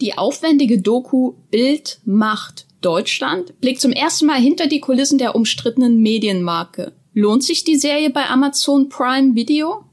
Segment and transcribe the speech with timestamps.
[0.00, 6.00] Die aufwendige Doku Bild macht Deutschland blickt zum ersten Mal hinter die Kulissen der umstrittenen
[6.02, 6.92] Medienmarke.
[7.14, 9.85] Lohnt sich die Serie bei Amazon Prime Video?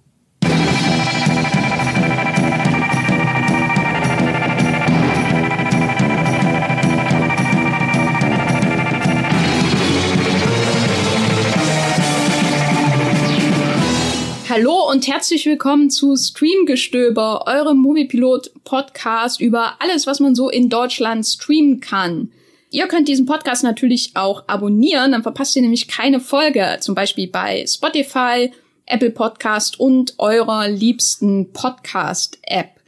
[14.56, 21.26] Hallo und herzlich willkommen zu Streamgestöber, eurem Moviepilot-Podcast über alles, was man so in Deutschland
[21.26, 22.32] streamen kann.
[22.70, 27.30] Ihr könnt diesen Podcast natürlich auch abonnieren, dann verpasst ihr nämlich keine Folge, zum Beispiel
[27.30, 28.52] bei Spotify,
[28.86, 32.80] Apple Podcast und eurer liebsten Podcast-App.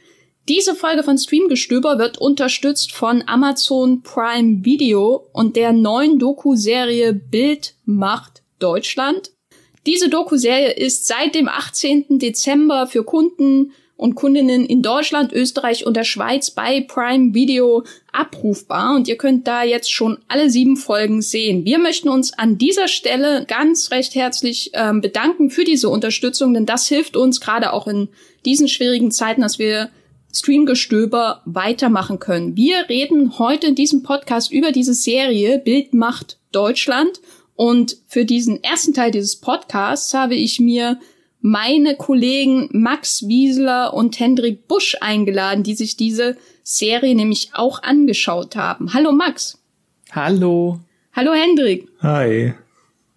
[0.48, 7.74] Diese Folge von Streamgestöber wird unterstützt von Amazon Prime Video und der neuen Doku-Serie Bild
[7.84, 9.32] macht Deutschland.
[9.86, 12.18] Diese Doku-Serie ist seit dem 18.
[12.18, 18.96] Dezember für Kunden und Kundinnen in Deutschland, Österreich und der Schweiz bei Prime Video abrufbar
[18.96, 21.64] und ihr könnt da jetzt schon alle sieben Folgen sehen.
[21.64, 26.66] Wir möchten uns an dieser Stelle ganz recht herzlich ähm, bedanken für diese Unterstützung, denn
[26.66, 28.08] das hilft uns gerade auch in
[28.44, 29.90] diesen schwierigen Zeiten, dass wir
[30.34, 32.56] Streamgestöber weitermachen können.
[32.56, 37.20] Wir reden heute in diesem Podcast über diese Serie Bild macht Deutschland
[37.56, 41.00] und für diesen ersten Teil dieses Podcasts habe ich mir
[41.40, 48.56] meine Kollegen Max Wiesler und Hendrik Busch eingeladen, die sich diese Serie nämlich auch angeschaut
[48.56, 48.92] haben.
[48.92, 49.58] Hallo Max.
[50.12, 50.80] Hallo.
[51.12, 51.88] Hallo Hendrik.
[52.00, 52.54] Hi.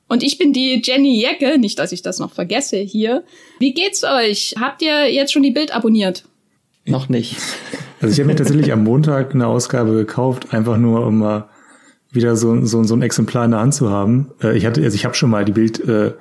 [0.07, 3.23] Und ich bin die Jenny Jecke, nicht, dass ich das noch vergesse hier.
[3.59, 4.55] Wie geht's euch?
[4.59, 6.23] Habt ihr jetzt schon die Bild abonniert?
[6.85, 7.35] Noch nicht.
[8.01, 11.49] Also ich habe mir tatsächlich am Montag eine Ausgabe gekauft, einfach nur um mal
[12.11, 14.31] wieder so, so, so ein Exemplar in der Hand zu haben.
[14.41, 16.13] Äh, ich hatte, also ich habe schon mal die Bild äh,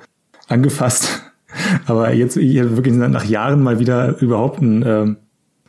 [0.47, 1.21] angefasst,
[1.85, 5.15] aber jetzt ich wirklich nach Jahren mal wieder überhaupt ein, äh,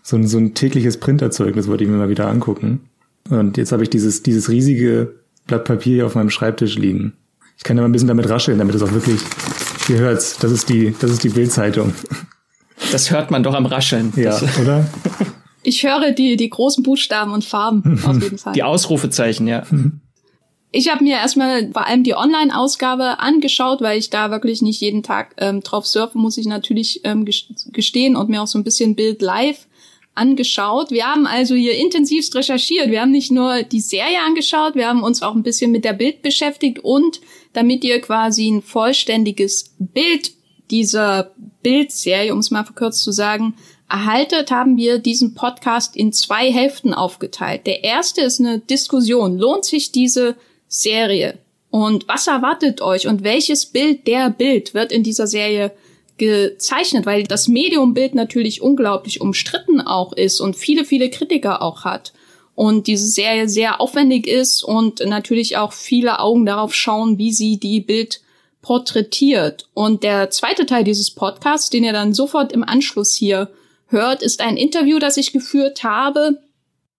[0.03, 2.81] so, ein, so ein tägliches Printerzeugnis wollte ich mir mal wieder angucken.
[3.29, 5.15] Und jetzt habe ich dieses, dieses riesige
[5.47, 7.15] Blatt Papier hier auf meinem Schreibtisch liegen.
[7.57, 9.21] Ich kann ja mal ein bisschen damit rascheln, damit es auch wirklich,
[9.89, 11.93] ihr hört's, das ist die, das ist die Bildzeitung.
[12.93, 14.11] Das hört man doch am Rascheln.
[14.17, 14.89] Ja, das, oder?
[15.63, 18.55] Ich höre die, die großen Buchstaben und Farben auf jeden Fall.
[18.55, 19.65] Die Ausrufezeichen, ja.
[20.73, 25.03] Ich habe mir erstmal vor allem die Online-Ausgabe angeschaut, weil ich da wirklich nicht jeden
[25.03, 28.95] Tag ähm, drauf surfen, muss ich natürlich ähm, gestehen und mir auch so ein bisschen
[28.95, 29.67] Bild live
[30.15, 30.91] angeschaut.
[30.91, 32.91] Wir haben also hier intensivst recherchiert.
[32.91, 35.93] Wir haben nicht nur die Serie angeschaut, wir haben uns auch ein bisschen mit der
[35.93, 37.21] Bild beschäftigt und
[37.53, 40.33] damit ihr quasi ein vollständiges Bild
[40.71, 41.33] dieser
[41.63, 43.55] Bildserie, um es mal verkürzt zu sagen,
[43.89, 47.67] erhaltet, haben wir diesen Podcast in zwei Hälften aufgeteilt.
[47.67, 49.37] Der erste ist eine Diskussion.
[49.37, 50.37] Lohnt sich diese
[50.71, 51.39] Serie.
[51.69, 55.73] Und was erwartet euch und welches Bild der Bild wird in dieser Serie
[56.17, 62.13] gezeichnet, weil das Mediumbild natürlich unglaublich umstritten auch ist und viele, viele Kritiker auch hat.
[62.55, 67.59] Und diese Serie sehr aufwendig ist und natürlich auch viele Augen darauf schauen, wie sie
[67.59, 68.21] die Bild
[68.63, 69.69] porträtiert.
[69.75, 73.51] Und der zweite Teil dieses Podcasts, den ihr dann sofort im Anschluss hier
[73.87, 76.39] hört, ist ein Interview, das ich geführt habe,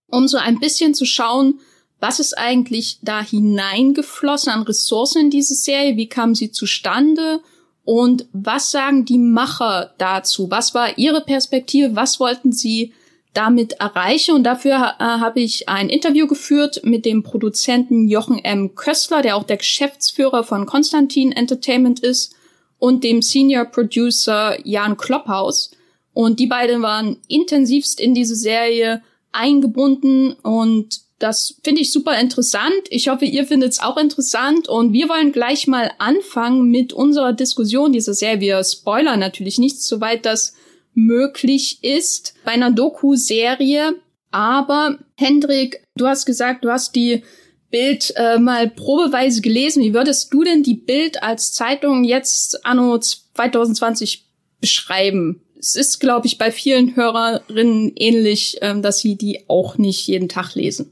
[0.09, 1.59] um so ein bisschen zu schauen,
[2.01, 5.95] was ist eigentlich da hineingeflossen an Ressourcen in diese Serie?
[5.95, 7.41] Wie kam sie zustande?
[7.85, 10.49] Und was sagen die Macher dazu?
[10.49, 11.95] Was war ihre Perspektive?
[11.95, 12.93] Was wollten sie
[13.33, 14.35] damit erreichen?
[14.35, 18.73] Und dafür äh, habe ich ein Interview geführt mit dem Produzenten Jochen M.
[18.75, 22.35] Köstler, der auch der Geschäftsführer von Konstantin Entertainment ist,
[22.79, 25.69] und dem Senior Producer Jan Klopphaus.
[26.13, 32.73] Und die beiden waren intensivst in diese Serie eingebunden und das finde ich super interessant.
[32.89, 34.67] Ich hoffe, ihr findet es auch interessant.
[34.67, 38.39] Und wir wollen gleich mal anfangen mit unserer Diskussion dieser Serie.
[38.39, 40.55] Wir spoilern natürlich nicht, soweit das
[40.93, 43.95] möglich ist bei einer Doku-Serie.
[44.31, 47.23] Aber Hendrik, du hast gesagt, du hast die
[47.69, 49.83] Bild äh, mal probeweise gelesen.
[49.83, 54.25] Wie würdest du denn die Bild als Zeitung jetzt anno 2020
[54.59, 55.41] beschreiben?
[55.59, 60.27] Es ist, glaube ich, bei vielen Hörerinnen ähnlich, ähm, dass sie die auch nicht jeden
[60.27, 60.91] Tag lesen.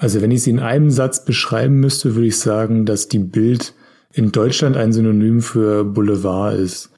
[0.00, 3.74] Also wenn ich sie in einem Satz beschreiben müsste, würde ich sagen, dass die Bild
[4.14, 6.90] in Deutschland ein Synonym für Boulevard ist.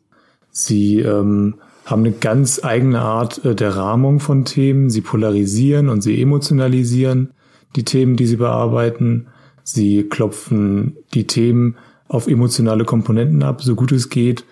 [0.52, 4.88] Sie ähm, haben eine ganz eigene Art äh, der Rahmung von Themen.
[4.88, 7.30] Sie polarisieren und sie emotionalisieren
[7.74, 9.26] die Themen, die sie bearbeiten.
[9.64, 11.76] Sie klopfen die Themen
[12.06, 14.44] auf emotionale Komponenten ab, so gut es geht.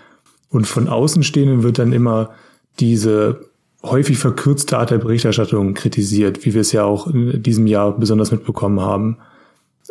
[0.49, 2.31] Und von Außenstehenden wird dann immer
[2.81, 3.50] diese
[3.82, 8.30] häufig verkürzte Art der Berichterstattung kritisiert, wie wir es ja auch in diesem Jahr besonders
[8.30, 9.16] mitbekommen haben.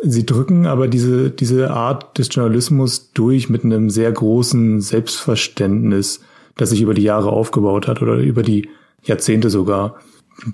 [0.02, 6.20] Sie drücken aber diese, diese Art des Journalismus durch mit einem sehr großen Selbstverständnis,
[6.56, 8.68] das sich über die Jahre aufgebaut hat oder über die
[9.02, 9.96] Jahrzehnte sogar.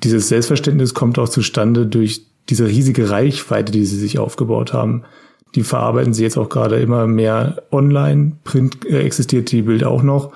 [0.02, 5.02] dieses Selbstverständnis kommt auch zustande durch diese riesige Reichweite, die sie sich aufgebaut haben.
[5.54, 8.32] Die verarbeiten sie jetzt auch gerade immer mehr online.
[8.44, 10.32] Print äh, existiert die Bild auch noch.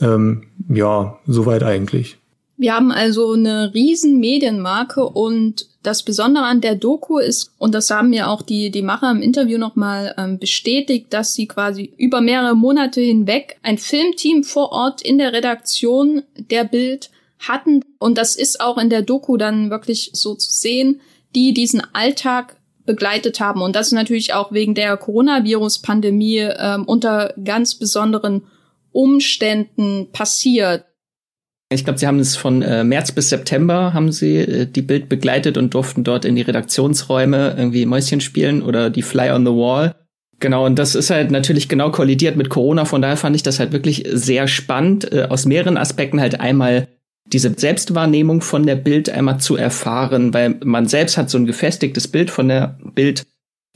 [0.00, 2.18] Ähm, ja, soweit eigentlich.
[2.60, 7.88] Wir haben also eine riesen Medienmarke und das Besondere an der Doku ist, und das
[7.88, 12.20] haben mir auch die, die Macher im Interview nochmal ähm, bestätigt, dass sie quasi über
[12.20, 17.80] mehrere Monate hinweg ein Filmteam vor Ort in der Redaktion der Bild hatten.
[18.00, 21.00] Und das ist auch in der Doku dann wirklich so zu sehen,
[21.36, 23.62] die diesen Alltag begleitet haben.
[23.62, 28.42] Und das ist natürlich auch wegen der Coronavirus-Pandemie ähm, unter ganz besonderen
[28.90, 30.86] Umständen passiert.
[31.70, 35.08] Ich glaube, sie haben es von äh, März bis September haben sie äh, die Bild
[35.08, 39.52] begleitet und durften dort in die Redaktionsräume irgendwie Mäuschen spielen oder die Fly on the
[39.52, 39.94] Wall.
[40.40, 43.58] Genau, und das ist halt natürlich genau kollidiert mit Corona, von daher fand ich das
[43.58, 46.88] halt wirklich sehr spannend, äh, aus mehreren Aspekten halt einmal
[47.26, 52.08] diese Selbstwahrnehmung von der Bild einmal zu erfahren, weil man selbst hat so ein gefestigtes
[52.08, 53.26] Bild von der Bild,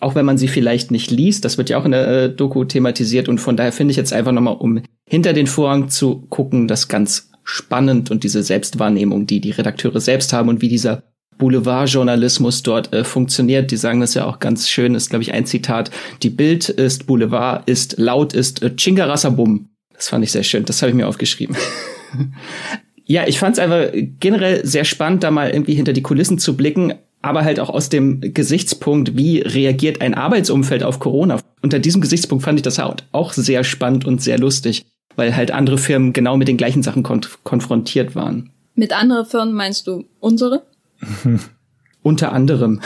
[0.01, 1.45] auch wenn man sie vielleicht nicht liest.
[1.45, 4.13] Das wird ja auch in der äh, Doku thematisiert und von daher finde ich jetzt
[4.15, 9.41] einfach nochmal, um hinter den Vorhang zu gucken, das ganz spannend und diese Selbstwahrnehmung, die
[9.41, 11.03] die Redakteure selbst haben und wie dieser
[11.39, 13.71] Boulevardjournalismus dort äh, funktioniert.
[13.71, 15.91] Die sagen das ja auch ganz schön, ist, glaube ich, ein Zitat.
[16.23, 19.69] Die Bild ist Boulevard, ist laut, ist äh, Chingarasabum.
[19.93, 21.57] Das fand ich sehr schön, das habe ich mir aufgeschrieben.
[23.05, 23.91] ja, ich fand es einfach
[24.21, 27.89] generell sehr spannend, da mal irgendwie hinter die Kulissen zu blicken, aber halt auch aus
[27.89, 31.41] dem Gesichtspunkt, wie reagiert ein Arbeitsumfeld auf Corona.
[31.61, 34.85] Unter diesem Gesichtspunkt fand ich das auch sehr spannend und sehr lustig
[35.17, 38.51] weil halt andere Firmen genau mit den gleichen Sachen konf konfrontiert waren.
[38.75, 40.63] Mit anderen Firmen meinst du unsere?
[42.03, 42.81] Unter anderem.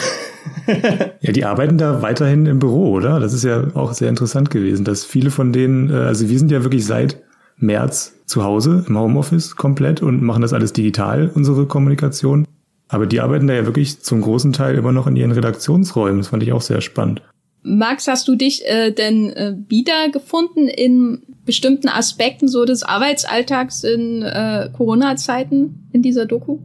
[1.20, 3.18] ja, die arbeiten da weiterhin im Büro, oder?
[3.18, 6.50] Das ist ja auch sehr interessant gewesen, dass viele von denen, äh, also wir sind
[6.50, 7.22] ja wirklich seit
[7.56, 12.46] März zu Hause im Homeoffice komplett und machen das alles digital, unsere Kommunikation.
[12.88, 16.18] Aber die arbeiten da ja wirklich zum großen Teil immer noch in ihren Redaktionsräumen.
[16.18, 17.22] Das fand ich auch sehr spannend.
[17.62, 24.22] Max, hast du dich äh, denn äh, wiedergefunden in bestimmten Aspekten so des Arbeitsalltags in
[24.22, 26.58] äh, Corona-Zeiten in dieser Doku?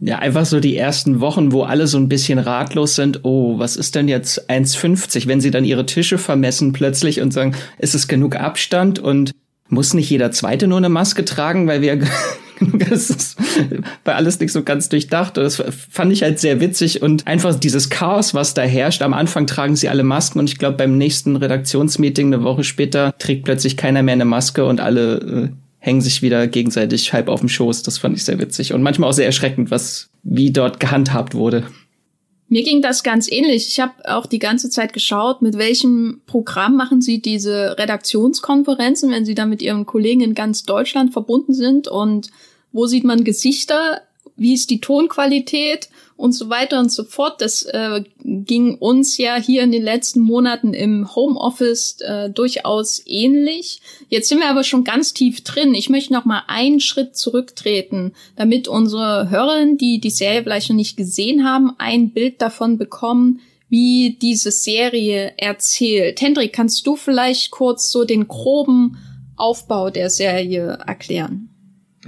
[0.00, 3.24] Ja, einfach so die ersten Wochen, wo alle so ein bisschen ratlos sind.
[3.24, 5.26] Oh, was ist denn jetzt 1,50?
[5.26, 9.32] Wenn sie dann ihre Tische vermessen plötzlich und sagen, ist es genug Abstand und
[9.68, 11.98] muss nicht jeder Zweite nur eine Maske tragen, weil wir
[12.60, 13.36] das ist
[14.04, 15.36] bei alles nicht so ganz durchdacht.
[15.36, 19.02] Das fand ich halt sehr witzig und einfach dieses Chaos, was da herrscht.
[19.02, 23.14] Am Anfang tragen sie alle Masken und ich glaube, beim nächsten Redaktionsmeeting eine Woche später
[23.18, 27.40] trägt plötzlich keiner mehr eine Maske und alle äh, hängen sich wieder gegenseitig halb auf
[27.40, 27.82] dem Schoß.
[27.82, 31.64] Das fand ich sehr witzig und manchmal auch sehr erschreckend, was wie dort gehandhabt wurde.
[32.48, 33.68] Mir ging das ganz ähnlich.
[33.68, 39.26] Ich habe auch die ganze Zeit geschaut, mit welchem Programm machen Sie diese Redaktionskonferenzen, wenn
[39.26, 42.30] Sie da mit Ihren Kollegen in ganz Deutschland verbunden sind und
[42.72, 44.02] wo sieht man Gesichter,
[44.38, 45.88] wie ist die Tonqualität
[46.18, 47.40] und so weiter und so fort.
[47.40, 53.80] Das äh, ging uns ja hier in den letzten Monaten im Homeoffice äh, durchaus ähnlich.
[54.08, 55.74] Jetzt sind wir aber schon ganz tief drin.
[55.74, 60.76] Ich möchte noch mal einen Schritt zurücktreten, damit unsere Hörerinnen, die die Serie vielleicht noch
[60.76, 66.20] nicht gesehen haben, ein Bild davon bekommen, wie diese Serie erzählt.
[66.20, 68.98] Hendrik, kannst du vielleicht kurz so den groben
[69.36, 71.47] Aufbau der Serie erklären?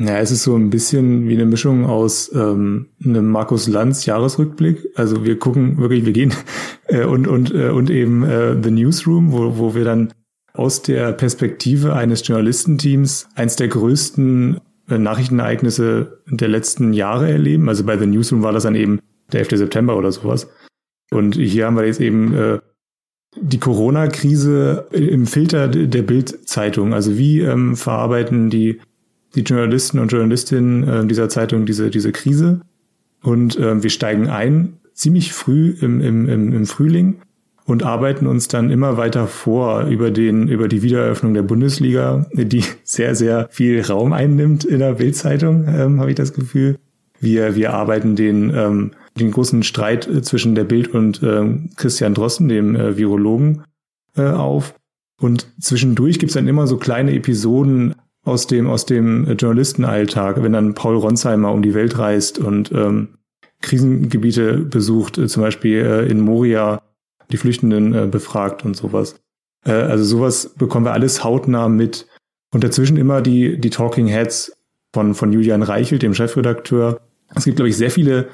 [0.00, 4.88] Ja, es ist so ein bisschen wie eine Mischung aus ähm, einem Markus Lanz Jahresrückblick.
[4.94, 6.32] Also wir gucken wirklich, wir gehen
[6.86, 10.14] äh, und und äh, und eben äh, The Newsroom, wo wo wir dann
[10.54, 17.68] aus der Perspektive eines Journalistenteams eins der größten äh, Nachrichtenereignisse der letzten Jahre erleben.
[17.68, 19.00] Also bei The Newsroom war das dann eben
[19.32, 19.58] der 11.
[19.58, 20.48] September oder sowas.
[21.10, 22.58] Und hier haben wir jetzt eben äh,
[23.36, 26.94] die Corona-Krise im Filter der Bild-Zeitung.
[26.94, 28.80] Also wie ähm, verarbeiten die
[29.34, 32.60] die Journalisten und Journalistinnen äh, dieser Zeitung diese, diese Krise.
[33.22, 37.22] Und äh, wir steigen ein, ziemlich früh im, im, im, im Frühling
[37.64, 42.64] und arbeiten uns dann immer weiter vor über den über die Wiedereröffnung der Bundesliga, die
[42.84, 46.76] sehr sehr viel Raum einnimmt in der Bildzeitung, ähm, habe ich das Gefühl.
[47.20, 52.48] Wir wir arbeiten den ähm, den großen Streit zwischen der Bild und ähm, Christian Drosten,
[52.48, 53.62] dem äh, Virologen,
[54.16, 54.74] äh, auf.
[55.20, 60.74] Und zwischendurch gibt's dann immer so kleine Episoden, aus dem, aus dem Journalistenalltag, wenn dann
[60.74, 63.18] Paul Ronsheimer um die Welt reist und ähm,
[63.62, 66.82] Krisengebiete besucht, äh, zum Beispiel äh, in Moria
[67.30, 69.16] die Flüchtenden äh, befragt und sowas.
[69.64, 72.06] Äh, also sowas bekommen wir alles hautnah mit.
[72.52, 74.52] Und dazwischen immer die, die Talking Heads
[74.92, 77.00] von, von Julian Reichelt, dem Chefredakteur.
[77.34, 78.28] Es gibt, glaube ich, sehr viele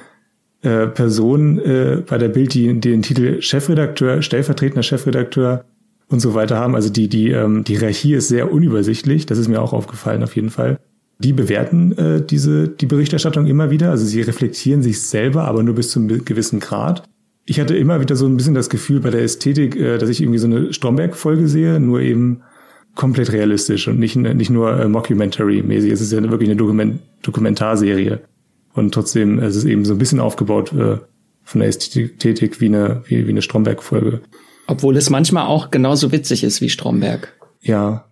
[0.63, 5.67] äh, Personen äh, bei der Bild, die den Titel Chefredakteur, stellvertretender Chefredakteur
[6.09, 6.75] und so weiter haben.
[6.75, 9.27] Also die, die, ähm, die Hierarchie ist sehr unübersichtlich.
[9.27, 10.79] Das ist mir auch aufgefallen auf jeden Fall.
[11.19, 15.75] Die bewerten äh, diese die Berichterstattung immer wieder, also sie reflektieren sich selber, aber nur
[15.75, 17.05] bis zu einem gewissen Grad.
[17.47, 20.21] Ich hatte immer wieder so ein bisschen das Gefühl bei der Ästhetik, äh, dass ich
[20.21, 22.43] irgendwie so eine Stromberg-Folge sehe, nur eben
[22.95, 25.91] komplett realistisch und nicht, nicht nur äh, Mockumentary-mäßig.
[25.91, 28.21] Es ist ja wirklich eine Dokument Dokumentarserie.
[28.75, 30.99] Und trotzdem es ist es eben so ein bisschen aufgebaut äh,
[31.45, 34.21] von der Ästhetik wie eine, wie, wie eine Stromberg-Folge.
[34.67, 37.35] Obwohl es manchmal auch genauso witzig ist wie Stromberg.
[37.63, 38.07] Ja.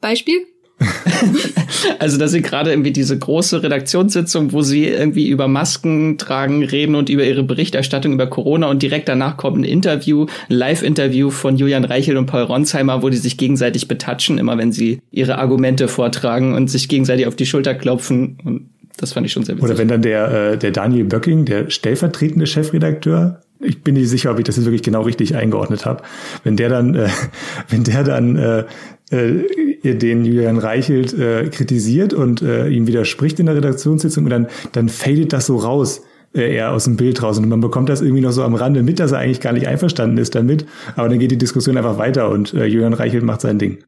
[0.00, 0.38] Beispiel?
[1.98, 6.94] also, dass sie gerade irgendwie diese große Redaktionssitzung, wo sie irgendwie über Masken tragen, reden
[6.94, 11.56] und über ihre Berichterstattung über Corona und direkt danach kommt ein Interview, ein Live-Interview von
[11.56, 15.86] Julian Reichel und Paul Ronsheimer, wo die sich gegenseitig betatschen, immer wenn sie ihre Argumente
[15.86, 18.38] vortragen und sich gegenseitig auf die Schulter klopfen.
[18.42, 19.68] Und das fand ich schon sehr witzig.
[19.68, 24.30] Oder wenn dann der, äh, der Daniel Böcking, der stellvertretende Chefredakteur, ich bin nicht sicher,
[24.30, 26.02] ob ich das jetzt wirklich genau richtig eingeordnet habe.
[26.44, 27.08] Wenn der dann, äh,
[27.68, 28.64] wenn der dann äh,
[29.10, 34.46] äh, den Julian Reichelt äh, kritisiert und äh, ihm widerspricht in der Redaktionssitzung und dann,
[34.72, 36.02] dann fadet das so raus
[36.34, 38.82] äh, eher aus dem Bild raus und man bekommt das irgendwie noch so am Rande
[38.82, 41.98] mit, dass er eigentlich gar nicht einverstanden ist damit, aber dann geht die Diskussion einfach
[41.98, 43.78] weiter und äh, Julian Reichelt macht sein Ding.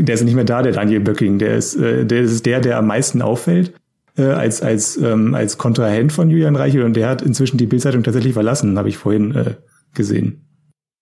[0.00, 2.78] Der ist nicht mehr da, der Daniel Böcking, der ist, äh, der ist der, der
[2.78, 3.74] am meisten auffällt
[4.16, 8.02] äh, als als ähm, als Kontrahent von Julian Reichelt und der hat inzwischen die Bildzeitung
[8.02, 9.54] tatsächlich verlassen, habe ich vorhin äh,
[9.94, 10.46] gesehen.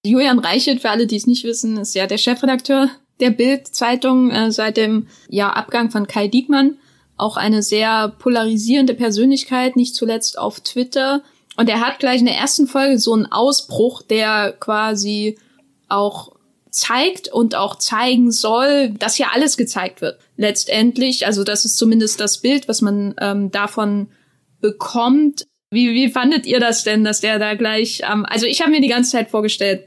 [0.04, 2.88] Julian Reichelt, für alle, die es nicht wissen, ist ja der Chefredakteur
[3.20, 6.78] der Bild-Zeitung äh, seit dem ja, Abgang von Kai Diekmann.
[7.16, 11.22] Auch eine sehr polarisierende Persönlichkeit, nicht zuletzt auf Twitter.
[11.56, 15.38] Und er hat gleich in der ersten Folge so einen Ausbruch, der quasi
[15.88, 16.32] auch
[16.70, 20.18] zeigt und auch zeigen soll, dass hier alles gezeigt wird.
[20.36, 24.08] Letztendlich, also das ist zumindest das Bild, was man ähm, davon
[24.60, 25.46] bekommt.
[25.70, 28.80] Wie, wie fandet ihr das denn, dass der da gleich, ähm, also ich habe mir
[28.80, 29.84] die ganze Zeit vorgestellt,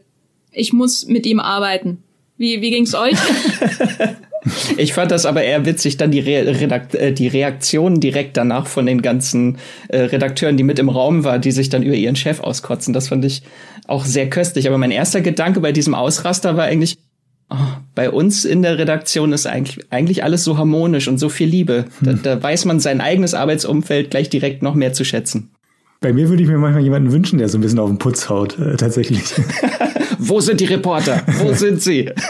[0.51, 2.03] ich muss mit ihm arbeiten.
[2.37, 3.17] Wie, wie ging's euch?
[4.77, 8.67] ich fand das aber eher witzig, dann die, Re Redakt äh, die Reaktionen direkt danach
[8.67, 9.57] von den ganzen
[9.89, 12.93] äh, Redakteuren, die mit im Raum waren, die sich dann über ihren Chef auskotzen.
[12.93, 13.43] Das fand ich
[13.88, 14.67] auch sehr köstlich.
[14.67, 16.97] Aber mein erster Gedanke bei diesem Ausraster war eigentlich,
[17.50, 17.55] oh,
[17.95, 21.85] bei uns in der Redaktion ist eigentlich, eigentlich alles so harmonisch und so viel Liebe.
[22.00, 22.19] Hm.
[22.23, 25.51] Da, da weiß man sein eigenes Arbeitsumfeld gleich direkt noch mehr zu schätzen.
[26.01, 28.27] Bei mir würde ich mir manchmal jemanden wünschen, der so ein bisschen auf den Putz
[28.27, 29.21] haut, äh, tatsächlich.
[30.19, 31.21] Wo sind die Reporter?
[31.39, 32.12] Wo sind sie?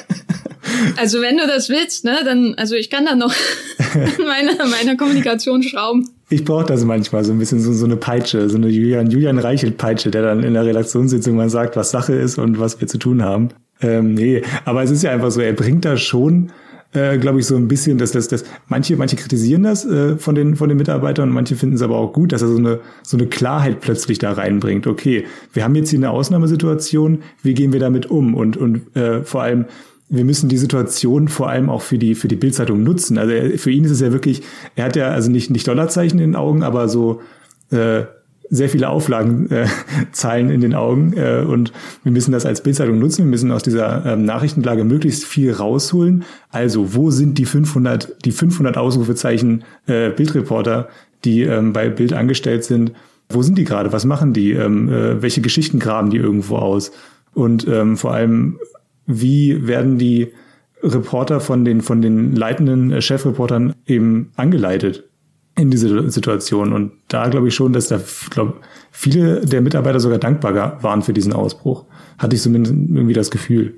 [0.97, 3.33] Also wenn du das willst, ne, dann, also ich kann da noch
[4.17, 6.09] meine, meine Kommunikation schrauben.
[6.29, 9.37] Ich brauche das manchmal, so ein bisschen so, so eine Peitsche, so eine Julian, Julian
[9.37, 12.97] Reichelt-Peitsche, der dann in der Redaktionssitzung mal sagt, was Sache ist und was wir zu
[12.97, 13.49] tun haben.
[13.81, 16.51] Ähm, nee, aber es ist ja einfach so, er bringt da schon
[16.93, 20.35] äh, glaube ich, so ein bisschen, dass das, das manche, manche kritisieren das äh, von
[20.35, 22.79] den von den Mitarbeitern und manche finden es aber auch gut, dass er so eine
[23.01, 24.87] so eine Klarheit plötzlich da reinbringt.
[24.87, 29.23] Okay, wir haben jetzt hier eine Ausnahmesituation, wie gehen wir damit um und und äh,
[29.23, 29.65] vor allem
[30.13, 33.17] wir müssen die Situation vor allem auch für die für die Bildzeitung nutzen.
[33.17, 34.43] Also er, für ihn ist es ja wirklich,
[34.75, 37.21] er hat ja also nicht nicht Dollarzeichen in den Augen, aber so
[37.71, 38.03] äh,
[38.49, 43.23] sehr viele Auflagenzahlen äh, in den Augen äh, und wir müssen das als Bildzeitung nutzen.
[43.23, 46.23] Wir müssen aus dieser ähm, Nachrichtenlage möglichst viel rausholen.
[46.49, 50.89] Also, wo sind die 500, die 500 Ausrufezeichen äh, Bildreporter,
[51.25, 52.91] die ähm, bei Bild angestellt sind?
[53.29, 53.91] Wo sind die gerade?
[53.91, 54.51] Was machen die?
[54.51, 56.91] Ähm, äh, welche Geschichten graben die irgendwo aus?
[57.33, 58.59] Und ähm, vor allem,
[59.05, 60.33] wie werden die
[60.81, 65.05] Reporter von den, von den leitenden äh, Chefreportern eben angeleitet?
[65.55, 66.73] in diese Situation.
[66.73, 71.13] Und da glaube ich schon, dass da glaub, viele der Mitarbeiter sogar dankbar waren für
[71.13, 71.85] diesen Ausbruch.
[72.17, 73.75] Hatte ich zumindest irgendwie das Gefühl.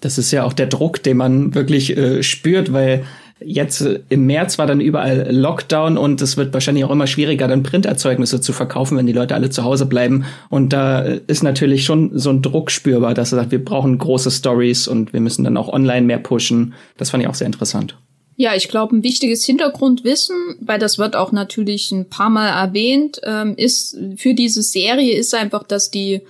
[0.00, 3.04] Das ist ja auch der Druck, den man wirklich äh, spürt, weil
[3.40, 7.62] jetzt im März war dann überall Lockdown und es wird wahrscheinlich auch immer schwieriger, dann
[7.62, 10.24] Printerzeugnisse zu verkaufen, wenn die Leute alle zu Hause bleiben.
[10.48, 14.30] Und da ist natürlich schon so ein Druck spürbar, dass er sagt, wir brauchen große
[14.30, 16.74] Stories und wir müssen dann auch online mehr pushen.
[16.96, 17.96] Das fand ich auch sehr interessant.
[18.38, 23.20] Ja, ich glaube, ein wichtiges Hintergrundwissen, weil das wird auch natürlich ein paar Mal erwähnt,
[23.24, 26.20] ähm, ist für diese Serie ist einfach, dass die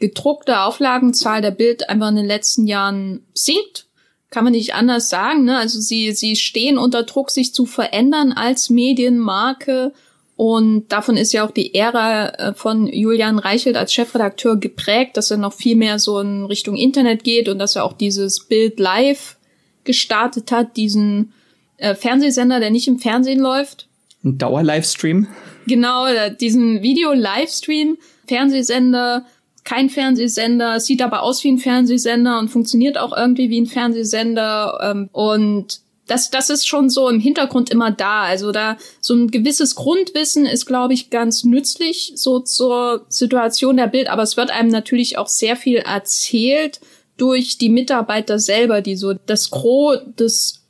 [0.00, 3.85] gedruckte Auflagenzahl der Bild einfach in den letzten Jahren sinkt.
[4.30, 5.44] Kann man nicht anders sagen.
[5.44, 5.56] Ne?
[5.56, 9.92] Also sie, sie stehen unter Druck, sich zu verändern als Medienmarke.
[10.36, 15.30] Und davon ist ja auch die Ära äh, von Julian Reichelt als Chefredakteur geprägt, dass
[15.30, 18.78] er noch viel mehr so in Richtung Internet geht und dass er auch dieses Bild
[18.78, 19.36] Live
[19.84, 21.32] gestartet hat, diesen
[21.78, 23.86] äh, Fernsehsender, der nicht im Fernsehen läuft.
[24.24, 25.26] Ein Dauer-Livestream.
[25.66, 29.24] Genau, äh, diesen Video-Livestream, Fernsehsender,
[29.66, 34.78] kein Fernsehsender, sieht aber aus wie ein Fernsehsender und funktioniert auch irgendwie wie ein Fernsehsender.
[34.80, 38.22] Ähm, und das, das ist schon so im Hintergrund immer da.
[38.22, 43.88] Also da so ein gewisses Grundwissen ist, glaube ich, ganz nützlich so zur Situation der
[43.88, 44.08] Bild.
[44.08, 46.80] Aber es wird einem natürlich auch sehr viel erzählt
[47.16, 50.62] durch die Mitarbeiter selber, die so das Gros des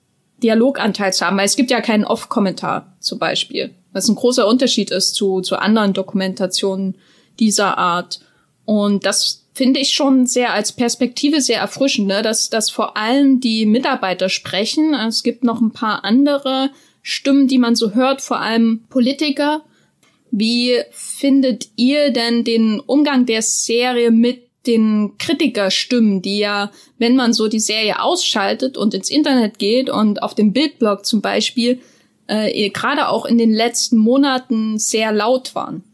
[0.42, 4.90] Dialoganteil zu haben, weil es gibt ja keinen Off-Kommentar zum Beispiel, was ein großer Unterschied
[4.90, 6.96] ist zu, zu anderen Dokumentationen
[7.38, 8.20] dieser Art.
[8.66, 12.20] Und das finde ich schon sehr als Perspektive sehr erfrischend, ne?
[12.20, 14.92] dass, dass vor allem die Mitarbeiter sprechen.
[14.92, 16.70] Es gibt noch ein paar andere
[17.00, 19.64] Stimmen, die man so hört, vor allem Politiker.
[20.30, 27.32] Wie findet ihr denn den Umgang der Serie mit den Kritikerstimmen, die ja, wenn man
[27.32, 31.80] so die Serie ausschaltet und ins Internet geht und auf dem Bildblog zum Beispiel,
[32.26, 35.84] äh, gerade auch in den letzten Monaten sehr laut waren?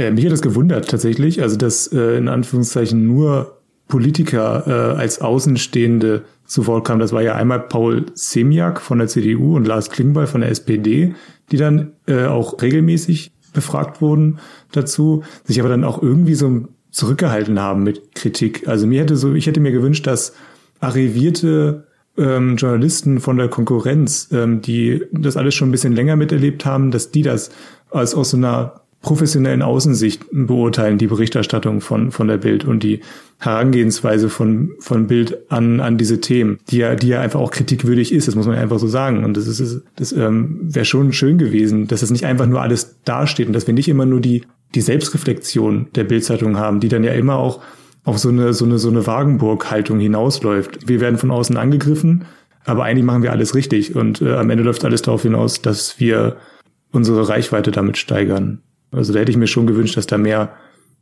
[0.00, 5.20] Äh, mich hat das gewundert tatsächlich, also dass äh, in Anführungszeichen nur Politiker äh, als
[5.20, 7.00] Außenstehende zu Wort kamen.
[7.00, 11.14] Das war ja einmal Paul Semiak von der CDU und Lars Klingbeil von der SPD,
[11.50, 14.38] die dann äh, auch regelmäßig befragt wurden
[14.72, 18.68] dazu, sich aber dann auch irgendwie so zurückgehalten haben mit Kritik.
[18.68, 20.32] Also mir hätte so, ich hätte mir gewünscht, dass
[20.78, 26.64] arrivierte ähm, Journalisten von der Konkurrenz, ähm, die das alles schon ein bisschen länger miterlebt
[26.64, 27.50] haben, dass die das
[27.90, 33.00] als aus so einer professionellen Außensicht beurteilen, die Berichterstattung von, von der Bild und die
[33.38, 38.12] Herangehensweise von, von Bild an, an diese Themen, die ja, die ja einfach auch kritikwürdig
[38.12, 39.24] ist, das muss man einfach so sagen.
[39.24, 43.00] Und das ist, das ähm, wäre schon schön gewesen, dass das nicht einfach nur alles
[43.04, 47.02] dasteht und dass wir nicht immer nur die, die Selbstreflexion der Bildzeitung haben, die dann
[47.02, 47.62] ja immer auch
[48.04, 50.88] auf so eine, so eine, so eine Wagenburg-Haltung hinausläuft.
[50.88, 52.26] Wir werden von außen angegriffen,
[52.66, 55.98] aber eigentlich machen wir alles richtig und äh, am Ende läuft alles darauf hinaus, dass
[55.98, 56.36] wir
[56.92, 58.60] unsere Reichweite damit steigern.
[58.92, 60.54] Also da hätte ich mir schon gewünscht, dass da mehr,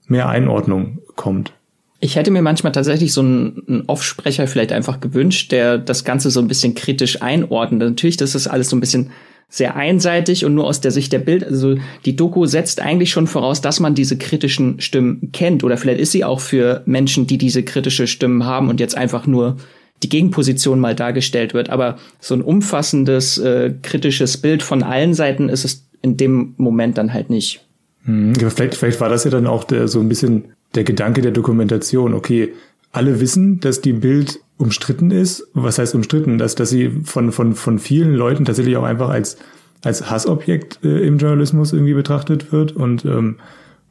[0.07, 1.53] mehr Einordnung kommt.
[2.01, 6.31] Ich hätte mir manchmal tatsächlich so einen, einen Offsprecher vielleicht einfach gewünscht, der das Ganze
[6.31, 7.89] so ein bisschen kritisch einordnet.
[7.89, 9.11] Natürlich, das ist alles so ein bisschen
[9.51, 11.43] sehr einseitig und nur aus der Sicht der Bild.
[11.43, 15.65] Also die Doku setzt eigentlich schon voraus, dass man diese kritischen Stimmen kennt.
[15.65, 19.27] Oder vielleicht ist sie auch für Menschen, die diese kritische Stimmen haben und jetzt einfach
[19.27, 19.57] nur
[20.03, 21.71] die Gegenposition mal dargestellt wird.
[21.71, 26.99] Aber so ein umfassendes, äh, kritisches Bild von allen Seiten ist es in dem Moment
[26.99, 27.65] dann halt nicht.
[28.05, 31.33] Hm, vielleicht, vielleicht war das ja dann auch der, so ein bisschen der Gedanke der
[31.33, 32.15] Dokumentation.
[32.15, 32.53] Okay,
[32.93, 35.49] alle wissen, dass die Bild umstritten ist.
[35.55, 36.39] Was heißt umstritten?
[36.39, 39.37] Dass, dass sie von, von, von vielen Leuten tatsächlich auch einfach als,
[39.83, 42.73] als Hassobjekt äh, im Journalismus irgendwie betrachtet wird.
[42.73, 43.37] Und, ähm,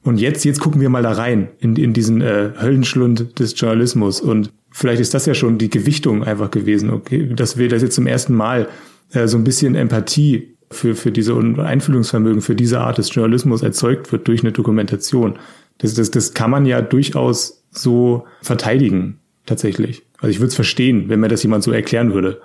[0.03, 4.21] und jetzt, jetzt gucken wir mal da rein in, in diesen äh, Höllenschlund des Journalismus.
[4.21, 7.95] Und vielleicht ist das ja schon die Gewichtung einfach gewesen, okay, dass wir das jetzt
[7.95, 8.67] zum ersten Mal
[9.11, 14.11] äh, so ein bisschen Empathie für, für diese Einfühlungsvermögen, für diese Art des Journalismus erzeugt
[14.11, 15.39] wird durch eine Dokumentation.
[15.77, 20.03] Das, das, das kann man ja durchaus so verteidigen, tatsächlich.
[20.19, 22.41] Also ich würde es verstehen, wenn mir das jemand so erklären würde.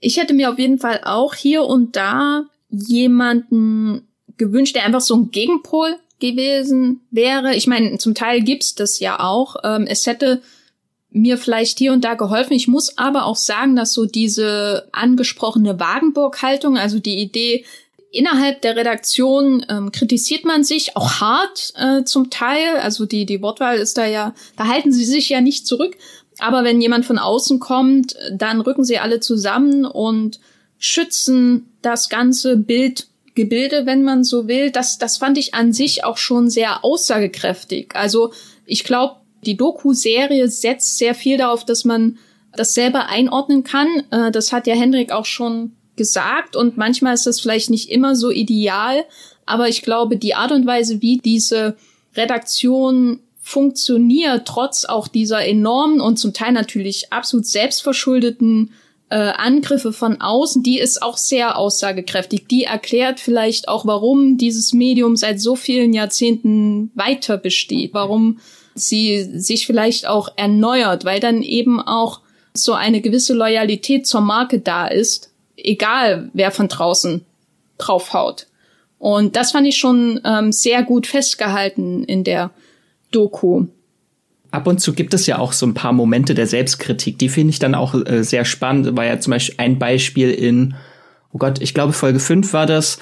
[0.00, 5.16] Ich hätte mir auf jeden Fall auch hier und da jemanden gewünscht, der einfach so
[5.16, 7.54] ein Gegenpol gewesen wäre.
[7.54, 9.56] Ich meine, zum Teil gibt's das ja auch.
[9.64, 10.40] Ähm, es hätte
[11.12, 12.54] mir vielleicht hier und da geholfen.
[12.54, 17.64] Ich muss aber auch sagen, dass so diese angesprochene Wagenburg-Haltung, also die Idee,
[18.10, 22.76] innerhalb der Redaktion ähm, kritisiert man sich auch hart äh, zum Teil.
[22.76, 25.96] Also die, die Wortwahl ist da ja, da halten sie sich ja nicht zurück.
[26.38, 30.40] Aber wenn jemand von außen kommt, dann rücken sie alle zusammen und
[30.78, 34.70] schützen das ganze Bildgebilde, wenn man so will.
[34.70, 37.94] Das, das fand ich an sich auch schon sehr aussagekräftig.
[37.94, 38.32] Also
[38.66, 42.18] ich glaube, die Doku-Serie setzt sehr viel darauf, dass man
[42.54, 43.88] das selber einordnen kann.
[44.10, 48.16] Äh, das hat ja Hendrik auch schon gesagt und manchmal ist das vielleicht nicht immer
[48.16, 49.04] so ideal,
[49.44, 51.76] aber ich glaube, die Art und Weise, wie diese
[52.16, 58.70] Redaktion funktioniert, trotz auch dieser enormen und zum Teil natürlich absolut selbstverschuldeten
[59.10, 62.46] äh, Angriffe von außen, die ist auch sehr aussagekräftig.
[62.48, 68.38] Die erklärt vielleicht auch, warum dieses Medium seit so vielen Jahrzehnten weiter besteht, warum
[68.74, 72.20] sie sich vielleicht auch erneuert, weil dann eben auch
[72.54, 77.24] so eine gewisse Loyalität zur Marke da ist, egal wer von draußen
[77.78, 78.46] draufhaut.
[78.98, 82.50] Und das fand ich schon ähm, sehr gut festgehalten in der
[83.10, 83.66] Doku.
[84.52, 87.18] Ab und zu gibt es ja auch so ein paar Momente der Selbstkritik.
[87.18, 88.96] Die finde ich dann auch äh, sehr spannend.
[88.96, 90.74] War ja zum Beispiel ein Beispiel in,
[91.32, 92.98] oh Gott, ich glaube Folge 5 war das,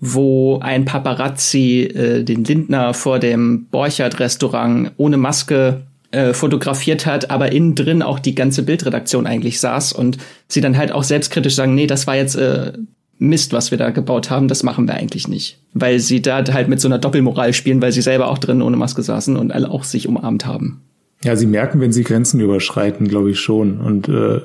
[0.00, 7.52] wo ein Paparazzi äh, den Lindner vor dem Borchardt-Restaurant ohne Maske äh, fotografiert hat, aber
[7.52, 11.74] innen drin auch die ganze Bildredaktion eigentlich saß und sie dann halt auch selbstkritisch sagen,
[11.74, 12.72] nee, das war jetzt äh,
[13.18, 15.58] Mist, was wir da gebaut haben, das machen wir eigentlich nicht.
[15.72, 18.76] Weil sie da halt mit so einer Doppelmoral spielen, weil sie selber auch drin ohne
[18.76, 20.82] Maske saßen und alle auch sich umarmt haben.
[21.22, 23.80] Ja, sie merken, wenn sie Grenzen überschreiten, glaube ich schon.
[23.80, 24.40] Und äh,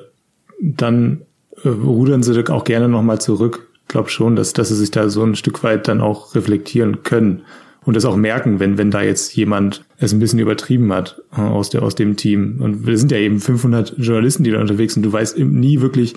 [0.62, 1.22] dann
[1.64, 5.23] äh, rudern sie auch gerne nochmal zurück glaube schon, dass, dass sie sich da so
[5.23, 7.41] ein Stück weit dann auch reflektieren können
[7.84, 11.41] und das auch merken, wenn, wenn da jetzt jemand es ein bisschen übertrieben hat äh,
[11.41, 12.60] aus, der, aus dem Team.
[12.62, 15.04] Und wir sind ja eben 500 Journalisten, die da unterwegs sind.
[15.04, 16.13] Du weißt nie wirklich,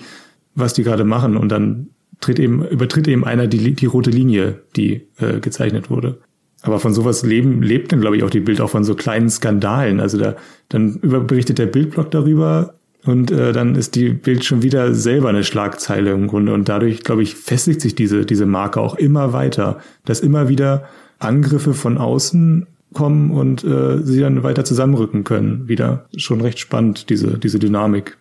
[0.55, 4.61] was die gerade machen und dann tritt eben, übertritt eben einer die, die rote Linie,
[4.75, 6.19] die äh, gezeichnet wurde.
[6.61, 9.29] Aber von sowas leben, lebt dann, glaube ich, auch die Bild auch von so kleinen
[9.29, 9.99] Skandalen.
[9.99, 10.35] Also da,
[10.69, 15.29] dann über, berichtet der Bildblock darüber und äh, dann ist die Bild schon wieder selber
[15.29, 16.53] eine Schlagzeile im Grunde.
[16.53, 20.85] Und dadurch, glaube ich, festigt sich diese, diese Marke auch immer weiter, dass immer wieder
[21.19, 25.67] Angriffe von außen kommen und äh, sie dann weiter zusammenrücken können.
[25.67, 28.17] Wieder schon recht spannend, diese, diese Dynamik.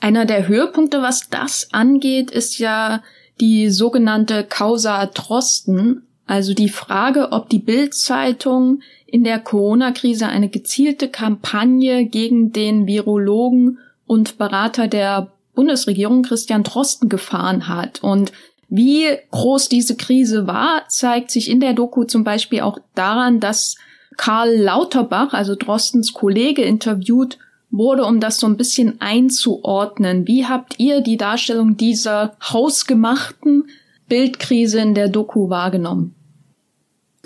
[0.00, 3.02] Einer der Höhepunkte, was das angeht, ist ja
[3.40, 11.08] die sogenannte Causa Drosten, also die Frage, ob die Bild-Zeitung in der Corona-Krise eine gezielte
[11.08, 18.02] Kampagne gegen den Virologen und Berater der Bundesregierung Christian Drosten gefahren hat.
[18.02, 18.32] Und
[18.68, 23.76] wie groß diese Krise war, zeigt sich in der Doku zum Beispiel auch daran, dass
[24.16, 27.38] Karl Lauterbach, also Drostens Kollege, interviewt
[27.70, 30.26] wurde, um das so ein bisschen einzuordnen.
[30.26, 33.64] Wie habt ihr die Darstellung dieser hausgemachten
[34.08, 36.14] Bildkrise in der Doku wahrgenommen?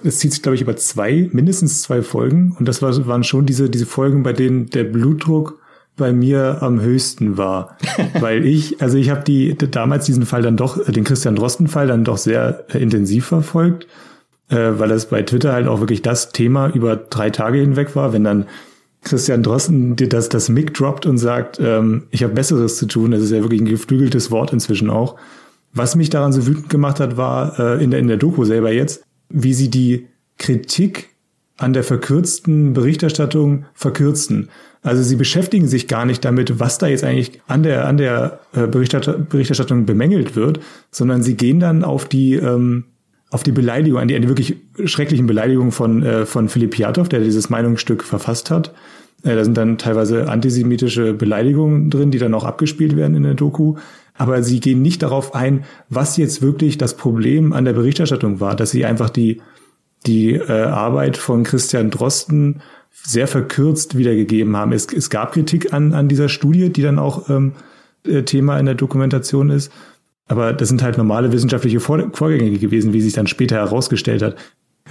[0.03, 2.57] Es zieht sich, glaube ich, über zwei, mindestens zwei Folgen.
[2.59, 5.60] Und das waren schon diese, diese Folgen, bei denen der Blutdruck
[6.01, 7.77] bei mir am höchsten war.
[8.21, 12.03] Weil ich, also ich habe die damals diesen Fall dann doch, den Christian Drosten-Fall dann
[12.03, 13.87] doch sehr äh, intensiv verfolgt,
[14.49, 18.13] äh, weil das bei Twitter halt auch wirklich das Thema über drei Tage hinweg war,
[18.13, 18.47] wenn dann
[19.03, 23.13] Christian Drosten dir das, das Mic droppt und sagt, ähm, ich habe Besseres zu tun.
[23.13, 25.17] Das ist ja wirklich ein geflügeltes Wort inzwischen auch.
[25.73, 28.73] Was mich daran so wütend gemacht hat, war äh, in, der, in der Doku selber
[28.73, 30.09] jetzt, wie sie die
[30.39, 31.11] Kritik
[31.61, 34.49] an der verkürzten Berichterstattung verkürzen.
[34.83, 38.41] Also sie beschäftigen sich gar nicht damit, was da jetzt eigentlich an der, an der
[38.55, 42.85] äh, Berichterstattung bemängelt wird, sondern sie gehen dann auf die, ähm,
[43.31, 47.07] auf die Beleidigung, an die, an die wirklich schrecklichen Beleidigungen von, äh, von Philipp Piatow,
[47.07, 48.73] der dieses Meinungsstück verfasst hat.
[49.23, 53.35] Äh, da sind dann teilweise antisemitische Beleidigungen drin, die dann auch abgespielt werden in der
[53.35, 53.75] Doku.
[54.17, 58.57] Aber sie gehen nicht darauf ein, was jetzt wirklich das Problem an der Berichterstattung war,
[58.57, 59.43] dass sie einfach die,
[60.07, 64.73] die äh, Arbeit von Christian Drosten sehr verkürzt wiedergegeben haben.
[64.73, 67.53] Es, es gab Kritik an, an dieser Studie, die dann auch ähm,
[68.07, 69.73] äh, Thema in der Dokumentation ist.
[70.27, 74.37] Aber das sind halt normale wissenschaftliche Vorgänge gewesen, wie sich dann später herausgestellt hat.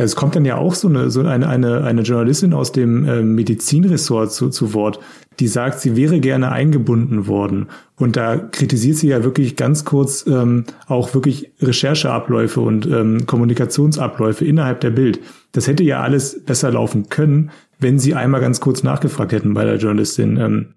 [0.06, 3.22] Es kommt dann ja auch so eine, so eine, eine, eine Journalistin aus dem äh,
[3.22, 5.00] Medizinressort zu, zu Wort,
[5.40, 7.68] die sagt, sie wäre gerne eingebunden worden.
[7.98, 14.46] Und da kritisiert sie ja wirklich ganz kurz ähm, auch wirklich Rechercheabläufe und ähm, Kommunikationsabläufe
[14.46, 15.20] innerhalb der Bild.
[15.52, 19.66] Das hätte ja alles besser laufen können, wenn sie einmal ganz kurz nachgefragt hätten bei
[19.66, 20.38] der Journalistin.
[20.38, 20.74] Ähm,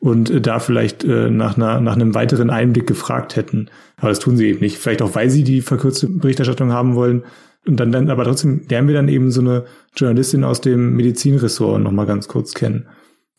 [0.00, 3.68] und äh, da vielleicht äh, nach, einer, nach einem weiteren Einblick gefragt hätten.
[3.96, 4.76] Aber das tun sie eben nicht.
[4.78, 7.24] Vielleicht auch, weil sie die verkürzte Berichterstattung haben wollen.
[7.66, 9.64] Und dann, dann aber trotzdem lernen wir dann eben so eine
[9.96, 12.86] Journalistin aus dem Medizinressort nochmal ganz kurz kennen.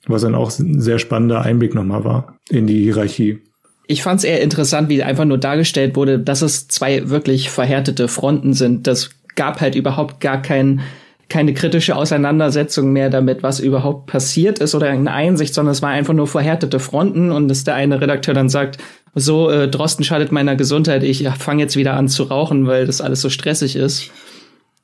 [0.06, 3.40] Was dann auch ein sehr spannender Einblick nochmal war in die Hierarchie.
[3.88, 8.08] Ich fand es eher interessant, wie einfach nur dargestellt wurde, dass es zwei wirklich verhärtete
[8.08, 8.86] Fronten sind.
[8.86, 10.82] Das gab halt überhaupt gar keinen
[11.30, 15.90] keine kritische Auseinandersetzung mehr damit, was überhaupt passiert ist oder eine Einsicht, sondern es war
[15.90, 18.78] einfach nur verhärtete Fronten und dass der eine Redakteur dann sagt,
[19.20, 23.02] so, äh, Drosten schadet meiner Gesundheit, ich fange jetzt wieder an zu rauchen, weil das
[23.02, 24.12] alles so stressig ist.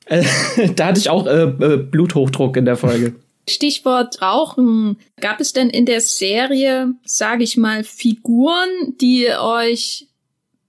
[0.06, 0.24] Äh,
[0.76, 3.14] da hatte ich auch äh, äh, Bluthochdruck in der Folge.
[3.48, 4.96] Stichwort Rauchen.
[5.20, 8.68] Gab es denn in der Serie, sage ich mal, Figuren,
[9.00, 10.08] die euch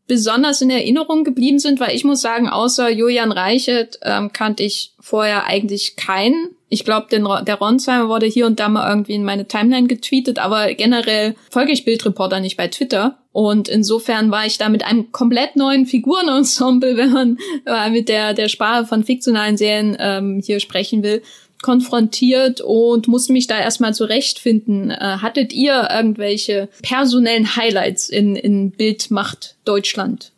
[0.07, 4.93] besonders in Erinnerung geblieben sind, weil ich muss sagen, außer Julian Reichelt ähm, kannte ich
[4.99, 6.49] vorher eigentlich keinen.
[6.69, 10.73] Ich glaube, der Ronsheimer wurde hier und da mal irgendwie in meine Timeline getweetet, aber
[10.73, 13.17] generell folge ich Bildreporter nicht bei Twitter.
[13.35, 18.33] Und insofern war ich da mit einem komplett neuen Figurenensemble, wenn man äh, mit der,
[18.33, 21.21] der Sprache von fiktionalen Serien ähm, hier sprechen will,
[21.61, 24.89] konfrontiert und musste mich da erstmal zurechtfinden.
[24.89, 30.31] Äh, hattet ihr irgendwelche personellen Highlights in, in Bildmacht Deutschland?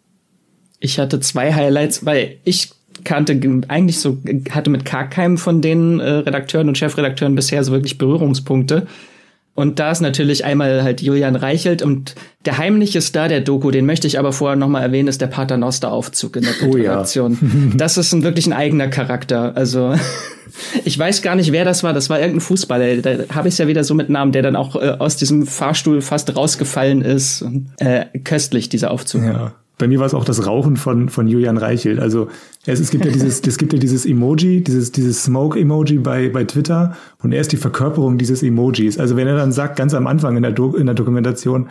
[0.80, 2.70] Ich hatte zwei Highlights, weil ich
[3.04, 4.18] kannte eigentlich so,
[4.50, 8.88] hatte mit gar keinem von den äh, Redakteuren und Chefredakteuren bisher so wirklich Berührungspunkte.
[9.58, 12.14] Und da ist natürlich einmal halt Julian Reichelt und
[12.46, 16.36] der heimliche Star der Doku, den möchte ich aber vorher nochmal erwähnen, ist der Paternoster-Aufzug
[16.36, 17.40] in der Produktion.
[17.42, 17.74] Oh ja.
[17.76, 19.58] das ist ein, wirklich ein eigener Charakter.
[19.58, 19.96] Also
[20.86, 21.94] ich weiß gar nicht, wer das war.
[21.94, 22.98] Das war irgendein Fußballer.
[22.98, 25.48] Da habe ich es ja wieder so mit Namen, der dann auch äh, aus diesem
[25.48, 27.44] Fahrstuhl fast rausgefallen ist.
[27.80, 29.24] Äh, köstlich, dieser Aufzug.
[29.24, 29.56] Ja.
[29.78, 32.00] Bei mir war es auch das Rauchen von, von Julian Reichelt.
[32.00, 32.30] Also
[32.66, 36.46] es, es gibt ja dieses, es gibt ja dieses Emoji, dieses, dieses Smoke-Emoji bei, bei
[36.46, 38.98] Twitter und er ist die Verkörperung dieses Emojis.
[38.98, 41.68] Also wenn er dann sagt, ganz am Anfang in der, Do in der Dokumentation,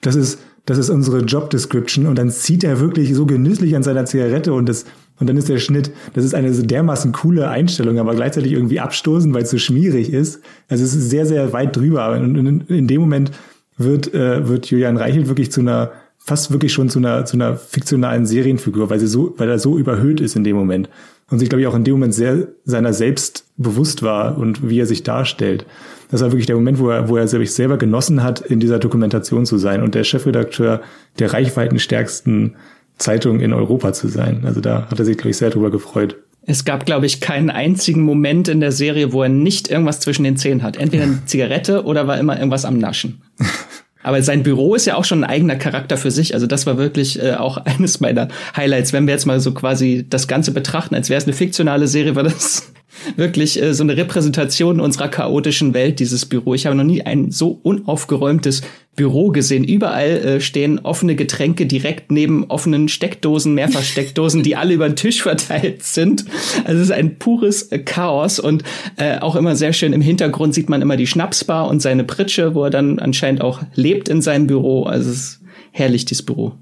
[0.00, 3.82] das ist, das ist unsere Job Description und dann zieht er wirklich so genüsslich an
[3.82, 4.84] seiner Zigarette und das,
[5.18, 8.80] und dann ist der Schnitt, das ist eine so dermaßen coole Einstellung, aber gleichzeitig irgendwie
[8.80, 10.40] abstoßend, weil es so schmierig ist.
[10.68, 12.12] Also es ist sehr, sehr weit drüber.
[12.12, 13.32] Und in, in dem Moment
[13.76, 15.92] wird, äh, wird Julian Reichelt wirklich zu einer
[16.30, 19.76] fast wirklich schon zu einer, zu einer fiktionalen Serienfigur, weil sie so, weil er so
[19.76, 20.88] überhöht ist in dem Moment.
[21.28, 24.78] Und sich, glaube ich, auch in dem Moment sehr seiner selbst bewusst war und wie
[24.78, 25.66] er sich darstellt.
[26.12, 28.78] Das war wirklich der Moment, wo er, wo er sich selber genossen hat, in dieser
[28.78, 30.82] Dokumentation zu sein und der Chefredakteur
[31.18, 32.54] der reichweitenstärksten
[32.96, 34.42] Zeitung in Europa zu sein.
[34.44, 36.16] Also da hat er sich, glaube ich, sehr drüber gefreut.
[36.46, 40.22] Es gab, glaube ich, keinen einzigen Moment in der Serie, wo er nicht irgendwas zwischen
[40.22, 40.76] den Zähnen hat.
[40.76, 43.20] Entweder eine Zigarette oder war immer irgendwas am Naschen.
[44.02, 46.34] Aber sein Büro ist ja auch schon ein eigener Charakter für sich.
[46.34, 48.92] Also das war wirklich äh, auch eines meiner Highlights.
[48.92, 52.16] Wenn wir jetzt mal so quasi das Ganze betrachten, als wäre es eine fiktionale Serie,
[52.16, 52.72] war das
[53.16, 56.54] wirklich äh, so eine Repräsentation unserer chaotischen Welt, dieses Büro.
[56.54, 58.62] Ich habe noch nie ein so unaufgeräumtes
[58.96, 59.64] Büro gesehen.
[59.64, 65.22] Überall äh, stehen offene Getränke direkt neben offenen Steckdosen, Mehrfachsteckdosen, die alle über den Tisch
[65.22, 66.24] verteilt sind.
[66.64, 68.62] Also es ist ein pures äh, Chaos und
[68.96, 72.54] äh, auch immer sehr schön im Hintergrund sieht man immer die Schnapsbar und seine Pritsche,
[72.54, 74.82] wo er dann anscheinend auch lebt in seinem Büro.
[74.82, 75.40] Also es ist
[75.72, 76.52] herrlich, dieses Büro.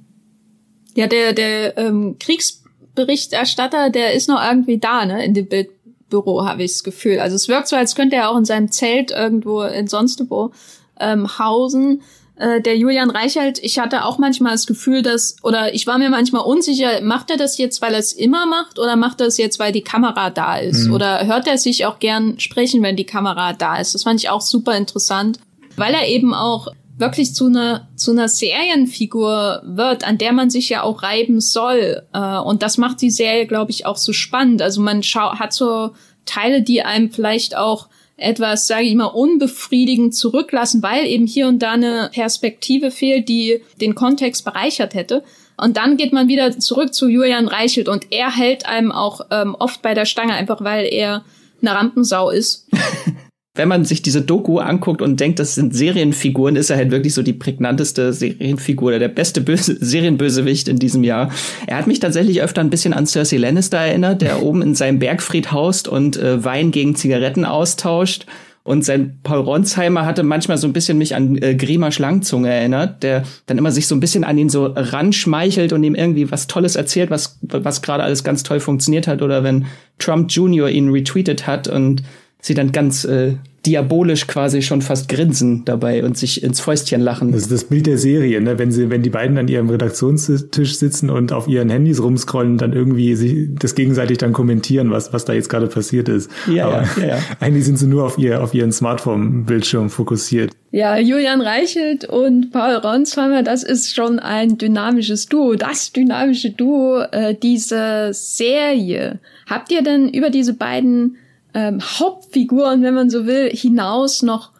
[0.95, 5.71] Ja, der, der ähm, Kriegsberichterstatter, der ist noch irgendwie da, ne, in dem Bild
[6.09, 7.21] Büro, habe ich das Gefühl.
[7.21, 10.53] Also es wirkt so, als könnte er auch in seinem Zelt irgendwo in sonst wo
[11.01, 12.03] ähm, hausen.
[12.37, 16.09] Äh, der Julian Reichelt, ich hatte auch manchmal das Gefühl, dass, oder ich war mir
[16.09, 19.38] manchmal unsicher, macht er das jetzt, weil er es immer macht, oder macht er es
[19.38, 20.87] jetzt, weil die Kamera da ist?
[20.87, 20.94] Mhm.
[20.94, 23.94] Oder hört er sich auch gern sprechen, wenn die Kamera da ist?
[23.94, 25.40] Das fand ich auch super interessant,
[25.77, 26.68] weil er eben auch
[26.99, 32.03] wirklich zu einer zu einer Serienfigur wird, an der man sich ja auch reiben soll.
[32.13, 34.61] Äh, und das macht die Serie, glaube ich, auch so spannend.
[34.61, 35.93] Also man schau hat so
[36.27, 41.61] Teile, die einem vielleicht auch etwas, sage ich mal, unbefriedigend zurücklassen, weil eben hier und
[41.61, 45.23] da eine Perspektive fehlt, die den Kontext bereichert hätte.
[45.57, 49.57] Und dann geht man wieder zurück zu Julian Reichelt und er hält einem auch ähm,
[49.59, 51.25] oft bei der Stange, einfach weil er
[51.61, 52.69] eine Rampensau ist.
[53.59, 57.12] wenn man sich diese Doku anguckt und denkt, das sind Serienfiguren, ist er halt wirklich
[57.12, 61.31] so die prägnanteste Serienfigur oder der beste Böse Serienbösewicht in diesem Jahr.
[61.66, 65.01] Er hat mich tatsächlich öfter ein bisschen an Cersei Lannister erinnert, der oben in seinem
[65.01, 68.27] Bergfried haust und äh, Wein gegen Zigaretten austauscht.
[68.62, 73.03] Und sein Paul Ronsheimer hatte manchmal so ein bisschen mich an äh, Grima Schlangzunge erinnert,
[73.03, 76.47] der dann immer sich so ein bisschen an ihn so ranschmeichelt und ihm irgendwie was
[76.47, 79.23] Tolles erzählt, was, was gerade alles ganz toll funktioniert hat.
[79.23, 79.66] Oder wenn
[79.99, 80.68] Trump Jr.
[80.68, 82.03] ihn retweetet hat und
[82.40, 83.35] sie dann ganz äh,
[83.66, 87.33] diabolisch quasi schon fast grinsen dabei und sich ins Fäustchen lachen.
[87.33, 88.59] Das ist das Bild der Serie, ne?
[88.59, 92.72] Wenn sie, wenn die beiden an ihrem Redaktionstisch sitzen und auf ihren Handys rumscrollen, dann
[92.72, 96.31] irgendwie sich das gegenseitig dann kommentieren, was, was da jetzt gerade passiert ist.
[96.51, 100.53] Ja, Aber ja, ja, eigentlich sind sie nur auf ihr, auf ihren Smartphone-Bildschirm fokussiert.
[100.70, 107.03] Ja, Julian Reichelt und Paul Ronsheimer, das ist schon ein dynamisches Duo, das dynamische Duo
[107.11, 109.18] äh, dieser Serie.
[109.46, 111.16] Habt ihr denn über diese beiden
[111.59, 114.53] ähm, Hauptfiguren, wenn man so will, hinaus noch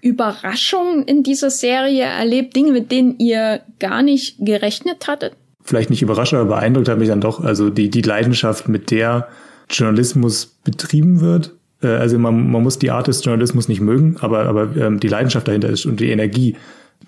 [0.00, 5.34] Überraschungen in dieser Serie erlebt, Dinge, mit denen ihr gar nicht gerechnet hattet?
[5.62, 9.28] Vielleicht nicht überrascht, aber beeindruckt hat mich dann doch, also die, die Leidenschaft, mit der
[9.68, 11.52] Journalismus betrieben wird.
[11.82, 15.08] Äh, also man, man muss die Art des Journalismus nicht mögen, aber, aber ähm, die
[15.08, 16.56] Leidenschaft dahinter ist und die Energie,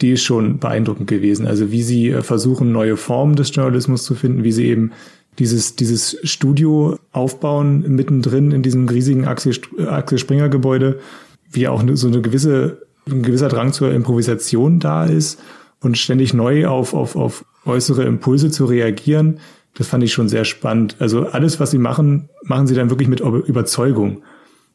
[0.02, 1.46] die ist schon beeindruckend gewesen.
[1.46, 4.92] Also wie sie äh, versuchen, neue Formen des Journalismus zu finden, wie sie eben
[5.38, 9.54] dieses, dieses Studio aufbauen mittendrin in diesem riesigen Axel,
[10.18, 11.00] Springer Gebäude,
[11.50, 15.40] wie auch so eine gewisse, ein gewisser Drang zur Improvisation da ist
[15.80, 19.38] und ständig neu auf, auf, auf äußere Impulse zu reagieren.
[19.74, 20.96] Das fand ich schon sehr spannend.
[20.98, 24.22] Also alles, was sie machen, machen sie dann wirklich mit Überzeugung.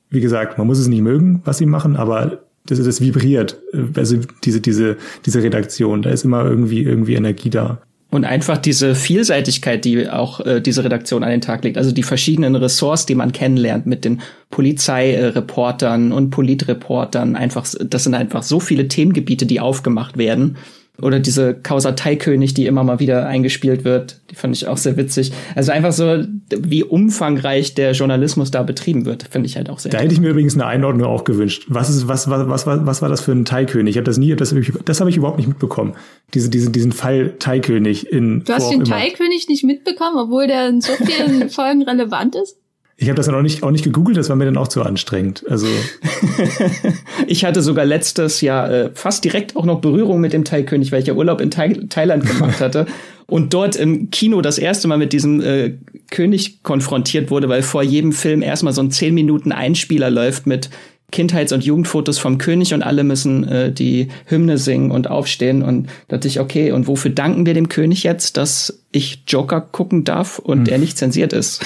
[0.09, 3.61] Wie gesagt, man muss es nicht mögen, was sie machen, aber das, das vibriert.
[3.95, 7.81] Also diese, diese, diese Redaktion, da ist immer irgendwie, irgendwie Energie da.
[8.09, 12.03] Und einfach diese Vielseitigkeit, die auch äh, diese Redaktion an den Tag legt, also die
[12.03, 18.61] verschiedenen Ressorts, die man kennenlernt mit den Polizeireportern und Politreportern, einfach, das sind einfach so
[18.61, 20.55] viele Themengebiete, die aufgemacht werden.
[20.99, 24.97] Oder diese Causa Teikönig, die immer mal wieder eingespielt wird, die fand ich auch sehr
[24.97, 25.31] witzig.
[25.53, 26.23] Also einfach so,
[26.57, 29.91] wie umfangreich der Journalismus da betrieben wird, finde ich halt auch sehr.
[29.91, 31.65] Da hätte ich mir übrigens eine Einordnung auch gewünscht.
[31.67, 33.91] Was ist, was, was, was, was, was war das für ein Teikönig?
[33.91, 34.55] Ich habe das nie, das,
[34.85, 35.93] das habe ich überhaupt nicht mitbekommen.
[36.33, 38.43] Diese, diesen, diesen Fall Teikönig in.
[38.43, 42.57] Du hast den Teikönig nicht mitbekommen, obwohl der in so vielen Folgen relevant ist?
[42.99, 44.81] Ich habe das dann auch nicht, auch nicht gegoogelt, das war mir dann auch zu
[44.81, 45.43] anstrengend.
[45.47, 45.67] Also
[47.27, 51.01] ich hatte sogar letztes Jahr äh, fast direkt auch noch Berührung mit dem Thai-König, weil
[51.01, 52.87] ich ja Urlaub in Thai Thailand gemacht hatte
[53.27, 55.75] und dort im Kino das erste Mal mit diesem äh,
[56.09, 60.71] König konfrontiert wurde, weil vor jedem Film erstmal so ein zehn Minuten Einspieler läuft mit
[61.11, 65.87] Kindheits- und Jugendfotos vom König und alle müssen äh, die Hymne singen und aufstehen und
[66.07, 70.03] da dachte ich, okay, und wofür danken wir dem König jetzt, dass ich Joker gucken
[70.03, 70.73] darf und hm.
[70.73, 71.63] er nicht zensiert ist?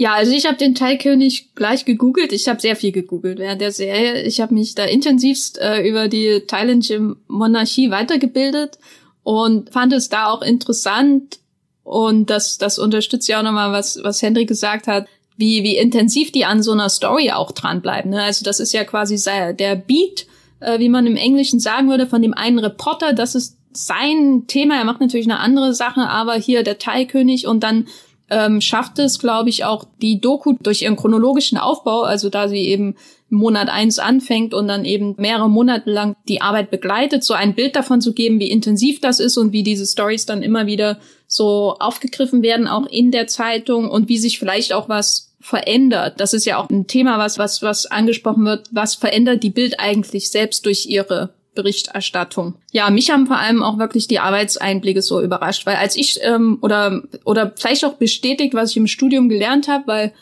[0.00, 2.32] Ja, also ich habe den Thai-König gleich gegoogelt.
[2.32, 4.22] Ich habe sehr viel gegoogelt während der Serie.
[4.22, 8.78] Ich habe mich da intensivst äh, über die thailändische Monarchie weitergebildet
[9.24, 11.40] und fand es da auch interessant
[11.84, 16.32] und das, das unterstützt ja auch nochmal, was, was Henry gesagt hat, wie, wie intensiv
[16.32, 18.12] die an so einer Story auch dranbleiben.
[18.12, 18.22] Ne?
[18.22, 20.26] Also das ist ja quasi der Beat,
[20.60, 24.76] äh, wie man im Englischen sagen würde, von dem einen Reporter, das ist sein Thema.
[24.76, 27.86] Er macht natürlich eine andere Sache, aber hier der Thai-König und dann
[28.30, 32.66] ähm, schafft es, glaube ich, auch die Doku durch ihren chronologischen Aufbau, also da sie
[32.66, 32.96] eben
[33.28, 37.76] Monat eins anfängt und dann eben mehrere Monate lang die Arbeit begleitet, so ein Bild
[37.76, 41.76] davon zu geben, wie intensiv das ist und wie diese Stories dann immer wieder so
[41.78, 46.20] aufgegriffen werden, auch in der Zeitung und wie sich vielleicht auch was verändert.
[46.20, 48.68] Das ist ja auch ein Thema, was, was, was angesprochen wird.
[48.72, 52.54] Was verändert die Bild eigentlich selbst durch ihre Berichterstattung.
[52.72, 56.58] Ja, mich haben vor allem auch wirklich die Arbeitseinblicke so überrascht, weil als ich ähm,
[56.60, 60.12] oder oder vielleicht auch bestätigt, was ich im Studium gelernt habe, weil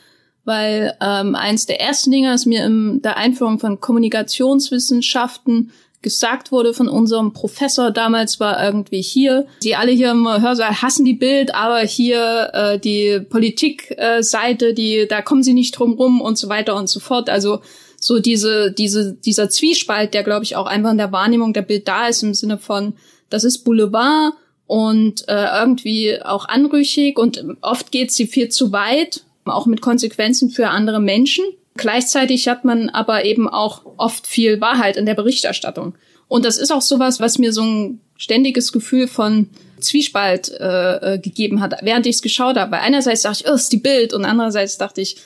[0.44, 6.74] weil ähm, eins der ersten Dinge, das mir in der Einführung von Kommunikationswissenschaften gesagt wurde
[6.74, 11.54] von unserem Professor damals war irgendwie hier, die alle hier im Hörsaal hassen die Bild,
[11.54, 16.48] aber hier äh, die Politikseite, äh, die da kommen sie nicht drum rum und so
[16.48, 17.28] weiter und so fort.
[17.28, 17.60] Also
[18.00, 21.88] so diese diese dieser Zwiespalt, der glaube ich auch einfach in der Wahrnehmung der Bild
[21.88, 22.94] da ist im Sinne von
[23.30, 24.34] das ist Boulevard
[24.66, 30.50] und äh, irgendwie auch anrüchig und oft geht sie viel zu weit, auch mit Konsequenzen
[30.50, 31.44] für andere Menschen.
[31.76, 35.94] Gleichzeitig hat man aber eben auch oft viel Wahrheit in der Berichterstattung.
[36.26, 39.48] Und das ist auch sowas, was mir so ein ständiges Gefühl von
[39.80, 42.72] Zwiespalt äh, äh gegeben hat, während ich es geschaut habe.
[42.72, 45.16] Weil einerseits dachte ich, oh, ist die Bild, und andererseits dachte ich,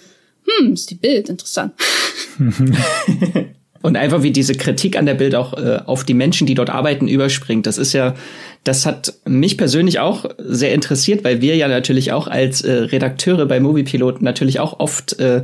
[0.44, 1.72] hm, ist die Bild, interessant.
[3.82, 6.70] und einfach wie diese Kritik an der Bild auch äh, auf die Menschen, die dort
[6.70, 7.66] arbeiten, überspringt.
[7.66, 8.14] Das ist ja,
[8.64, 13.46] das hat mich persönlich auch sehr interessiert, weil wir ja natürlich auch als äh, Redakteure
[13.46, 15.42] bei Moviepilot natürlich auch oft äh,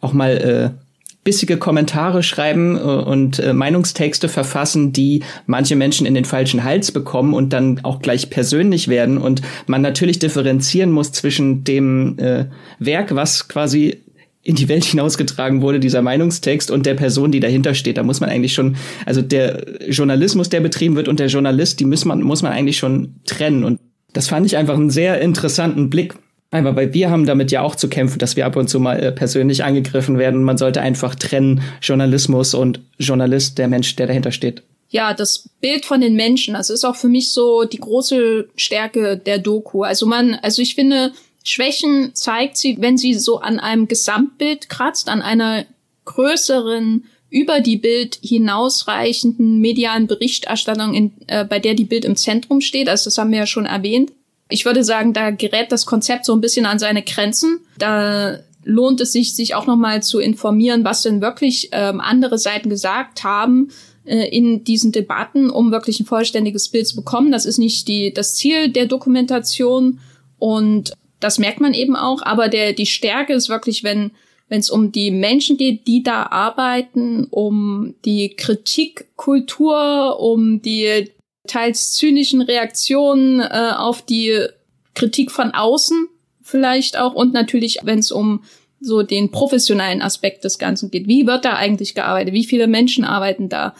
[0.00, 0.88] auch mal äh,
[1.24, 6.92] bissige Kommentare schreiben äh, und äh, Meinungstexte verfassen, die manche Menschen in den falschen Hals
[6.92, 12.46] bekommen und dann auch gleich persönlich werden und man natürlich differenzieren muss zwischen dem äh,
[12.78, 14.04] Werk, was quasi
[14.42, 17.98] in die Welt hinausgetragen wurde, dieser Meinungstext und der Person, die dahinter steht.
[17.98, 21.84] Da muss man eigentlich schon, also der Journalismus, der betrieben wird und der Journalist, die
[21.84, 23.64] muss man, muss man eigentlich schon trennen.
[23.64, 23.80] Und
[24.12, 26.14] das fand ich einfach einen sehr interessanten Blick
[26.50, 28.98] Einfach, weil wir haben damit ja auch zu kämpfen, dass wir ab und zu mal
[28.98, 30.42] äh, persönlich angegriffen werden.
[30.42, 34.62] Man sollte einfach trennen Journalismus und Journalist, der Mensch, der dahinter steht.
[34.88, 39.18] Ja, das Bild von den Menschen, das ist auch für mich so die große Stärke
[39.18, 39.82] der Doku.
[39.82, 41.12] Also man, also ich finde,
[41.48, 45.64] Schwächen zeigt sie, wenn sie so an einem Gesamtbild kratzt, an einer
[46.04, 52.60] größeren über die Bild hinausreichenden medialen Berichterstattung, in, äh, bei der die Bild im Zentrum
[52.60, 52.88] steht.
[52.88, 54.12] Also das haben wir ja schon erwähnt.
[54.50, 57.60] Ich würde sagen, da gerät das Konzept so ein bisschen an seine Grenzen.
[57.78, 62.70] Da lohnt es sich, sich auch nochmal zu informieren, was denn wirklich ähm, andere Seiten
[62.70, 63.68] gesagt haben
[64.04, 67.32] äh, in diesen Debatten, um wirklich ein vollständiges Bild zu bekommen.
[67.32, 70.00] Das ist nicht die, das Ziel der Dokumentation
[70.38, 72.22] und das merkt man eben auch.
[72.22, 74.12] Aber der, die Stärke ist wirklich, wenn
[74.48, 81.10] wenn es um die Menschen geht, die da arbeiten, um die Kritikkultur, um die
[81.46, 84.46] teils zynischen Reaktionen äh, auf die
[84.94, 86.08] Kritik von außen
[86.42, 88.42] vielleicht auch und natürlich, wenn es um
[88.80, 91.08] so den professionellen Aspekt des Ganzen geht.
[91.08, 92.32] Wie wird da eigentlich gearbeitet?
[92.32, 93.74] Wie viele Menschen arbeiten da?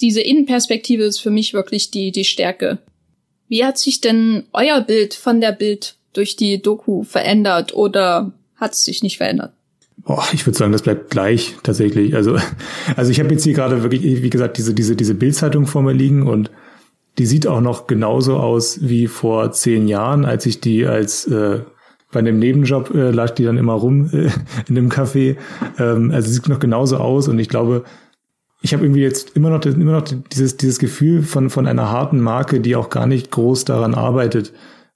[0.00, 2.78] Diese Innenperspektive ist für mich wirklich die, die Stärke.
[3.48, 8.72] Wie hat sich denn euer Bild von der Bild durch die Doku verändert oder hat
[8.72, 9.52] es sich nicht verändert?
[9.98, 12.14] Boah, ich würde sagen, das bleibt gleich tatsächlich.
[12.14, 12.36] Also,
[12.96, 15.92] also ich habe jetzt hier gerade wirklich, wie gesagt, diese diese diese Bildzeitung vor mir
[15.92, 16.50] liegen und
[17.18, 21.60] die sieht auch noch genauso aus wie vor zehn Jahren, als ich die als äh,
[22.12, 24.30] bei einem Nebenjob äh, lag die dann immer rum äh,
[24.68, 25.36] in dem Café.
[25.78, 27.84] Ähm, also sieht noch genauso aus und ich glaube,
[28.62, 32.20] ich habe irgendwie jetzt immer noch immer noch dieses dieses Gefühl von von einer harten
[32.20, 34.52] Marke, die auch gar nicht groß daran arbeitet,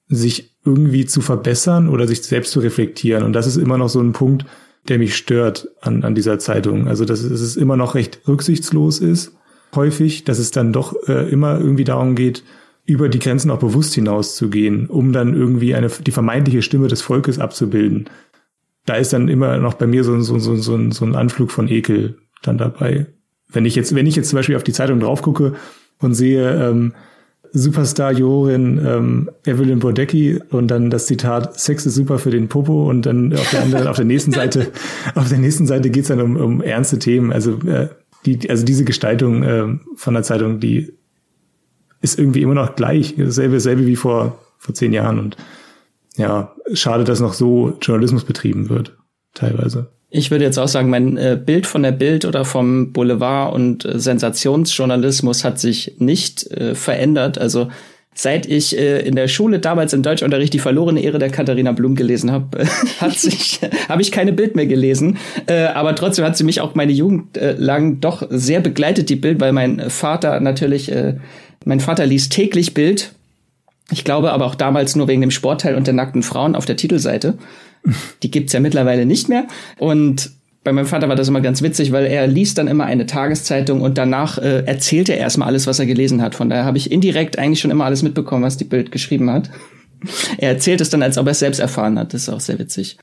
[0.08, 3.22] sich irgendwie zu verbessern oder sich selbst zu reflektieren.
[3.22, 4.44] Und das ist immer noch so ein Punkt,
[4.88, 6.88] der mich stört an, an dieser Zeitung.
[6.88, 9.32] Also dass es immer noch recht rücksichtslos ist
[9.74, 12.42] häufig, dass es dann doch äh, immer irgendwie darum geht,
[12.84, 17.38] über die Grenzen auch bewusst hinauszugehen, um dann irgendwie eine, die vermeintliche Stimme des Volkes
[17.38, 18.08] abzubilden.
[18.86, 21.50] Da ist dann immer noch bei mir so, so, so, so, ein, so ein Anflug
[21.50, 23.06] von Ekel dann dabei.
[23.50, 25.54] Wenn ich jetzt, wenn ich jetzt zum Beispiel auf die Zeitung drauf gucke
[25.98, 26.94] und sehe, ähm,
[27.52, 32.88] Superstar Jorin ähm, Evelyn Bodecki und dann das Zitat Sex ist super für den Popo
[32.88, 34.72] und dann auf der anderen, auf der nächsten Seite,
[35.14, 37.32] auf der nächsten Seite geht's dann um, um ernste Themen.
[37.32, 37.88] Also äh,
[38.26, 40.92] die, also diese Gestaltung äh, von der Zeitung, die
[42.00, 45.36] ist irgendwie immer noch gleich, dasselbe, dasselbe wie vor, vor zehn Jahren und
[46.16, 48.96] ja, schade, dass noch so Journalismus betrieben wird,
[49.34, 49.90] teilweise.
[50.10, 53.84] Ich würde jetzt auch sagen, mein äh, Bild von der Bild oder vom Boulevard und
[53.84, 57.36] äh, Sensationsjournalismus hat sich nicht äh, verändert.
[57.36, 57.68] Also
[58.14, 61.94] seit ich äh, in der Schule damals im Deutschunterricht die verlorene Ehre der Katharina Blum
[61.94, 62.66] gelesen habe,
[63.00, 66.74] hat sich habe ich keine Bild mehr gelesen, äh, aber trotzdem hat sie mich auch
[66.74, 71.16] meine Jugend äh, lang doch sehr begleitet die Bild, weil mein Vater natürlich äh,
[71.66, 73.12] mein Vater liest täglich Bild.
[73.90, 76.76] Ich glaube aber auch damals nur wegen dem Sportteil und der nackten Frauen auf der
[76.76, 77.38] Titelseite.
[78.22, 79.46] Die gibt's ja mittlerweile nicht mehr
[79.78, 80.30] und
[80.64, 83.80] bei meinem Vater war das immer ganz witzig, weil er liest dann immer eine Tageszeitung
[83.80, 86.34] und danach äh, erzählt er erstmal alles, was er gelesen hat.
[86.34, 89.50] Von daher habe ich indirekt eigentlich schon immer alles mitbekommen, was die Bild geschrieben hat.
[90.36, 92.12] Er erzählt es dann, als ob er es selbst erfahren hat.
[92.12, 92.98] Das ist auch sehr witzig.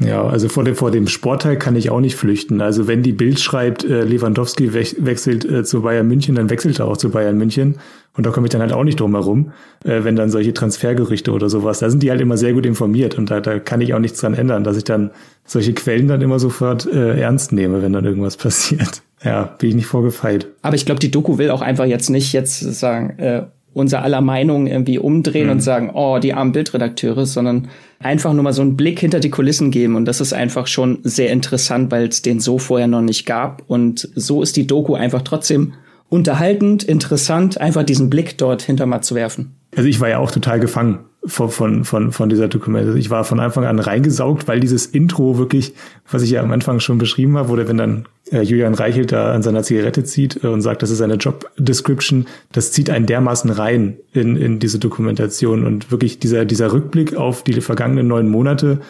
[0.00, 2.62] Ja, also vor dem, vor dem Sportteil kann ich auch nicht flüchten.
[2.62, 6.78] Also wenn die Bild schreibt, äh, Lewandowski wech wechselt äh, zu Bayern München, dann wechselt
[6.78, 7.76] er auch zu Bayern München.
[8.16, 9.52] Und da komme ich dann halt auch nicht drum herum,
[9.84, 13.16] äh, wenn dann solche Transfergerüchte oder sowas, da sind die halt immer sehr gut informiert
[13.16, 15.10] und da, da kann ich auch nichts dran ändern, dass ich dann
[15.44, 19.02] solche Quellen dann immer sofort äh, ernst nehme, wenn dann irgendwas passiert.
[19.22, 20.48] Ja, bin ich nicht vorgefeilt.
[20.62, 23.42] Aber ich glaube, die Doku will auch einfach jetzt nicht jetzt sagen, äh,
[23.72, 25.52] unser aller Meinung irgendwie umdrehen mhm.
[25.52, 27.68] und sagen, oh, die armen Bildredakteure, sondern
[28.00, 29.94] einfach nur mal so einen Blick hinter die Kulissen geben.
[29.94, 33.62] Und das ist einfach schon sehr interessant, weil es den so vorher noch nicht gab.
[33.68, 35.74] Und so ist die Doku einfach trotzdem
[36.08, 39.54] unterhaltend, interessant, einfach diesen Blick dort hinter mal zu werfen.
[39.76, 42.88] Also ich war ja auch total gefangen von, von, von, von dieser Dokumente.
[42.88, 45.74] Also ich war von Anfang an reingesaugt, weil dieses Intro wirklich,
[46.10, 49.32] was ich ja am Anfang schon beschrieben habe, der, wenn dann äh, Julian Reichelt da
[49.32, 53.04] an seiner Zigarette zieht äh, und sagt, das ist eine Job Description, das zieht einen
[53.04, 58.28] dermaßen rein in, in diese Dokumentation und wirklich dieser, dieser Rückblick auf die vergangenen neun
[58.28, 58.80] Monate,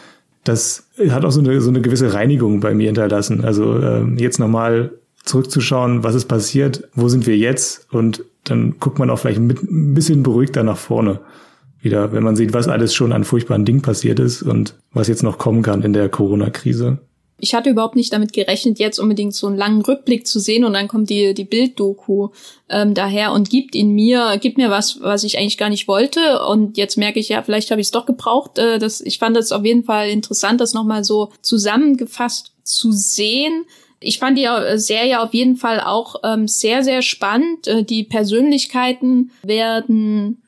[0.44, 3.44] das hat auch so eine, so eine gewisse Reinigung bei mir hinterlassen.
[3.44, 4.92] Also äh, jetzt nochmal
[5.24, 9.62] zurückzuschauen, was ist passiert, wo sind wir jetzt und dann guckt man auch vielleicht mit,
[9.62, 11.20] ein bisschen beruhigter nach vorne
[11.82, 15.22] wieder, wenn man sieht, was alles schon an furchtbaren Dingen passiert ist und was jetzt
[15.22, 16.98] noch kommen kann in der Corona-Krise.
[17.42, 20.74] Ich hatte überhaupt nicht damit gerechnet, jetzt unbedingt so einen langen Rückblick zu sehen und
[20.74, 22.28] dann kommt die, die Bilddoku
[22.68, 26.44] ähm, daher und gibt in mir, gibt mir was, was ich eigentlich gar nicht wollte.
[26.44, 28.58] Und jetzt merke ich ja, vielleicht habe ich es doch gebraucht.
[28.58, 33.64] Äh, das, ich fand es auf jeden Fall interessant, das nochmal so zusammengefasst zu sehen.
[34.00, 37.66] Ich fand die äh, Serie auf jeden Fall auch ähm, sehr, sehr spannend.
[37.66, 40.42] Äh, die Persönlichkeiten werden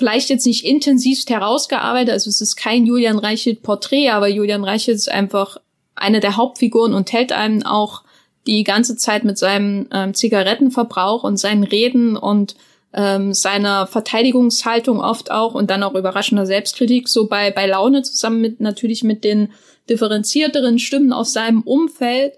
[0.00, 2.14] vielleicht jetzt nicht intensivst herausgearbeitet.
[2.14, 5.58] Also es ist kein Julian Reichelt Porträt, aber Julian Reichelt ist einfach
[5.94, 8.02] eine der Hauptfiguren und hält einem auch
[8.46, 12.56] die ganze Zeit mit seinem ähm, Zigarettenverbrauch und seinen Reden und
[12.94, 18.40] ähm, seiner Verteidigungshaltung oft auch und dann auch überraschender Selbstkritik so bei, bei Laune zusammen
[18.40, 19.52] mit natürlich mit den
[19.90, 22.32] differenzierteren Stimmen aus seinem Umfeld.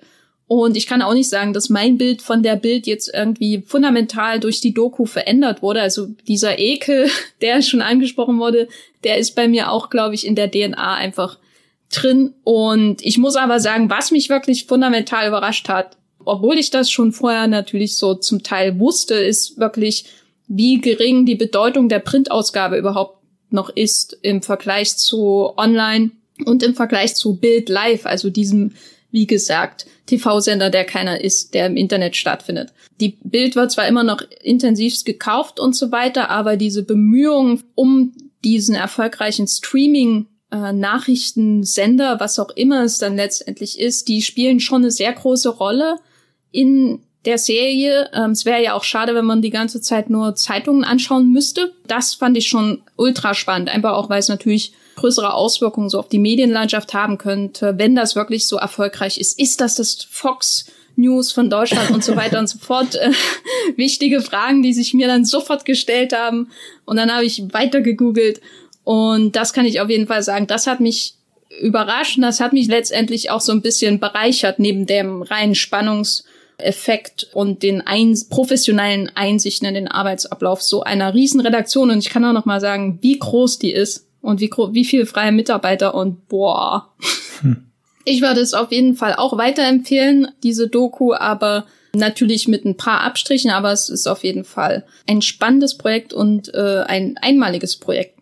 [0.52, 4.38] Und ich kann auch nicht sagen, dass mein Bild von der Bild jetzt irgendwie fundamental
[4.38, 5.80] durch die Doku verändert wurde.
[5.80, 7.08] Also dieser Ekel,
[7.40, 8.68] der schon angesprochen wurde,
[9.02, 11.38] der ist bei mir auch, glaube ich, in der DNA einfach
[11.90, 12.34] drin.
[12.44, 17.12] Und ich muss aber sagen, was mich wirklich fundamental überrascht hat, obwohl ich das schon
[17.12, 20.04] vorher natürlich so zum Teil wusste, ist wirklich,
[20.48, 26.10] wie gering die Bedeutung der Printausgabe überhaupt noch ist im Vergleich zu Online
[26.44, 28.72] und im Vergleich zu Bild Live, also diesem
[29.12, 32.72] wie gesagt, TV-Sender, der keiner ist, der im Internet stattfindet.
[33.00, 38.12] Die Bild wird zwar immer noch intensivst gekauft und so weiter, aber diese Bemühungen um
[38.42, 44.82] diesen erfolgreichen Streaming äh, Nachrichtensender, was auch immer es dann letztendlich ist, die spielen schon
[44.82, 45.98] eine sehr große Rolle
[46.50, 48.10] in der Serie.
[48.12, 51.72] Ähm, es wäre ja auch schade, wenn man die ganze Zeit nur Zeitungen anschauen müsste.
[51.86, 56.08] Das fand ich schon ultra spannend, einfach auch, weil es natürlich größere Auswirkungen so auf
[56.08, 59.38] die Medienlandschaft haben könnte, wenn das wirklich so erfolgreich ist.
[59.38, 60.66] Ist das das Fox
[60.96, 62.94] News von Deutschland und so weiter und so fort?
[62.96, 63.12] Äh,
[63.76, 66.50] wichtige Fragen, die sich mir dann sofort gestellt haben.
[66.84, 68.40] Und dann habe ich weiter gegoogelt.
[68.84, 70.46] Und das kann ich auf jeden Fall sagen.
[70.46, 71.14] Das hat mich
[71.60, 77.28] überrascht und das hat mich letztendlich auch so ein bisschen bereichert neben dem reinen Spannungseffekt
[77.34, 81.90] und den ein professionellen Einsichten in den Arbeitsablauf so einer Riesenredaktion.
[81.90, 85.04] Und ich kann auch noch mal sagen, wie groß die ist und wie, wie viele
[85.04, 86.94] freie Mitarbeiter und boah.
[87.40, 87.66] Hm.
[88.04, 93.02] Ich würde es auf jeden Fall auch weiterempfehlen, diese Doku, aber natürlich mit ein paar
[93.02, 98.18] Abstrichen, aber es ist auf jeden Fall ein spannendes Projekt und äh, ein einmaliges Projekt.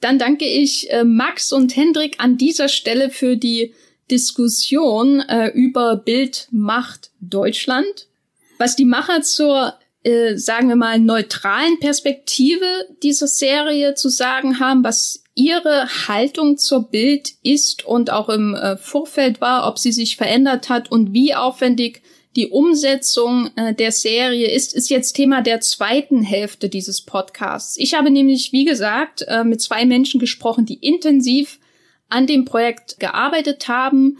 [0.00, 3.74] Dann danke ich äh, Max und Hendrik an dieser Stelle für die
[4.10, 8.06] Diskussion äh, über Bildmacht Deutschland.
[8.58, 12.64] Was die Macher zur äh, sagen wir mal, neutralen Perspektive
[13.02, 18.76] dieser Serie zu sagen haben, was ihre Haltung zur Bild ist und auch im äh,
[18.76, 22.02] Vorfeld war, ob sie sich verändert hat und wie aufwendig
[22.36, 27.78] die Umsetzung äh, der Serie ist, ist jetzt Thema der zweiten Hälfte dieses Podcasts.
[27.78, 31.58] Ich habe nämlich, wie gesagt, äh, mit zwei Menschen gesprochen, die intensiv
[32.10, 34.18] an dem Projekt gearbeitet haben.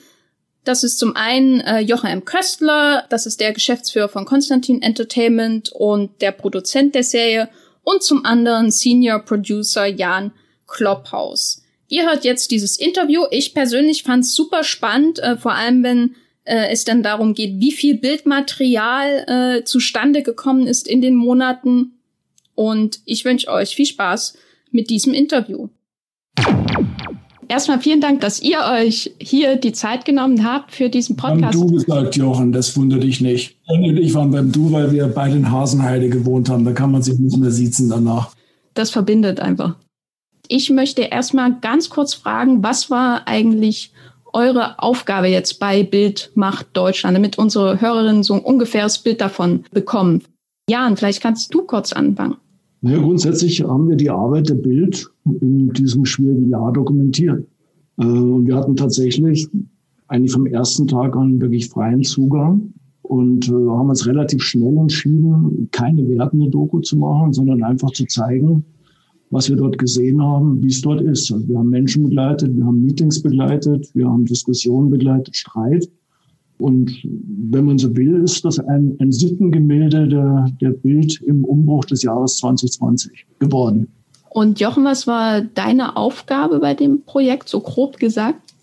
[0.65, 2.25] Das ist zum einen äh, Jochen.
[2.25, 7.51] Köstler, das ist der Geschäftsführer von Konstantin Entertainment und der Produzent der Serie
[7.83, 10.33] und zum anderen Senior Producer Jan
[10.71, 11.63] Klopphaus.
[11.89, 13.23] Ihr hört jetzt dieses Interview.
[13.31, 16.15] Ich persönlich fand es super spannend, äh, vor allem wenn
[16.45, 21.99] äh, es dann darum geht, wie viel Bildmaterial äh, zustande gekommen ist in den Monaten.
[22.55, 24.37] Und ich wünsche euch viel Spaß
[24.71, 25.69] mit diesem Interview.
[27.49, 31.59] Erstmal vielen Dank, dass ihr euch hier die Zeit genommen habt für diesen Podcast.
[31.59, 33.57] Beim Du gesagt, Jochen, das wundert dich nicht.
[33.67, 36.65] Und ich waren beim Du, weil wir bei den Hasenheide gewohnt haben.
[36.65, 38.33] Da kann man sich nicht mehr siezen danach.
[38.75, 39.75] Das verbindet einfach.
[40.53, 43.93] Ich möchte erstmal ganz kurz fragen, was war eigentlich
[44.33, 49.63] eure Aufgabe jetzt bei Bild macht Deutschland, damit unsere Hörerinnen so ein ungefähres Bild davon
[49.71, 50.23] bekommen?
[50.69, 52.35] Jan, vielleicht kannst du kurz anfangen.
[52.83, 55.09] Ja, grundsätzlich haben wir die Arbeit der Bild
[55.41, 57.47] in diesem schwierigen Jahr dokumentiert.
[57.99, 59.47] Äh, und wir hatten tatsächlich
[60.09, 62.73] eigentlich vom ersten Tag an wirklich freien Zugang
[63.03, 68.05] und äh, haben uns relativ schnell entschieden, keine wertende Doku zu machen, sondern einfach zu
[68.07, 68.65] zeigen,
[69.31, 71.33] was wir dort gesehen haben, wie es dort ist.
[71.33, 75.89] Also wir haben Menschen begleitet, wir haben Meetings begleitet, wir haben Diskussionen begleitet, Streit.
[76.59, 81.87] Und wenn man so will, ist das ein, ein Sittengemälde der, der Bild im Umbruch
[81.87, 83.89] des Jahres 2020 geworden.
[84.29, 88.55] Und Jochen, was war deine Aufgabe bei dem Projekt, so grob gesagt?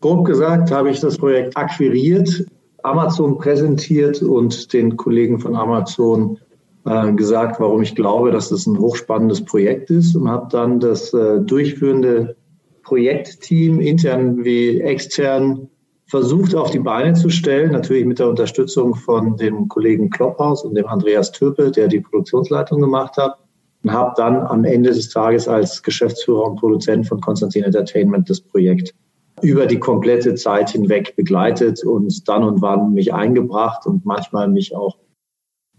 [0.00, 2.44] Grob gesagt habe ich das Projekt akquiriert,
[2.82, 6.38] Amazon präsentiert und den Kollegen von Amazon
[6.84, 11.12] äh, gesagt, warum ich glaube, dass das ein hochspannendes Projekt ist und habe dann das
[11.14, 12.36] äh, durchführende
[12.82, 15.68] Projektteam intern wie extern
[16.06, 20.74] versucht auf die Beine zu stellen, natürlich mit der Unterstützung von dem Kollegen Klopphaus und
[20.74, 23.38] dem Andreas Türpe, der die Produktionsleitung gemacht hat.
[23.82, 28.40] Und habe dann am Ende des Tages als Geschäftsführer und Produzent von Konstantin Entertainment das
[28.40, 28.94] Projekt
[29.42, 34.74] über die komplette Zeit hinweg begleitet und dann und wann mich eingebracht und manchmal mich
[34.74, 34.96] auch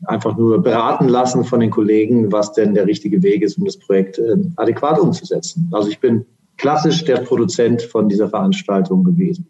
[0.07, 3.77] einfach nur beraten lassen von den Kollegen, was denn der richtige Weg ist, um das
[3.77, 5.67] Projekt äh, adäquat umzusetzen.
[5.71, 6.25] Also ich bin
[6.57, 9.47] klassisch der Produzent von dieser Veranstaltung gewesen.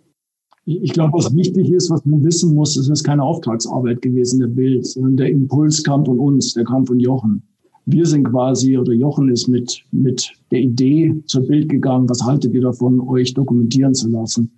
[0.67, 4.47] Ich glaube, was wichtig ist, was man wissen muss, es ist keine Auftragsarbeit gewesen, der
[4.47, 7.43] Bild, sondern der Impuls kam von uns, der kam von Jochen.
[7.85, 12.55] Wir sind quasi, oder Jochen ist mit, mit der Idee zur Bild gegangen, was haltet
[12.55, 14.51] ihr davon, euch dokumentieren zu lassen?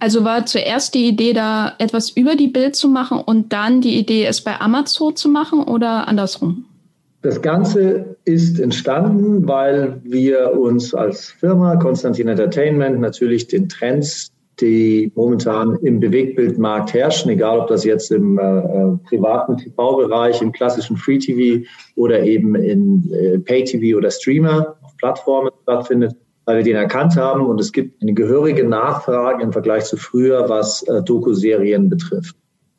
[0.00, 3.98] Also war zuerst die Idee, da etwas über die Bild zu machen und dann die
[3.98, 6.64] Idee, es bei Amazon zu machen oder andersrum?
[7.22, 15.12] Das Ganze ist entstanden, weil wir uns als Firma Konstantin Entertainment natürlich den Trends, die
[15.14, 20.96] momentan im Bewegtbildmarkt herrschen, egal ob das jetzt im äh, äh privaten TV-Bereich, im klassischen
[20.96, 26.16] Free-TV oder eben in äh, Pay-TV oder Streamer auf Plattformen stattfindet,
[26.50, 30.48] weil wir den erkannt haben und es gibt eine gehörige Nachfrage im Vergleich zu früher,
[30.48, 32.34] was äh, Doku-Serien betrifft.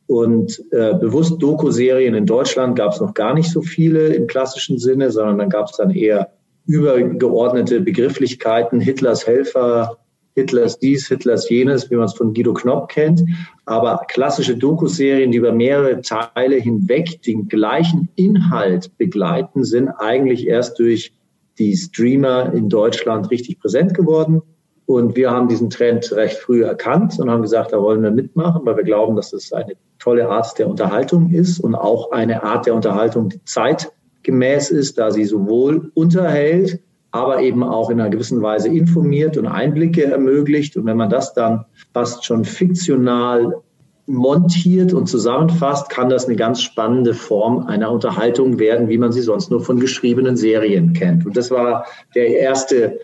[0.07, 4.77] Und äh, bewusst Doku-Serien in Deutschland gab es noch gar nicht so viele im klassischen
[4.77, 6.33] Sinne, sondern dann gab es dann eher
[6.65, 9.97] übergeordnete Begrifflichkeiten, Hitlers Helfer,
[10.35, 13.23] Hitlers dies, Hitlers jenes, wie man es von Guido Knopp kennt.
[13.65, 20.77] Aber klassische Doku-Serien, die über mehrere Teile hinweg den gleichen Inhalt begleiten, sind eigentlich erst
[20.77, 21.13] durch
[21.57, 24.41] die Streamer in Deutschland richtig präsent geworden.
[24.85, 28.65] Und wir haben diesen Trend recht früh erkannt und haben gesagt, da wollen wir mitmachen,
[28.65, 32.65] weil wir glauben, dass es eine tolle Art der Unterhaltung ist und auch eine Art
[32.65, 36.81] der Unterhaltung, die zeitgemäß ist, da sie sowohl unterhält,
[37.11, 40.75] aber eben auch in einer gewissen Weise informiert und Einblicke ermöglicht.
[40.75, 43.61] Und wenn man das dann fast schon fiktional
[44.07, 49.21] montiert und zusammenfasst, kann das eine ganz spannende Form einer Unterhaltung werden, wie man sie
[49.21, 51.25] sonst nur von geschriebenen Serien kennt.
[51.25, 51.85] Und das war
[52.15, 52.99] der erste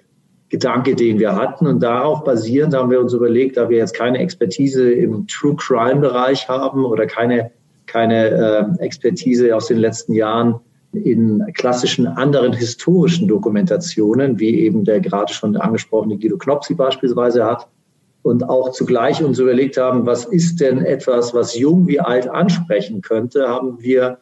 [0.49, 1.67] Gedanke, den wir hatten.
[1.67, 5.99] Und darauf basierend haben wir uns überlegt, da wir jetzt keine Expertise im True Crime
[5.99, 7.51] Bereich haben oder keine,
[7.85, 10.55] keine äh, Expertise aus den letzten Jahren
[10.93, 17.67] in klassischen anderen historischen Dokumentationen, wie eben der gerade schon angesprochene Guido Knopsi beispielsweise hat,
[18.27, 23.01] und auch zugleich uns überlegt haben, was ist denn etwas, was jung wie alt ansprechen
[23.01, 24.17] könnte, haben wir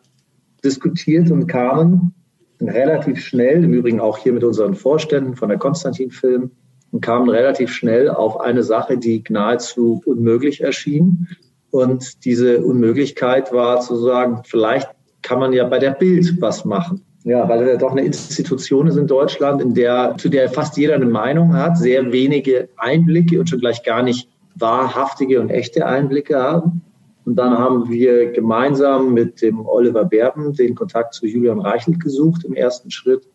[0.64, 2.14] diskutiert und kamen
[2.62, 6.52] relativ schnell, im Übrigen auch hier mit unseren Vorständen von der Konstantin Film,
[6.92, 11.28] und kamen relativ schnell auf eine Sache, die nahezu unmöglich erschien.
[11.72, 14.88] Und diese Unmöglichkeit war zu sagen, vielleicht
[15.24, 17.02] kann man ja bei der Bild was machen.
[17.26, 20.94] Ja, weil er doch eine Institution ist in Deutschland, in der, zu der fast jeder
[20.94, 26.40] eine Meinung hat, sehr wenige Einblicke und schon gleich gar nicht wahrhaftige und echte Einblicke
[26.40, 26.84] haben.
[27.26, 32.44] Und dann haben wir gemeinsam mit dem Oliver Berben den Kontakt zu Julian Reichelt gesucht
[32.46, 33.28] im ersten Schritt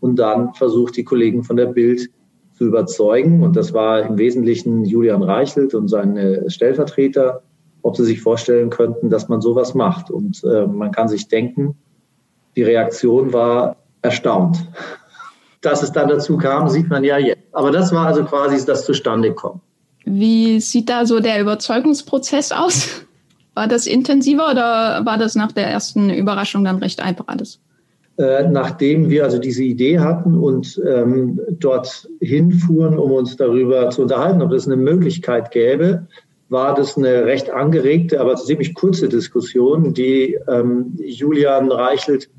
[0.00, 2.10] und dann versucht, die Kollegen von der Bild
[2.52, 3.42] zu überzeugen.
[3.42, 7.40] Und das war im Wesentlichen Julian Reichelt und seine Stellvertreter,
[7.80, 10.10] ob sie sich vorstellen könnten, dass man sowas macht.
[10.10, 11.76] Und äh, man kann sich denken,
[12.58, 14.58] die Reaktion war erstaunt.
[15.60, 17.42] Dass es dann dazu kam, sieht man ja jetzt.
[17.52, 19.60] Aber das war also quasi das Zustandekommen.
[20.04, 22.88] Wie sieht da so der Überzeugungsprozess aus?
[23.54, 27.58] War das intensiver oder war das nach der ersten Überraschung dann recht einfach alles?
[28.16, 34.02] Äh, nachdem wir also diese Idee hatten und ähm, dort hinfuhren, um uns darüber zu
[34.02, 36.06] unterhalten, ob es eine Möglichkeit gäbe,
[36.48, 42.30] war das eine recht angeregte, aber ziemlich kurze Diskussion, die ähm, Julian Reichelt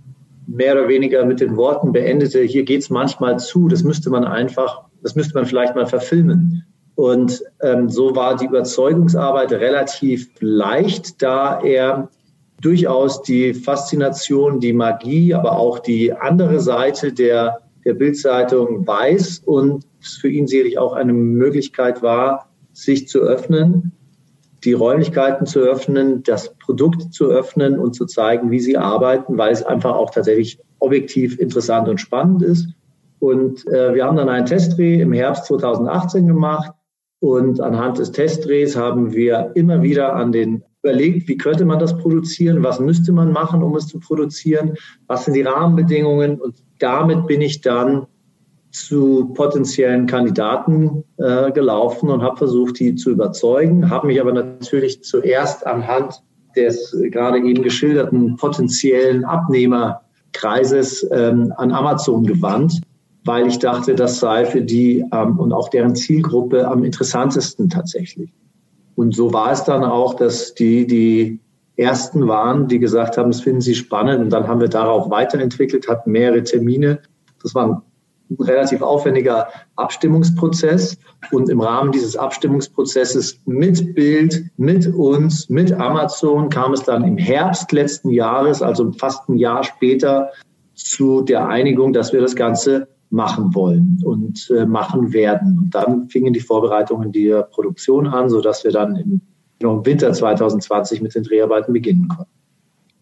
[0.51, 4.23] mehr oder weniger mit den Worten beendete, hier geht es manchmal zu, das müsste man
[4.23, 6.65] einfach, das müsste man vielleicht mal verfilmen.
[6.95, 12.09] Und ähm, so war die Überzeugungsarbeit relativ leicht, da er
[12.61, 19.85] durchaus die Faszination, die Magie, aber auch die andere Seite der, der Bildzeitung weiß und
[20.01, 23.93] es für ihn sicherlich auch eine Möglichkeit war, sich zu öffnen,
[24.63, 29.51] die Räumlichkeiten zu öffnen, das Produkt zu öffnen und zu zeigen, wie sie arbeiten, weil
[29.51, 32.67] es einfach auch tatsächlich objektiv interessant und spannend ist.
[33.19, 36.71] Und äh, wir haben dann einen Testdreh im Herbst 2018 gemacht.
[37.21, 41.97] Und anhand des Testdrehs haben wir immer wieder an den überlegt, wie könnte man das
[41.97, 44.75] produzieren, was müsste man machen, um es zu produzieren,
[45.07, 46.39] was sind die Rahmenbedingungen.
[46.39, 48.07] Und damit bin ich dann
[48.71, 55.03] zu potenziellen Kandidaten äh, gelaufen und habe versucht, die zu überzeugen, habe mich aber natürlich
[55.03, 56.21] zuerst anhand
[56.55, 62.81] des gerade eben geschilderten potenziellen Abnehmerkreises ähm, an Amazon gewandt,
[63.25, 68.31] weil ich dachte, das sei für die ähm, und auch deren Zielgruppe am interessantesten tatsächlich.
[68.95, 71.39] Und so war es dann auch, dass die die
[71.77, 74.19] ersten waren, die gesagt haben, das finden sie spannend.
[74.19, 76.99] Und dann haben wir darauf weiterentwickelt, hatten mehrere Termine.
[77.41, 77.83] Das war
[78.39, 80.97] relativ aufwendiger Abstimmungsprozess.
[81.31, 87.17] Und im Rahmen dieses Abstimmungsprozesses mit Bild, mit uns, mit Amazon kam es dann im
[87.17, 90.29] Herbst letzten Jahres, also fast ein Jahr später,
[90.75, 95.57] zu der Einigung, dass wir das Ganze machen wollen und äh, machen werden.
[95.57, 99.21] Und dann fingen die Vorbereitungen der Produktion an, sodass wir dann im,
[99.59, 102.31] im Winter 2020 mit den Dreharbeiten beginnen konnten.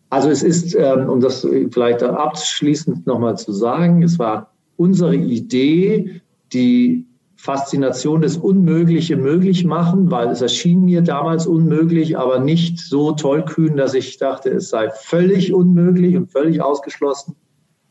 [0.10, 6.22] Also es ist, ähm, um das vielleicht abschließend nochmal zu sagen, es war unsere Idee,
[6.54, 7.06] die
[7.36, 13.78] Faszination des Unmögliche möglich machen, weil es erschien mir damals unmöglich, aber nicht so tollkühn,
[13.78, 17.36] dass ich dachte, es sei völlig unmöglich und völlig ausgeschlossen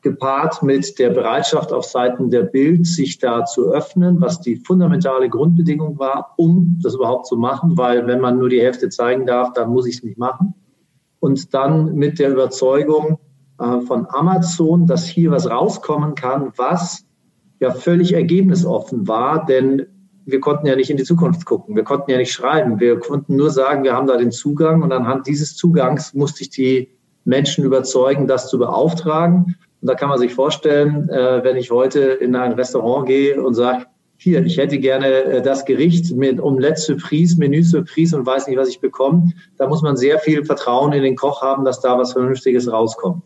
[0.07, 5.29] gepaart mit der Bereitschaft auf Seiten der Bild, sich da zu öffnen, was die fundamentale
[5.29, 9.53] Grundbedingung war, um das überhaupt zu machen, weil wenn man nur die Hälfte zeigen darf,
[9.55, 10.55] dann muss ich es nicht machen.
[11.19, 13.19] Und dann mit der Überzeugung
[13.59, 17.05] äh, von Amazon, dass hier was rauskommen kann, was
[17.61, 19.87] ja völlig ergebnisoffen war, denn
[20.27, 23.37] wir konnten ja nicht in die Zukunft gucken, wir konnten ja nicht schreiben, wir konnten
[23.37, 26.91] nur sagen, wir haben da den Zugang und anhand dieses Zugangs musste ich die
[27.25, 29.57] Menschen überzeugen, das zu beauftragen.
[29.81, 33.55] Und da kann man sich vorstellen, äh, wenn ich heute in ein Restaurant gehe und
[33.55, 33.87] sage,
[34.17, 38.59] hier, ich hätte gerne äh, das Gericht mit Omelette Surprise, Menü Surprise und weiß nicht,
[38.59, 41.99] was ich bekomme, da muss man sehr viel Vertrauen in den Koch haben, dass da
[41.99, 43.23] was Vernünftiges rauskommt.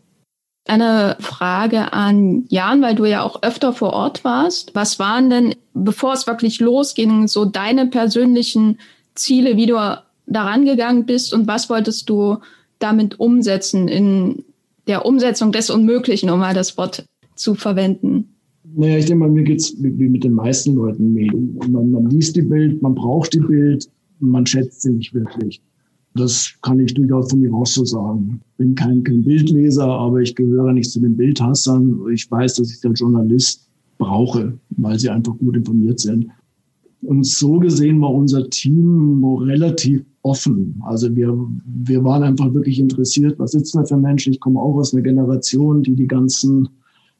[0.67, 4.75] Eine Frage an Jan, weil du ja auch öfter vor Ort warst.
[4.75, 8.77] Was waren denn, bevor es wirklich losging, so deine persönlichen
[9.15, 9.75] Ziele, wie du
[10.27, 12.37] daran gegangen bist und was wolltest du
[12.79, 14.43] damit umsetzen in
[14.87, 17.05] der Umsetzung des Unmöglichen, um mal das Wort
[17.35, 18.35] zu verwenden?
[18.75, 21.13] Naja, ich denke mal, mir geht's wie mit den meisten Leuten.
[21.71, 23.89] Man, man liest die Bild, man braucht die Bild,
[24.19, 25.61] man schätzt sie nicht wirklich.
[26.13, 28.41] Das kann ich durchaus von mir aus so sagen.
[28.51, 32.01] Ich bin kein, kein Bildleser, aber ich gehöre nicht zu den Bildhassern.
[32.13, 36.27] Ich weiß, dass ich den Journalist brauche, weil sie einfach gut informiert sind.
[37.03, 40.79] Und so gesehen war unser Team relativ offen.
[40.85, 41.35] Also wir,
[41.65, 44.33] wir waren einfach wirklich interessiert, was sitzen da für Menschen.
[44.33, 46.69] Ich komme auch aus einer Generation, die die ganzen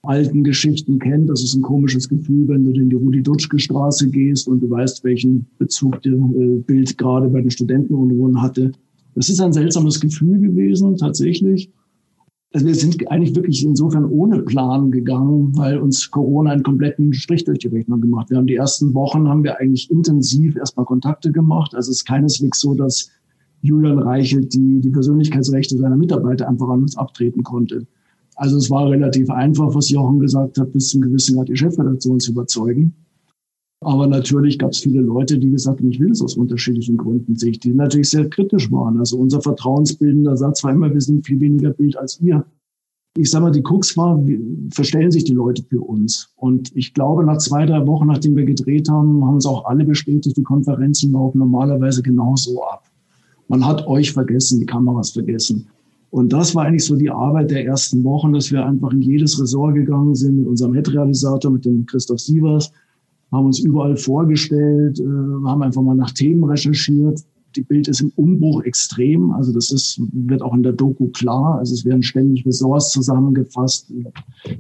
[0.04, 1.30] alten Geschichten kennt.
[1.30, 5.46] Das ist ein komisches Gefühl, wenn du in die Rudi-Dutschke-Straße gehst und du weißt, welchen
[5.58, 8.72] Bezug der äh, Bild gerade bei den Studentenunruhen hatte.
[9.16, 11.72] Das ist ein seltsames Gefühl gewesen, tatsächlich.
[12.54, 17.46] Also wir sind eigentlich wirklich insofern ohne Plan gegangen, weil uns Corona einen kompletten Strich
[17.46, 18.30] durch die Rechnung gemacht.
[18.30, 21.74] Wir haben die ersten Wochen haben wir eigentlich intensiv erstmal Kontakte gemacht.
[21.76, 23.10] Also es ist keineswegs so, dass
[23.62, 27.86] Julian Reichelt die, die Persönlichkeitsrechte seiner Mitarbeiter einfach an uns abtreten konnte.
[28.42, 32.20] Also es war relativ einfach, was Jochen gesagt hat, bis zum gewissen Grad die Chefredaktion
[32.20, 32.92] zu überzeugen.
[33.82, 37.36] Aber natürlich gab es viele Leute, die gesagt haben, ich will es aus unterschiedlichen Gründen
[37.36, 38.98] sich, die natürlich sehr kritisch waren.
[38.98, 42.44] Also unser vertrauensbildender Satz war immer, wir sind viel weniger Bild als ihr.
[43.16, 44.20] Ich sage mal, die Krux war,
[44.72, 46.34] verstellen sich die Leute für uns.
[46.36, 49.86] Und ich glaube, nach zwei, drei Wochen, nachdem wir gedreht haben, haben uns auch alle
[49.86, 52.90] bestätigt, die Konferenzen laufen normalerweise genauso ab.
[53.48, 55.68] Man hat euch vergessen, die Kameras vergessen.
[56.12, 59.42] Und das war eigentlich so die Arbeit der ersten Wochen, dass wir einfach in jedes
[59.42, 62.72] Ressort gegangen sind mit unserem Head-Realisator, mit dem Christoph Sievers,
[63.32, 67.24] haben uns überall vorgestellt, äh, haben einfach mal nach Themen recherchiert.
[67.56, 69.32] Die Bild ist im Umbruch extrem.
[69.32, 71.60] Also das ist, wird auch in der Doku klar.
[71.60, 73.92] Also es werden ständig Ressorts zusammengefasst.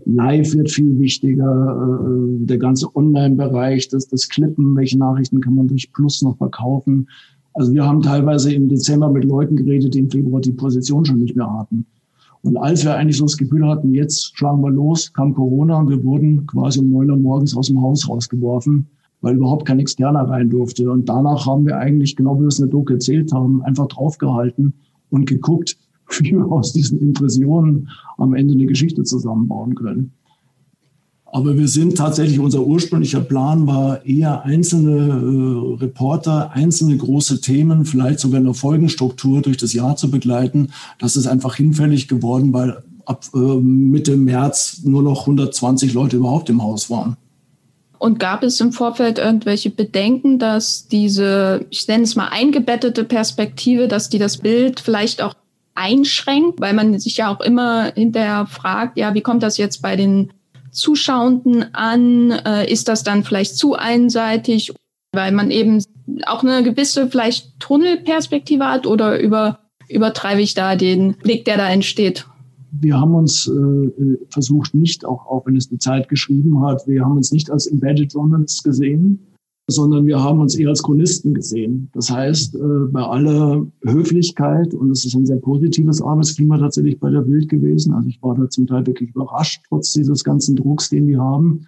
[0.06, 2.02] Live wird viel wichtiger.
[2.02, 7.08] Äh, der ganze Online-Bereich, das, das Klippen, welche Nachrichten kann man durch Plus noch verkaufen.
[7.54, 11.20] Also wir haben teilweise im Dezember mit Leuten geredet, die im Februar die Position schon
[11.20, 11.86] nicht mehr hatten.
[12.43, 15.89] Und als wir eigentlich so das Gefühl hatten, jetzt schlagen wir los, kam Corona und
[15.89, 18.88] wir wurden quasi um neun Uhr morgens aus dem Haus rausgeworfen,
[19.22, 20.89] weil überhaupt kein Externer rein durfte.
[20.89, 23.88] Und danach haben wir eigentlich, genau wie wir es in der Doku erzählt haben, einfach
[23.88, 24.74] draufgehalten
[25.12, 25.78] und geguckt,
[26.20, 30.14] wie wir aus diesen Impressionen am Ende eine Geschichte zusammenbauen können.
[31.34, 37.86] Aber wir sind tatsächlich, unser ursprünglicher Plan war eher einzelne äh, Reporter, einzelne große Themen,
[37.86, 40.72] vielleicht sogar eine Folgenstruktur durch das Jahr zu begleiten.
[41.00, 46.50] Das ist einfach hinfällig geworden, weil ab äh, Mitte März nur noch 120 Leute überhaupt
[46.50, 47.16] im Haus waren.
[47.98, 53.88] Und gab es im Vorfeld irgendwelche Bedenken, dass diese, ich nenne es mal eingebettete Perspektive,
[53.88, 55.36] dass die das Bild vielleicht auch
[55.76, 59.96] einschränkt, weil man sich ja auch immer hinterher fragt, ja, wie kommt das jetzt bei
[59.96, 60.32] den
[60.72, 62.32] Zuschauenden an?
[62.32, 64.74] Äh, ist das dann vielleicht zu einseitig,
[65.14, 65.84] weil man eben
[66.26, 69.60] auch eine gewisse vielleicht Tunnelperspektive hat oder über,
[69.90, 72.26] übertreibe ich da den Blick, der da entsteht?
[72.72, 77.04] Wir haben uns äh, versucht, nicht, auch, auch wenn es die Zeit geschrieben hat, wir
[77.04, 79.20] haben uns nicht als Embedded Journalists gesehen,
[79.68, 81.89] sondern wir haben uns eher als Chronisten gesehen.
[81.93, 82.59] Das heißt, äh,
[82.91, 87.93] bei aller Höflichkeit, und es ist ein sehr positives Arbeitsklima tatsächlich bei der Bild gewesen,
[87.93, 91.68] also ich war da zum Teil wirklich überrascht, trotz dieses ganzen Drucks, den die haben,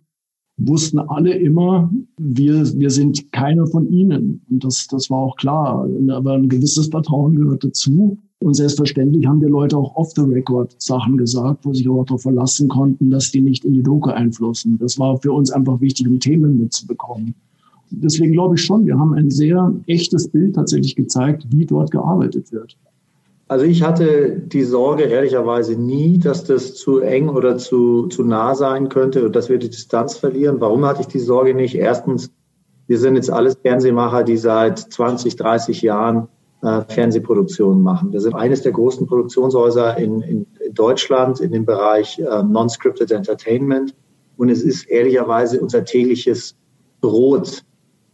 [0.57, 4.45] wussten alle immer, wir, wir sind keiner von ihnen.
[4.49, 5.89] Und das, das war auch klar.
[6.09, 8.19] Aber ein gewisses Vertrauen gehört dazu.
[8.39, 12.21] Und selbstverständlich haben die Leute auch off the record Sachen gesagt, wo sich auch darauf
[12.21, 14.77] verlassen konnten, dass die nicht in die Doku einflussen.
[14.77, 17.33] Das war für uns einfach wichtig, um Themen mitzubekommen
[18.01, 22.51] deswegen glaube ich schon, wir haben ein sehr echtes Bild tatsächlich gezeigt, wie dort gearbeitet
[22.51, 22.77] wird.
[23.47, 28.55] Also ich hatte die Sorge ehrlicherweise nie, dass das zu eng oder zu, zu nah
[28.55, 30.59] sein könnte und dass wir die Distanz verlieren.
[30.59, 31.75] Warum hatte ich die Sorge nicht?
[31.75, 32.31] Erstens,
[32.87, 36.29] wir sind jetzt alles Fernsehmacher, die seit 20, 30 Jahren
[36.63, 38.11] äh, Fernsehproduktionen machen.
[38.13, 43.11] Wir sind eines der großen Produktionshäuser in, in, in Deutschland in dem Bereich äh, Non-Scripted
[43.11, 43.93] Entertainment.
[44.37, 46.55] Und es ist ehrlicherweise unser tägliches
[47.01, 47.63] Brot,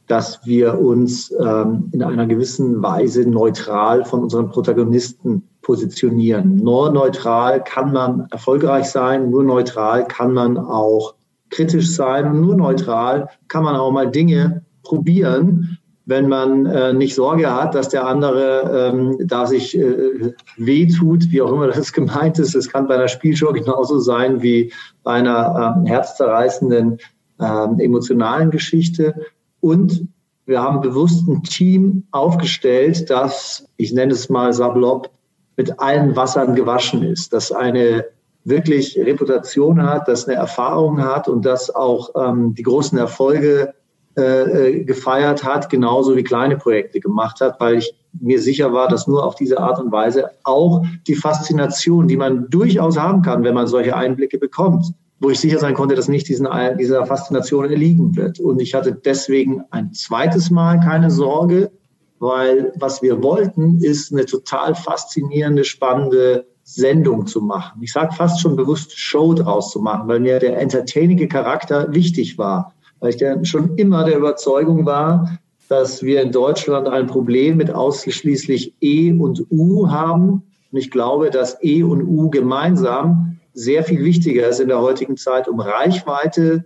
[0.09, 6.55] dass wir uns ähm, in einer gewissen Weise neutral von unseren Protagonisten positionieren.
[6.55, 11.13] Nur neutral kann man erfolgreich sein, nur neutral kann man auch
[11.51, 17.13] kritisch sein und nur neutral kann man auch mal Dinge probieren, wenn man äh, nicht
[17.13, 22.39] Sorge hat, dass der andere ähm, da sich äh, wehtut, wie auch immer das gemeint
[22.39, 22.55] ist.
[22.55, 26.97] Es kann bei einer Spielshow genauso sein wie bei einer ähm, herzzerreißenden
[27.39, 29.13] ähm, emotionalen Geschichte.
[29.61, 30.07] Und
[30.45, 35.11] wir haben bewusst ein Team aufgestellt, das, ich nenne es mal Sablob,
[35.57, 38.05] mit allen Wassern gewaschen ist, das eine
[38.45, 43.73] wirklich Reputation hat, das eine Erfahrung hat und das auch ähm, die großen Erfolge
[44.17, 48.87] äh, äh, gefeiert hat, genauso wie kleine Projekte gemacht hat, weil ich mir sicher war,
[48.87, 53.43] dass nur auf diese Art und Weise auch die Faszination, die man durchaus haben kann,
[53.43, 56.47] wenn man solche Einblicke bekommt, wo ich sicher sein konnte, dass nicht diesen,
[56.79, 58.39] dieser Faszination erliegen wird.
[58.39, 61.71] Und ich hatte deswegen ein zweites Mal keine Sorge,
[62.19, 67.81] weil was wir wollten, ist eine total faszinierende, spannende Sendung zu machen.
[67.81, 72.37] Ich sage fast schon bewusst Show draus zu machen, weil mir der entertainige Charakter wichtig
[72.37, 77.57] war, weil ich der schon immer der Überzeugung war, dass wir in Deutschland ein Problem
[77.57, 80.43] mit ausschließlich E und U haben.
[80.71, 85.17] Und ich glaube, dass E und U gemeinsam sehr viel wichtiger ist in der heutigen
[85.17, 86.65] Zeit, um Reichweite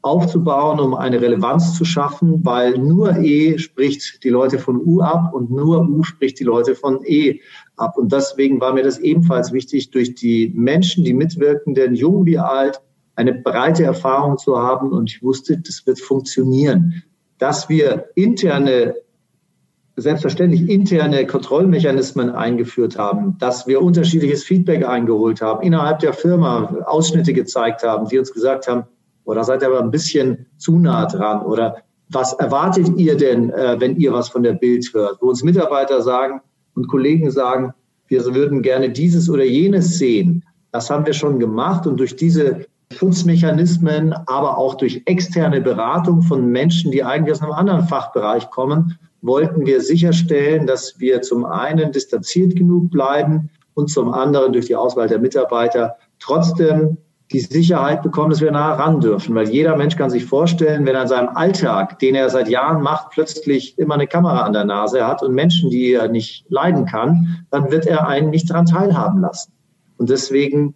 [0.00, 5.34] aufzubauen, um eine Relevanz zu schaffen, weil nur E spricht die Leute von U ab
[5.34, 7.40] und nur U spricht die Leute von E
[7.76, 7.98] ab.
[7.98, 12.80] Und deswegen war mir das ebenfalls wichtig, durch die Menschen, die Mitwirkenden, jung wie alt,
[13.16, 14.92] eine breite Erfahrung zu haben.
[14.92, 17.02] Und ich wusste, das wird funktionieren.
[17.36, 18.94] Dass wir interne
[20.00, 27.32] selbstverständlich interne Kontrollmechanismen eingeführt haben, dass wir unterschiedliches Feedback eingeholt haben, innerhalb der Firma Ausschnitte
[27.32, 28.84] gezeigt haben, die uns gesagt haben,
[29.24, 31.76] oder oh, seid ihr aber ein bisschen zu nah dran oder
[32.08, 35.18] was erwartet ihr denn, äh, wenn ihr was von der Bild hört?
[35.20, 36.40] Wo uns Mitarbeiter sagen
[36.74, 37.72] und Kollegen sagen,
[38.08, 40.44] wir würden gerne dieses oder jenes sehen.
[40.72, 46.46] Das haben wir schon gemacht und durch diese Schutzmechanismen, aber auch durch externe Beratung von
[46.46, 51.92] Menschen, die eigentlich aus einem anderen Fachbereich kommen, wollten wir sicherstellen, dass wir zum einen
[51.92, 56.98] distanziert genug bleiben und zum anderen durch die Auswahl der Mitarbeiter trotzdem
[57.32, 59.34] die Sicherheit bekommen, dass wir nah ran dürfen.
[59.34, 62.82] Weil jeder Mensch kann sich vorstellen, wenn er in seinem Alltag, den er seit Jahren
[62.82, 66.86] macht, plötzlich immer eine Kamera an der Nase hat und Menschen, die er nicht leiden
[66.86, 69.52] kann, dann wird er einen nicht daran teilhaben lassen.
[69.96, 70.74] Und deswegen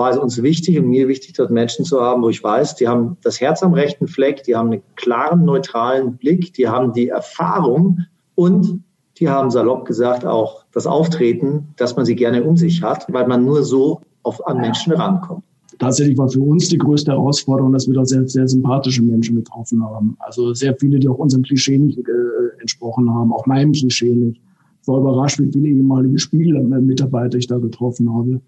[0.00, 2.88] war es uns wichtig und mir wichtig, dort Menschen zu haben, wo ich weiß, die
[2.88, 7.08] haben das Herz am rechten Fleck, die haben einen klaren, neutralen Blick, die haben die
[7.08, 8.82] Erfahrung und
[9.18, 13.28] die haben salopp gesagt auch das Auftreten, dass man sie gerne um sich hat, weil
[13.28, 15.44] man nur so auf, an Menschen rankommt
[15.80, 19.82] tatsächlich war für uns die größte Herausforderung, dass wir da sehr, sehr sympathische Menschen getroffen
[19.82, 20.16] haben.
[20.20, 24.40] Also sehr viele, die auch unserem Klischee nicht äh, entsprochen haben, auch meinem Klischee nicht.
[24.82, 28.40] Ich war überrascht, wie viele ehemalige Spiegel-Mitarbeiter ich da getroffen habe.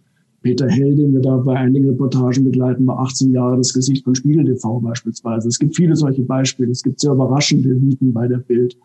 [0.42, 4.14] Peter Hell, den wir da bei einigen Reportagen begleiten, war 18 Jahre das Gesicht von
[4.14, 5.48] Spiegel TV beispielsweise.
[5.48, 6.70] Es gibt viele solche Beispiele.
[6.70, 8.76] Es gibt sehr überraschende Mythen bei der Bild.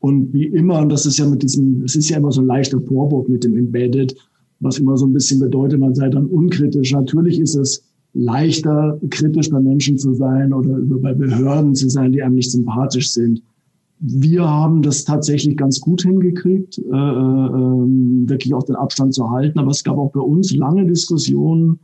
[0.00, 2.46] Und wie immer, und das ist ja mit diesem, es ist ja immer so ein
[2.46, 4.14] leichter Vorwurf mit dem Embedded,
[4.60, 6.92] was immer so ein bisschen bedeutet, man sei dann unkritisch.
[6.92, 7.84] Natürlich ist es
[8.14, 13.10] leichter, kritisch bei Menschen zu sein oder bei Behörden zu sein, die einem nicht sympathisch
[13.12, 13.42] sind.
[14.04, 19.60] Wir haben das tatsächlich ganz gut hingekriegt, äh, äh, wirklich auch den Abstand zu halten.
[19.60, 21.78] Aber es gab auch bei uns lange Diskussionen,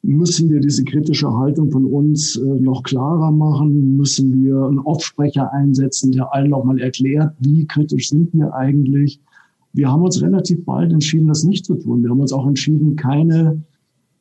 [0.00, 3.98] müssen wir diese kritische Haltung von uns äh, noch klarer machen?
[3.98, 9.20] Müssen wir einen Aufsprecher einsetzen, der allen nochmal erklärt, wie kritisch sind wir eigentlich?
[9.74, 12.02] Wir haben uns relativ bald entschieden, das nicht zu tun.
[12.02, 13.62] Wir haben uns auch entschieden, keine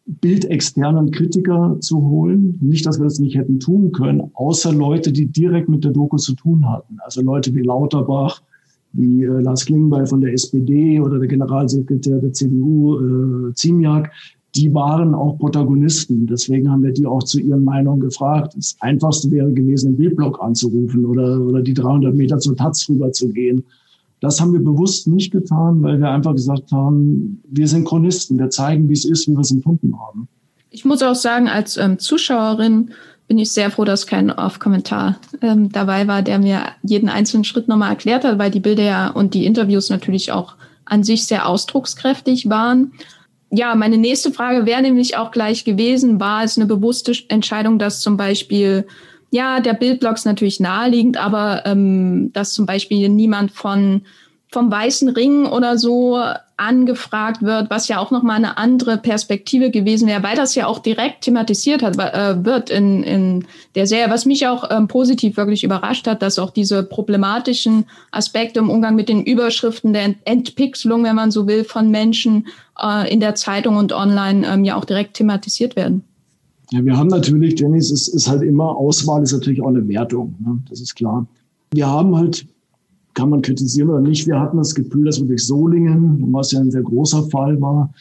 [0.08, 2.58] bildexternen Kritiker zu holen.
[2.62, 6.18] Nicht, dass wir das nicht hätten tun können, außer Leute, die direkt mit der Doku
[6.18, 6.98] zu tun hatten.
[7.04, 8.42] Also Leute wie Lauterbach,
[8.94, 14.10] wie äh, Lars Klingbeil von der SPD oder der Generalsekretär der CDU, äh, Ziemiak,
[14.56, 16.26] die waren auch Protagonisten.
[16.26, 18.54] Deswegen haben wir die auch zu ihren Meinungen gefragt.
[18.56, 23.12] Das Einfachste wäre gewesen, den Bildblock anzurufen oder, oder die 300 Meter zur Taz rüber
[23.12, 23.64] zu gehen
[24.20, 28.50] das haben wir bewusst nicht getan, weil wir einfach gesagt haben, wir sind Chronisten, wir
[28.50, 30.28] zeigen, wie es ist, wie wir es empfunden haben.
[30.70, 32.92] Ich muss auch sagen, als ähm, Zuschauerin
[33.28, 37.68] bin ich sehr froh, dass kein Off-Kommentar ähm, dabei war, der mir jeden einzelnen Schritt
[37.68, 40.56] nochmal erklärt hat, weil die Bilder ja und die Interviews natürlich auch
[40.86, 42.94] an sich sehr ausdruckskräftig waren.
[43.50, 48.02] Ja, meine nächste Frage wäre nämlich auch gleich gewesen, war es eine bewusste Entscheidung, dass
[48.02, 48.88] zum Beispiel
[49.30, 54.04] ja, der Bildblock ist natürlich naheliegend, aber ähm, dass zum Beispiel niemand von
[54.50, 56.22] vom Weißen Ring oder so
[56.56, 60.80] angefragt wird, was ja auch nochmal eine andere Perspektive gewesen wäre, weil das ja auch
[60.80, 65.64] direkt thematisiert hat, äh, wird in, in der Serie, was mich auch ähm, positiv wirklich
[65.64, 71.16] überrascht hat, dass auch diese problematischen Aspekte im Umgang mit den Überschriften der Entpixelung, wenn
[71.16, 72.48] man so will, von Menschen
[72.82, 76.06] äh, in der Zeitung und online ähm, ja auch direkt thematisiert werden.
[76.72, 80.36] Ja, wir haben natürlich, Dennis, es ist halt immer, Auswahl ist natürlich auch eine Wertung,
[80.40, 80.60] ne?
[80.70, 81.26] das ist klar.
[81.72, 82.46] Wir haben halt,
[83.14, 86.60] kann man kritisieren oder nicht, wir hatten das Gefühl, dass wir durch Solingen, was ja
[86.60, 87.94] ein sehr großer Fall war,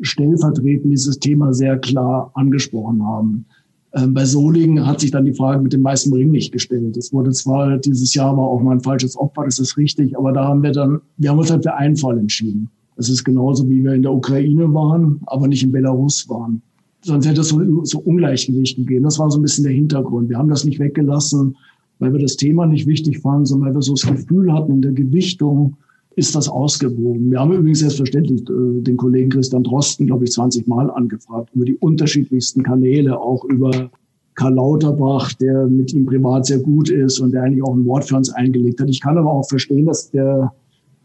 [0.00, 3.46] stellvertretend dieses Thema sehr klar angesprochen haben.
[3.94, 6.96] Ähm, bei Solingen hat sich dann die Frage mit dem weißen Ring nicht gestellt.
[6.96, 10.32] Es wurde zwar dieses Jahr war auch mal ein falsches Opfer, das ist richtig, aber
[10.32, 12.68] da haben wir dann, wir haben uns halt für einen Fall entschieden.
[12.96, 16.62] Das ist genauso, wie wir in der Ukraine waren, aber nicht in Belarus waren
[17.08, 19.04] sonst hätte es so, so Ungleichgewicht gegeben.
[19.04, 20.28] Das war so ein bisschen der Hintergrund.
[20.28, 21.56] Wir haben das nicht weggelassen,
[21.98, 24.82] weil wir das Thema nicht wichtig fanden, sondern weil wir so das Gefühl hatten, in
[24.82, 25.76] der Gewichtung
[26.16, 27.30] ist das ausgewogen.
[27.30, 31.64] Wir haben übrigens selbstverständlich äh, den Kollegen Christian Drosten, glaube ich, 20 Mal angefragt, über
[31.64, 33.90] die unterschiedlichsten Kanäle, auch über
[34.34, 38.04] Karl Lauterbach, der mit ihm privat sehr gut ist und der eigentlich auch ein Wort
[38.04, 38.88] für uns eingelegt hat.
[38.88, 40.52] Ich kann aber auch verstehen, dass der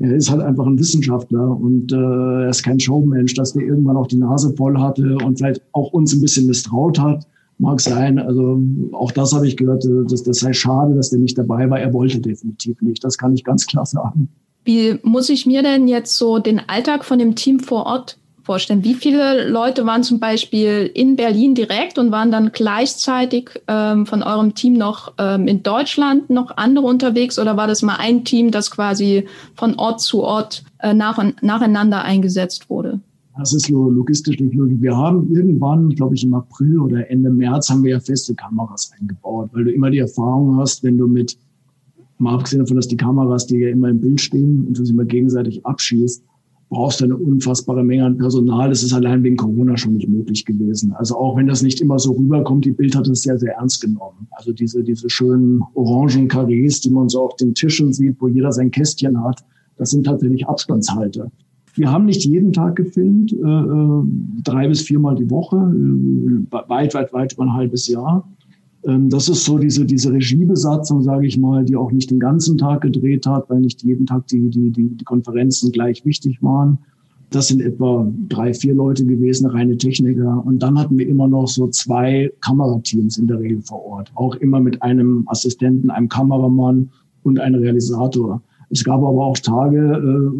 [0.03, 3.95] er ist halt einfach ein Wissenschaftler und äh, er ist kein Showmensch, dass der irgendwann
[3.95, 7.25] auch die Nase voll hatte und vielleicht auch uns ein bisschen misstraut hat.
[7.57, 8.19] Mag sein.
[8.19, 8.59] Also
[8.91, 11.79] auch das habe ich gehört, äh, dass das sei schade, dass der nicht dabei war.
[11.79, 13.01] Er wollte definitiv nicht.
[13.03, 14.27] Das kann ich ganz klar sagen.
[14.65, 18.83] Wie muss ich mir denn jetzt so den Alltag von dem Team vor Ort vorstellen?
[18.83, 24.21] Wie viele Leute waren zum Beispiel in Berlin direkt und waren dann gleichzeitig ähm, von
[24.21, 28.51] eurem Team noch ähm, in Deutschland noch andere unterwegs oder war das mal ein Team,
[28.51, 29.25] das quasi
[29.55, 32.99] von Ort zu Ort äh, nach, nacheinander eingesetzt wurde?
[33.37, 34.79] Das ist logistisch nicht möglich.
[34.81, 38.91] Wir haben irgendwann, glaube ich, im April oder Ende März haben wir ja feste Kameras
[38.99, 41.35] eingebaut, weil du immer die Erfahrung hast, wenn du mit,
[42.19, 44.93] mal abgesehen davon, dass die Kameras dir ja immer im Bild stehen und du sie
[44.93, 46.23] immer gegenseitig abschießt,
[46.73, 48.69] brauchst du eine unfassbare Menge an Personal.
[48.69, 50.91] Das ist allein wegen Corona schon nicht möglich gewesen.
[50.93, 53.81] Also auch wenn das nicht immer so rüberkommt, die Bild hat es sehr, sehr ernst
[53.81, 54.27] genommen.
[54.31, 58.51] Also diese, diese schönen orangen Karrees, die man so auf den Tischen sieht, wo jeder
[58.51, 59.43] sein Kästchen hat,
[59.77, 61.31] das sind tatsächlich Abstandshalter.
[61.75, 64.03] Wir haben nicht jeden Tag gefilmt, äh, äh
[64.43, 68.27] drei bis viermal die Woche, äh, weit, weit, weit über ein halbes Jahr.
[68.85, 72.57] Ähm, das ist so diese, diese Regiebesatzung, sage ich mal, die auch nicht den ganzen
[72.57, 76.77] Tag gedreht hat, weil nicht jeden Tag die, die, die, Konferenzen gleich wichtig waren.
[77.29, 80.43] Das sind etwa drei, vier Leute gewesen, reine Techniker.
[80.45, 84.11] Und dann hatten wir immer noch so zwei Kamerateams in der Regel vor Ort.
[84.13, 86.89] Auch immer mit einem Assistenten, einem Kameramann
[87.23, 88.41] und einem Realisator.
[88.69, 90.31] Es gab aber auch Tage, äh,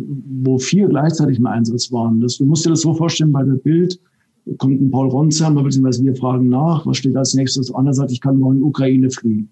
[0.44, 2.20] wo vier gleichzeitig im Einsatz waren.
[2.20, 4.00] Das, du musst dir das so vorstellen, bei der Bild
[4.58, 7.88] kommt ein Paul Ronsheimer, beziehungsweise wir fragen nach, was steht als nächstes an?
[7.88, 9.50] Er sagt, ich kann morgen in die Ukraine fliegen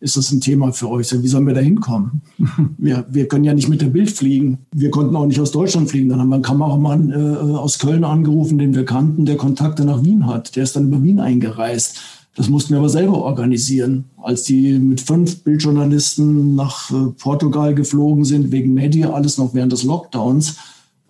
[0.00, 1.10] ist das ein Thema für euch?
[1.22, 2.22] Wie sollen wir da hinkommen?
[2.78, 4.58] Wir, wir können ja nicht mit der Bild fliegen.
[4.72, 6.08] Wir konnten auch nicht aus Deutschland fliegen.
[6.08, 7.14] Dann haben wir einen Kameramann äh,
[7.56, 10.54] aus Köln angerufen, den wir kannten, der Kontakte nach Wien hat.
[10.54, 11.98] Der ist dann über Wien eingereist.
[12.36, 14.04] Das mussten wir aber selber organisieren.
[14.22, 19.72] Als die mit fünf Bildjournalisten nach äh, Portugal geflogen sind, wegen Media, alles noch während
[19.72, 20.54] des Lockdowns, äh,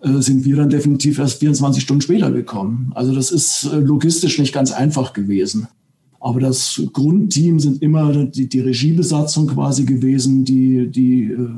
[0.01, 2.91] sind wir dann definitiv erst 24 Stunden später gekommen.
[2.95, 5.67] Also das ist äh, logistisch nicht ganz einfach gewesen.
[6.19, 11.49] Aber das Grundteam sind immer die, die Regiebesatzung quasi gewesen, die, die äh,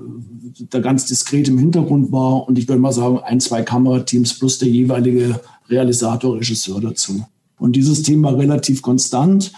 [0.70, 2.48] da ganz diskret im Hintergrund war.
[2.48, 7.26] Und ich würde mal sagen, ein, zwei Kamerateams plus der jeweilige Realisator, Regisseur dazu.
[7.58, 9.52] Und dieses Thema relativ konstant.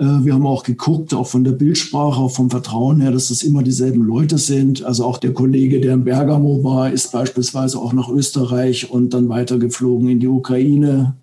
[0.00, 3.42] Äh, wir haben auch geguckt, auch von der Bildsprache, auch vom Vertrauen her, dass das
[3.42, 4.82] immer dieselben Leute sind.
[4.82, 9.28] Also auch der Kollege, der in Bergamo war, ist beispielsweise auch nach Österreich und dann
[9.28, 11.16] weitergeflogen in die Ukraine.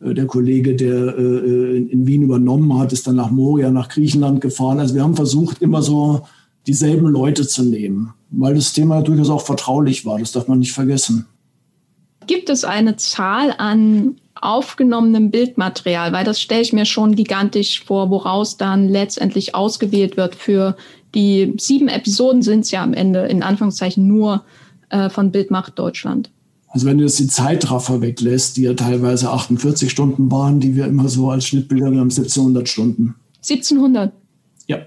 [0.00, 4.42] Äh, der Kollege, der äh, in Wien übernommen hat, ist dann nach Moria, nach Griechenland
[4.42, 4.78] gefahren.
[4.78, 6.22] Also wir haben versucht, immer so
[6.66, 10.18] dieselben Leute zu nehmen, weil das Thema durchaus auch vertraulich war.
[10.18, 11.24] Das darf man nicht vergessen.
[12.28, 16.12] Gibt es eine Zahl an aufgenommenem Bildmaterial?
[16.12, 20.34] Weil das stelle ich mir schon gigantisch vor, woraus dann letztendlich ausgewählt wird.
[20.34, 20.76] Für
[21.14, 24.44] die sieben Episoden sind es ja am Ende in Anführungszeichen nur
[24.90, 26.30] äh, von Bildmacht Deutschland.
[26.68, 30.84] Also wenn du jetzt die Zeitraffer weglässt, die ja teilweise 48 Stunden waren, die wir
[30.84, 33.14] immer so als Schnittbilder haben, 1700 Stunden.
[33.36, 34.12] 1700?
[34.66, 34.80] Ja.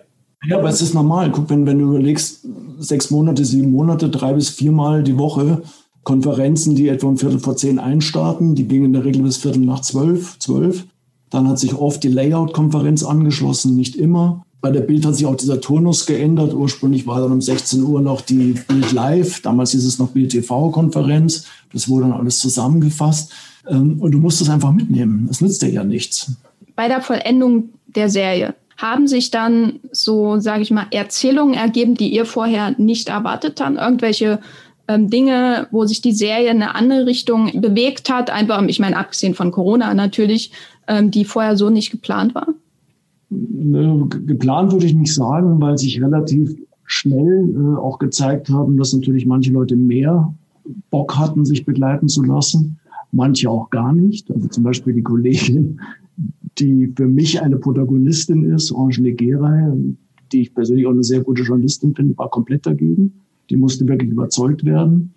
[0.45, 1.31] Ja, aber es ist normal.
[1.31, 2.45] Guck, wenn, wenn du überlegst,
[2.77, 5.63] sechs Monate, sieben Monate, drei bis viermal die Woche
[6.03, 9.61] Konferenzen, die etwa um Viertel vor zehn einstarten, die gingen in der Regel bis Viertel
[9.61, 10.85] nach zwölf, zwölf.
[11.29, 14.43] Dann hat sich oft die Layout-Konferenz angeschlossen, nicht immer.
[14.61, 16.53] Bei der Bild hat sich auch dieser Turnus geändert.
[16.53, 19.41] Ursprünglich war dann um 16 Uhr noch die Bild Live.
[19.41, 21.45] Damals hieß es noch Bild TV-Konferenz.
[21.73, 23.31] Das wurde dann alles zusammengefasst.
[23.67, 25.25] Ähm, und du musst es einfach mitnehmen.
[25.27, 26.33] Das nützt dir ja nichts.
[26.75, 32.13] Bei der Vollendung der Serie haben sich dann so, sage ich mal, Erzählungen ergeben, die
[32.13, 33.77] ihr vorher nicht erwartet habt?
[33.77, 34.39] Irgendwelche
[34.89, 38.29] Dinge, wo sich die Serie in eine andere Richtung bewegt hat?
[38.29, 40.51] Einfach, ich meine, abgesehen von Corona natürlich,
[40.87, 42.47] ähm, die vorher so nicht geplant war?
[43.29, 46.55] Ne, geplant würde ich nicht sagen, weil sich relativ
[46.85, 50.33] schnell äh, auch gezeigt haben, dass natürlich manche Leute mehr
[50.89, 52.77] Bock hatten, sich begleiten zu lassen,
[53.11, 54.29] manche auch gar nicht.
[54.31, 55.79] Also zum Beispiel die Kollegin,
[56.57, 59.71] die für mich eine Protagonistin ist, Orange Negeray,
[60.31, 63.13] die ich persönlich auch eine sehr gute Journalistin finde, war komplett dagegen.
[63.51, 65.13] Die musste wirklich überzeugt werden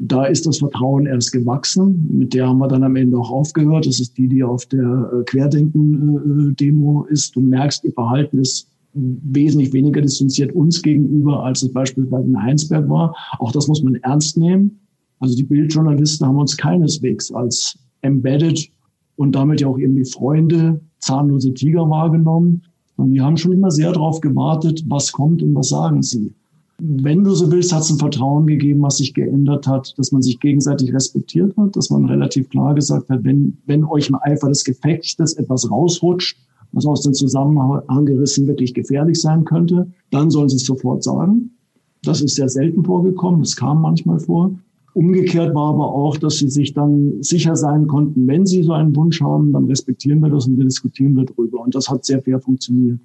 [0.00, 2.08] da ist das Vertrauen erst gewachsen.
[2.10, 3.86] Mit der haben wir dann am Ende auch aufgehört.
[3.86, 7.34] Das ist die, die auf der äh, Querdenken-Demo ist.
[7.34, 12.88] Du merkst, ihr Verhalten ist wesentlich weniger distanziert uns gegenüber, als es beispielsweise in Heinsberg
[12.88, 13.14] war.
[13.38, 14.78] Auch das muss man ernst nehmen.
[15.20, 18.70] Also die Bildjournalisten haben uns keineswegs als embedded
[19.16, 22.62] und damit ja auch irgendwie Freunde, zahnlose Tiger wahrgenommen.
[22.96, 26.32] Und die haben schon immer sehr darauf gewartet, was kommt und was sagen sie
[26.80, 30.22] wenn du so willst, hat es ein Vertrauen gegeben, was sich geändert hat, dass man
[30.22, 34.48] sich gegenseitig respektiert hat, dass man relativ klar gesagt hat, wenn, wenn euch im Eifer
[34.48, 36.38] des Gefechtes etwas rausrutscht,
[36.72, 41.50] was aus dem Zusammenhang gerissen wirklich gefährlich sein könnte, dann sollen sie es sofort sagen.
[42.02, 44.56] Das ist sehr selten vorgekommen, das kam manchmal vor.
[44.94, 48.94] Umgekehrt war aber auch, dass sie sich dann sicher sein konnten, wenn sie so einen
[48.94, 51.60] Wunsch haben, dann respektieren wir das und wir diskutieren wir drüber.
[51.60, 53.00] Und das hat sehr fair funktioniert.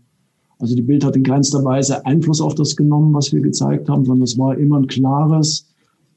[0.64, 4.06] Also die Bild hat in keinster Weise Einfluss auf das genommen, was wir gezeigt haben,
[4.06, 5.66] sondern es war immer ein klares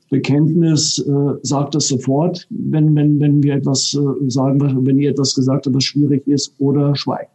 [0.08, 5.34] Bekenntnis, äh, sagt das sofort, wenn, wenn, wenn wir etwas äh, sagen, wenn ihr etwas
[5.34, 7.32] gesagt habt, was schwierig ist, oder schweigt.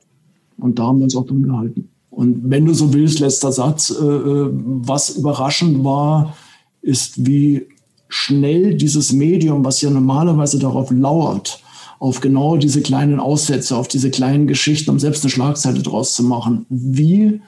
[0.57, 1.89] Und da haben wir uns auch drin gehalten.
[2.11, 6.37] Und wenn du so willst, letzter Satz, äh, äh was überraschend war,
[6.81, 7.67] ist, wie
[8.07, 11.61] schnell dieses Medium, was ja normalerweise darauf lauert,
[12.01, 16.23] auf genau diese kleinen Aussätze, auf diese kleinen Geschichten, um selbst eine Schlagzeile draus zu
[16.23, 17.41] machen, wie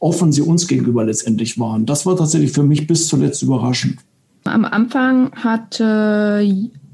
[0.00, 1.86] offen sie uns gegenüber letztendlich waren.
[1.86, 4.00] Das war tatsächlich für mich bis zuletzt überraschend.
[4.42, 6.42] Am Anfang hat äh,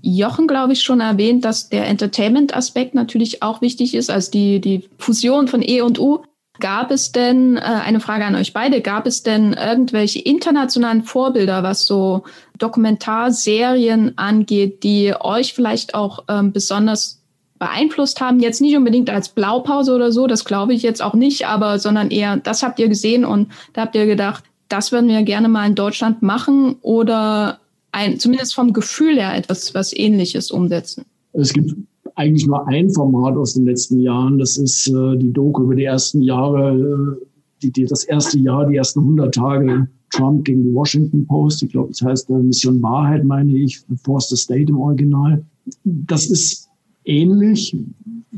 [0.03, 4.85] Jochen, glaube ich, schon erwähnt, dass der Entertainment-Aspekt natürlich auch wichtig ist, also die, die
[4.99, 6.19] Fusion von E und U.
[6.61, 11.63] Gab es denn, äh, eine Frage an euch beide, gab es denn irgendwelche internationalen Vorbilder,
[11.63, 12.25] was so
[12.59, 17.23] Dokumentarserien angeht, die euch vielleicht auch ähm, besonders
[17.59, 18.41] beeinflusst haben?
[18.41, 22.11] Jetzt nicht unbedingt als Blaupause oder so, das glaube ich jetzt auch nicht, aber sondern
[22.11, 25.67] eher, das habt ihr gesehen und da habt ihr gedacht, das würden wir gerne mal
[25.67, 27.61] in Deutschland machen oder
[27.93, 31.05] ein, zumindest vom Gefühl her etwas was Ähnliches umsetzen?
[31.33, 31.75] Es gibt
[32.17, 34.39] eigentlich nur ein Format aus den letzten Jahren.
[34.39, 37.27] Das ist äh, die Doku über die ersten Jahre, äh,
[37.63, 41.63] die, die, das erste Jahr, die ersten 100 Tage Trump gegen die Washington Post.
[41.63, 45.45] Ich glaube, das heißt äh, Mission Wahrheit, meine ich, Force the State im Original.
[45.85, 46.69] Das ist
[47.05, 47.77] ähnlich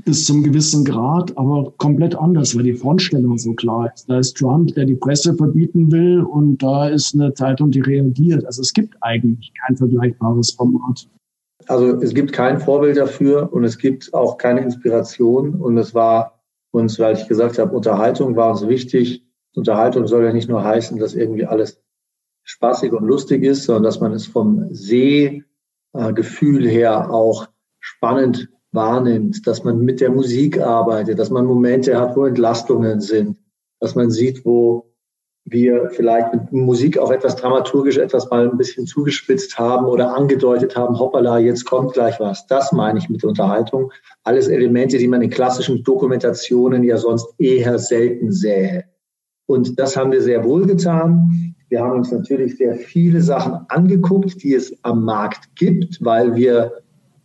[0.04, 4.08] bis zum gewissen Grad, aber komplett anders, weil die Frontstellung so klar ist.
[4.08, 8.44] Da ist Trump, der die Presse verbieten will und da ist eine Zeitung, die reagiert.
[8.44, 11.08] Also es gibt eigentlich kein vergleichbares Format.
[11.68, 16.40] Also es gibt kein Vorbild dafür und es gibt auch keine Inspiration und es war
[16.70, 19.24] uns, weil ich gesagt habe, Unterhaltung war uns wichtig.
[19.54, 21.82] Unterhaltung soll ja nicht nur heißen, dass irgendwie alles
[22.42, 25.44] spaßig und lustig ist, sondern dass man es vom Sehgefühl
[26.66, 27.48] her auch
[27.80, 33.36] spannend wahrnimmt, dass man mit der Musik arbeitet, dass man Momente hat, wo Entlastungen sind,
[33.80, 34.87] dass man sieht, wo
[35.50, 40.76] wir vielleicht mit Musik auch etwas dramaturgisch etwas mal ein bisschen zugespitzt haben oder angedeutet
[40.76, 42.46] haben, hoppala, jetzt kommt gleich was.
[42.46, 43.92] Das meine ich mit Unterhaltung.
[44.24, 48.84] Alles Elemente, die man in klassischen Dokumentationen ja sonst eher selten sähe.
[49.46, 51.54] Und das haben wir sehr wohl getan.
[51.68, 56.72] Wir haben uns natürlich sehr viele Sachen angeguckt, die es am Markt gibt, weil wir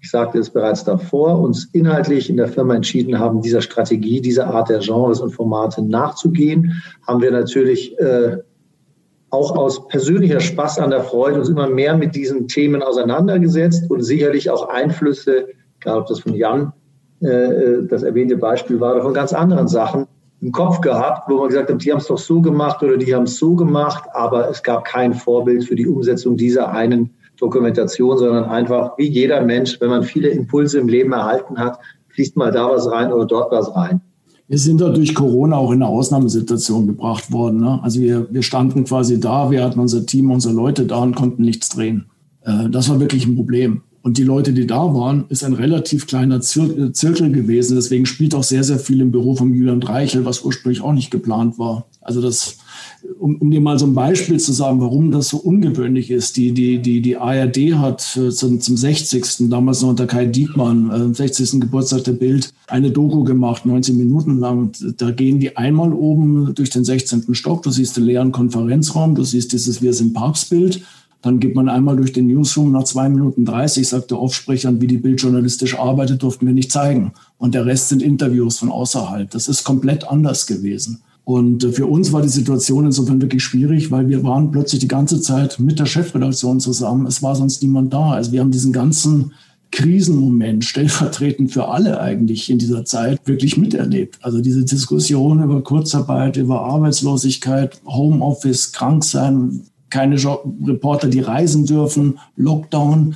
[0.04, 4.47] ich sagte es bereits davor, uns inhaltlich in der Firma entschieden haben, dieser Strategie, dieser
[4.47, 8.38] Art der Genres und Formate nachzugehen, haben wir natürlich äh,
[9.30, 14.04] auch aus persönlicher Spaß an der Freude uns immer mehr mit diesen Themen auseinandergesetzt und
[14.04, 15.47] sicherlich auch Einflüsse,
[15.80, 16.74] egal ob das von Jan
[17.22, 20.06] äh, das erwähnte Beispiel war, oder von ganz anderen Sachen
[20.41, 23.16] im Kopf gehabt, wo man gesagt hat, die haben es doch so gemacht oder die
[23.16, 28.18] haben es so gemacht, aber es gab kein Vorbild für die Umsetzung dieser einen Dokumentation,
[28.18, 31.80] sondern einfach wie jeder Mensch, wenn man viele Impulse im Leben erhalten hat,
[32.10, 34.02] fließt mal da was rein oder dort was rein.
[34.48, 37.62] Wir sind da durch Corona auch in eine Ausnahmesituation gebracht worden.
[37.62, 37.80] Ne?
[37.82, 41.44] Also wir, wir standen quasi da, wir hatten unser Team, unsere Leute da und konnten
[41.44, 42.06] nichts drehen.
[42.42, 43.82] Äh, das war wirklich ein Problem.
[44.04, 47.76] Und die Leute, die da waren, ist ein relativ kleiner Zir Zirkel gewesen.
[47.76, 51.10] Deswegen spielt auch sehr, sehr viel im Büro von Julian Reichel, was ursprünglich auch nicht
[51.10, 51.86] geplant war.
[52.02, 52.58] Also das,
[53.20, 56.38] um, um dir mal so ein Beispiel zu sagen, warum das so ungewöhnlich ist.
[56.38, 59.49] Die, die, die, die ARD hat äh, zum, zum 60.
[59.49, 61.62] damals noch unter Kai Diekmann, äh, 60.
[61.62, 64.72] Geburtstag der Bild, eine Doku gemacht, 19 Minuten lang.
[64.97, 67.34] Da gehen die einmal oben durch den 16.
[67.34, 67.64] Stock.
[67.64, 70.82] Du siehst den leeren Konferenzraum, du siehst dieses Wir sind Papstbild.
[71.22, 74.88] Dann geht man einmal durch den Newsroom nach zwei Minuten 30, sagt der Aufsprecher, wie
[74.88, 77.14] die Bild journalistisch arbeitet, durften wir nicht zeigen.
[77.38, 79.32] Und der Rest sind Interviews von außerhalb.
[79.32, 81.01] Das ist komplett anders gewesen.
[81.26, 84.88] Und äh, für uns war die Situation insofern wirklich schwierig, weil wir waren plötzlich die
[84.88, 87.07] ganze Zeit mit der Chefredaktion zusammen.
[87.07, 88.11] Es war sonst niemand da.
[88.11, 89.32] Also wir haben diesen ganzen
[89.71, 94.19] Krisenmoment stellvertretend für alle eigentlich in dieser Zeit wirklich miterlebt.
[94.21, 100.17] Also diese Diskussion über Kurzarbeit, über Arbeitslosigkeit, Homeoffice, Kranksein, keine
[100.65, 103.15] Reporter, die reisen dürfen, Lockdown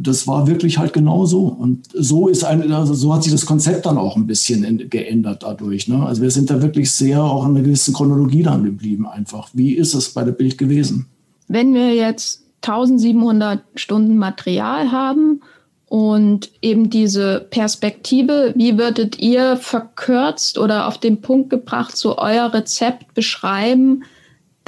[0.00, 1.46] das war wirklich halt genau so.
[1.46, 5.42] Und so ist ein, also so hat sich das Konzept dann auch ein bisschen geändert
[5.42, 5.88] dadurch.
[5.88, 6.04] Ne?
[6.04, 9.48] Also wir sind da wirklich sehr auch in einer gewissen Chronologie dann geblieben einfach.
[9.52, 11.06] Wie ist es bei der Bild gewesen?
[11.48, 15.40] Wenn wir jetzt 1700 Stunden Material haben
[15.86, 22.52] und eben diese Perspektive, wie würdet ihr verkürzt oder auf den Punkt gebracht so euer
[22.52, 24.04] Rezept beschreiben,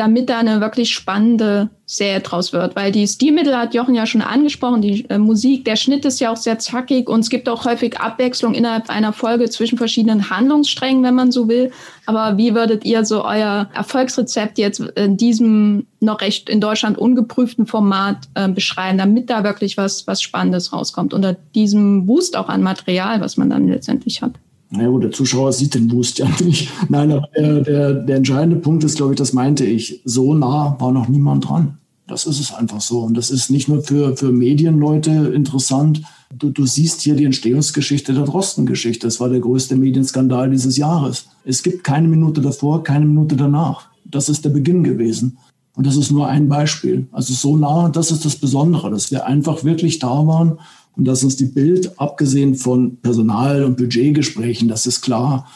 [0.00, 2.74] damit da eine wirklich spannende Serie draus wird.
[2.74, 6.32] Weil die Stilmittel hat Jochen ja schon angesprochen, die äh, Musik, der Schnitt ist ja
[6.32, 11.02] auch sehr zackig und es gibt auch häufig Abwechslung innerhalb einer Folge zwischen verschiedenen Handlungssträngen,
[11.02, 11.70] wenn man so will.
[12.06, 17.66] Aber wie würdet ihr so euer Erfolgsrezept jetzt in diesem noch recht in Deutschland ungeprüften
[17.66, 22.62] Format äh, beschreiben, damit da wirklich was, was Spannendes rauskommt, unter diesem Boost auch an
[22.62, 24.32] Material, was man dann letztendlich hat?
[24.70, 26.70] Na gut, der Zuschauer sieht den Boost ja nicht.
[26.88, 30.00] Nein, aber der, der, der entscheidende Punkt ist, glaube ich, das meinte ich.
[30.04, 31.78] So nah war noch niemand dran.
[32.06, 33.00] Das ist es einfach so.
[33.00, 36.02] Und das ist nicht nur für, für Medienleute interessant.
[36.34, 39.06] Du, du siehst hier die Entstehungsgeschichte der Drosten-Geschichte.
[39.06, 41.26] Das war der größte Medienskandal dieses Jahres.
[41.44, 43.88] Es gibt keine Minute davor, keine Minute danach.
[44.04, 45.38] Das ist der Beginn gewesen.
[45.76, 47.06] Und das ist nur ein Beispiel.
[47.12, 50.58] Also so nah, das ist das Besondere, dass wir einfach wirklich da waren
[50.96, 55.46] und dass uns die Bild, abgesehen von Personal- und Budgetgesprächen, das ist klar,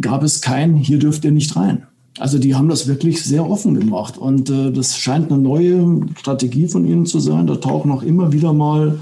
[0.00, 1.86] gab es kein, hier dürft ihr nicht rein.
[2.18, 6.68] Also die haben das wirklich sehr offen gemacht und äh, das scheint eine neue Strategie
[6.68, 7.46] von ihnen zu sein.
[7.46, 8.98] Da tauchen auch immer wieder mal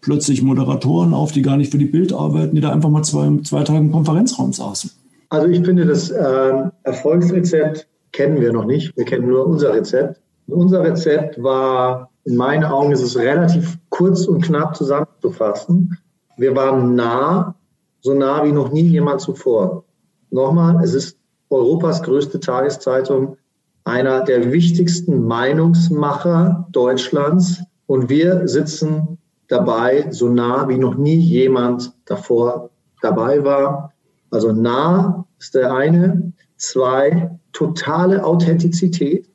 [0.00, 3.30] plötzlich Moderatoren auf, die gar nicht für die Bild arbeiten, die da einfach mal zwei,
[3.44, 4.90] zwei Tage im Konferenzraum saßen.
[5.28, 6.52] Also ich finde, das äh,
[6.82, 8.96] Erfolgsrezept kennen wir noch nicht.
[8.96, 10.20] Wir kennen nur unser Rezept.
[10.48, 15.98] Und unser Rezept war, in meinen Augen ist es relativ kurz und knapp zusammenzufassen.
[16.38, 17.54] Wir waren nah,
[18.00, 19.84] so nah wie noch nie jemand zuvor.
[20.30, 21.18] Nochmal, es ist
[21.50, 23.36] Europas größte Tageszeitung,
[23.84, 29.18] einer der wichtigsten Meinungsmacher Deutschlands Und wir sitzen
[29.48, 32.70] dabei so nah, wie noch nie jemand davor
[33.02, 33.92] dabei war.
[34.30, 36.32] Also nah ist der eine.
[36.56, 39.28] Zwei, totale Authentizität.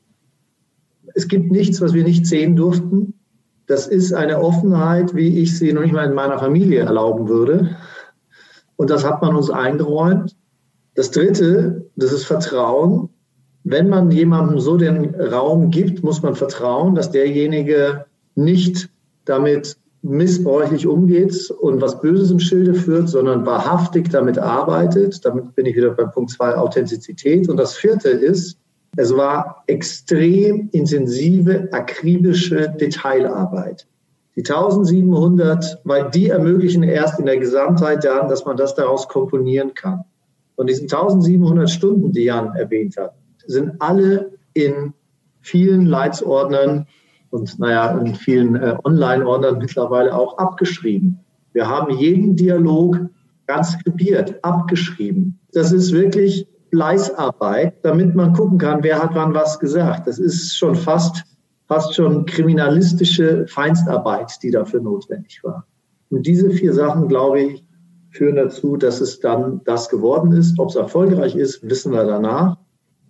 [1.13, 3.14] Es gibt nichts, was wir nicht sehen durften.
[3.67, 7.75] Das ist eine Offenheit, wie ich sie noch nicht mal in meiner Familie erlauben würde.
[8.75, 10.35] Und das hat man uns eingeräumt.
[10.93, 13.09] Das Dritte, das ist Vertrauen.
[13.63, 18.05] Wenn man jemandem so den Raum gibt, muss man vertrauen, dass derjenige
[18.35, 18.89] nicht
[19.25, 25.25] damit missbräuchlich umgeht und was Böses im Schilde führt, sondern wahrhaftig damit arbeitet.
[25.25, 27.49] Damit bin ich wieder bei Punkt zwei Authentizität.
[27.49, 28.59] Und das vierte ist,
[28.97, 33.87] es war extrem intensive, akribische Detailarbeit.
[34.35, 39.73] Die 1700, weil die ermöglichen erst in der Gesamtheit dann, dass man das daraus komponieren
[39.73, 40.03] kann.
[40.55, 43.13] Und diesen 1700 Stunden, die Jan erwähnt hat,
[43.45, 44.93] sind alle in
[45.41, 46.87] vielen Leitsordnern
[47.29, 51.19] und naja, in vielen äh, Online-Ordnern mittlerweile auch abgeschrieben.
[51.53, 52.99] Wir haben jeden Dialog
[53.47, 55.39] transkribiert, abgeschrieben.
[55.51, 60.07] Das ist wirklich Fleißarbeit, damit man gucken kann, wer hat wann was gesagt.
[60.07, 61.23] Das ist schon fast,
[61.67, 65.65] fast schon kriminalistische Feinstarbeit, die dafür notwendig war.
[66.09, 67.63] Und diese vier Sachen, glaube ich,
[68.09, 70.59] führen dazu, dass es dann das geworden ist.
[70.59, 72.57] Ob es erfolgreich ist, wissen wir danach.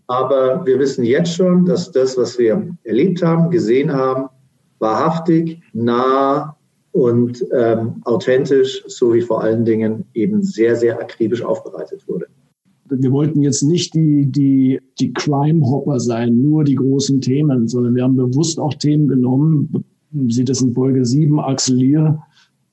[0.05, 4.29] Aber wir wissen jetzt schon, dass das, was wir erlebt haben, gesehen haben,
[4.77, 6.55] wahrhaftig, nah
[6.91, 12.27] und ähm, authentisch sowie vor allen Dingen eben sehr, sehr akribisch aufbereitet wurde.
[12.89, 18.03] Wir wollten jetzt nicht die, die, die Crime-Hopper sein, nur die großen Themen, sondern wir
[18.03, 19.83] haben bewusst auch Themen genommen.
[20.27, 22.19] Sieht das in Folge 7, Axel Lier,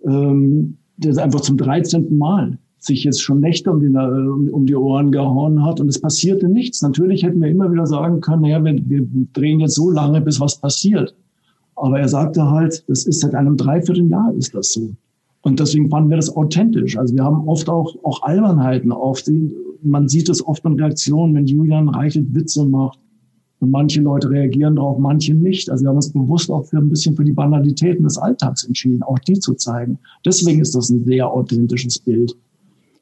[0.04, 2.16] ähm, der einfach zum 13.
[2.16, 6.48] Mal sich jetzt schon Nächte um die, um die Ohren gehauen hat und es passierte
[6.48, 6.82] nichts.
[6.82, 10.40] Natürlich hätten wir immer wieder sagen können, naja, wir, wir drehen jetzt so lange, bis
[10.40, 11.14] was passiert.
[11.76, 14.90] Aber er sagte halt, das ist seit einem Dreivierteljahr ist das so.
[15.42, 16.98] Und deswegen fanden wir das authentisch.
[16.98, 19.22] Also wir haben oft auch, auch Albernheiten auf.
[19.22, 22.98] Die, man sieht es oft in Reaktionen, wenn Julian Reichelt Witze macht.
[23.60, 25.70] Und manche Leute reagieren darauf, manche nicht.
[25.70, 29.04] Also wir haben uns bewusst auch für ein bisschen für die Banalitäten des Alltags entschieden,
[29.04, 29.98] auch die zu zeigen.
[30.24, 32.36] Deswegen ist das ein sehr authentisches Bild.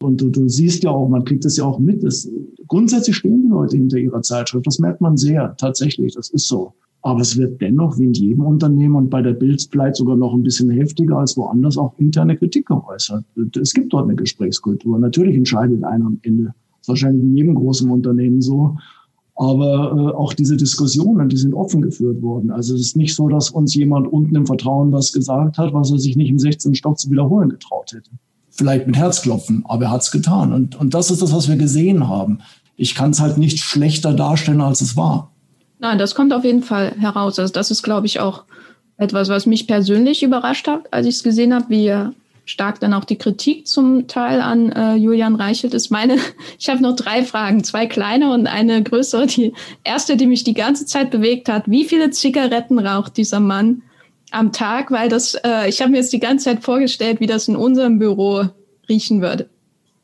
[0.02, 2.02] Und du, du siehst ja auch, man kriegt das ja auch mit.
[2.02, 2.28] Das,
[2.68, 4.66] grundsätzlich stehen die Leute hinter ihrer Zeitschrift.
[4.66, 6.14] Das merkt man sehr, tatsächlich.
[6.14, 6.74] Das ist so.
[7.02, 10.34] Aber es wird dennoch, wie in jedem Unternehmen und bei der Bild vielleicht sogar noch
[10.34, 13.24] ein bisschen heftiger als woanders, auch interne Kritik geäußert.
[13.58, 14.98] Es gibt dort eine Gesprächskultur.
[14.98, 16.54] Natürlich entscheidet einer am Ende.
[16.80, 18.76] Ist wahrscheinlich in jedem großen Unternehmen so.
[19.36, 22.50] Aber äh, auch diese Diskussionen, die sind offen geführt worden.
[22.50, 25.90] Also es ist nicht so, dass uns jemand unten im Vertrauen was gesagt hat, was
[25.90, 26.74] er sich nicht im 16.
[26.74, 28.10] Stock zu wiederholen getraut hätte
[28.60, 30.52] vielleicht mit Herzklopfen, aber er hat es getan.
[30.52, 32.40] Und, und das ist das, was wir gesehen haben.
[32.76, 35.30] Ich kann es halt nicht schlechter darstellen, als es war.
[35.78, 37.38] Nein, das kommt auf jeden Fall heraus.
[37.38, 38.44] Also das ist, glaube ich, auch
[38.98, 41.90] etwas, was mich persönlich überrascht hat, als ich es gesehen habe, wie
[42.50, 45.90] stark dann auch die Kritik zum Teil an äh, Julian Reichelt ist.
[45.90, 46.16] Meine,
[46.58, 49.26] ich habe noch drei Fragen, zwei kleine und eine größere.
[49.26, 49.52] Die
[49.84, 53.82] erste, die mich die ganze Zeit bewegt hat, wie viele Zigaretten raucht dieser Mann?
[54.32, 57.48] am Tag, weil das, äh, ich habe mir jetzt die ganze Zeit vorgestellt, wie das
[57.48, 58.44] in unserem Büro
[58.88, 59.48] riechen würde.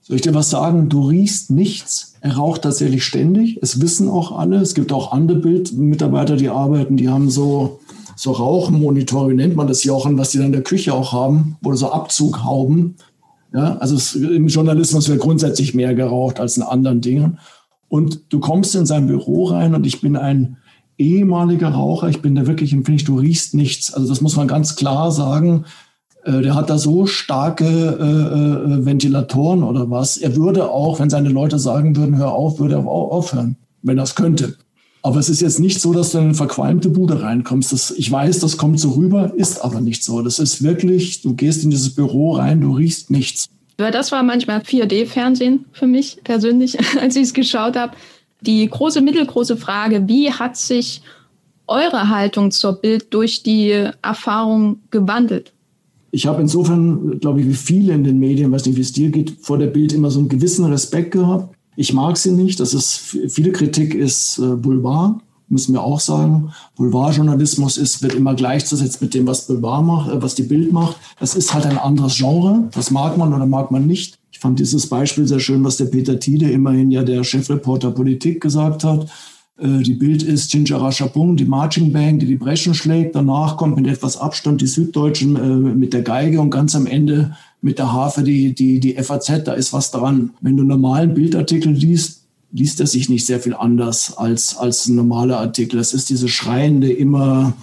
[0.03, 0.89] Soll ich dir was sagen?
[0.89, 2.15] Du riechst nichts.
[2.21, 3.59] Er raucht tatsächlich ständig.
[3.63, 4.57] Es wissen auch alle.
[4.57, 7.81] Es gibt auch andere Bildmitarbeiter, die arbeiten, die haben so,
[8.17, 11.77] so Rauchmonitore, nennt man das Jochen, was die dann in der Küche auch haben, oder
[11.77, 12.97] so Abzughauben.
[13.55, 17.39] Ja, also es, im Journalismus wird grundsätzlich mehr geraucht als in anderen Dingen.
[17.89, 20.57] Und du kommst in sein Büro rein und ich bin ein
[20.99, 22.09] ehemaliger Raucher.
[22.09, 23.95] Ich bin da wirklich empfindlich, du riechst nichts.
[23.95, 25.67] Also das muss man ganz klar sagen.
[26.25, 30.17] Äh, der hat da so starke äh, äh, Ventilatoren oder was.
[30.17, 33.99] Er würde auch, wenn seine Leute sagen würden, hör auf, würde er auch aufhören, wenn
[33.99, 34.57] es könnte.
[35.07, 37.73] Aber es ist jetzt nicht so, dass du in eine verqualmte Bude reinkommst.
[37.73, 40.21] Das, ich weiß, das kommt so rüber, ist aber nicht so.
[40.21, 43.47] Das ist wirklich, du gehst in dieses Büro rein, du riechst nichts.
[43.77, 47.93] Das war manchmal 4D-Fernsehen für mich persönlich, als ich es geschaut habe
[48.41, 51.03] die große, mittelgroße Frage, wie hat sich
[51.67, 53.71] eure Haltung zur Bild durch die
[54.03, 55.53] Erfahrung gewandelt?
[56.13, 59.11] Ich habe insofern, glaube ich, wie viele in den Medien, weiß nicht, wie es dir
[59.11, 61.56] geht, vor der Bild immer so einen gewissen Respekt gehabt.
[61.77, 62.59] Ich mag sie nicht.
[62.59, 62.97] Das ist,
[63.29, 66.51] viele Kritik ist äh, Boulevard, müssen wir auch sagen.
[66.77, 70.97] Boulevardjournalismus ist, wird immer gleichzusetzen mit dem, was Boulevard macht, äh, was die Bild macht.
[71.21, 72.69] Das ist halt ein anderes Genre.
[72.73, 74.19] Das mag man oder mag man nicht.
[74.33, 78.41] Ich fand dieses Beispiel sehr schön, was der Peter Tiede, immerhin ja der Chefreporter Politik,
[78.41, 79.09] gesagt hat.
[79.59, 83.15] Äh, die Bild ist Chinchara Chapung, die Marching Band, die die Breschen schlägt.
[83.15, 87.37] Danach kommt mit etwas Abstand die Süddeutschen äh, mit der Geige und ganz am Ende
[87.61, 89.45] mit der Harfe die, die, die FAZ.
[89.45, 90.31] Da ist was dran.
[90.41, 92.23] Wenn du normalen Bildartikel liest,
[92.53, 95.79] liest er sich nicht sehr viel anders als, als ein normaler Artikel.
[95.79, 97.55] Es ist diese schreiende, immer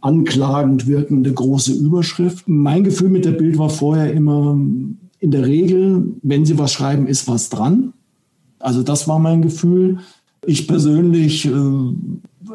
[0.00, 2.48] anklagend wirkende große Überschrift.
[2.48, 4.58] Mein Gefühl mit der Bild war vorher immer,
[5.18, 7.92] in der Regel, wenn sie was schreiben, ist was dran.
[8.58, 9.98] Also das war mein Gefühl.
[10.44, 11.50] Ich persönlich äh,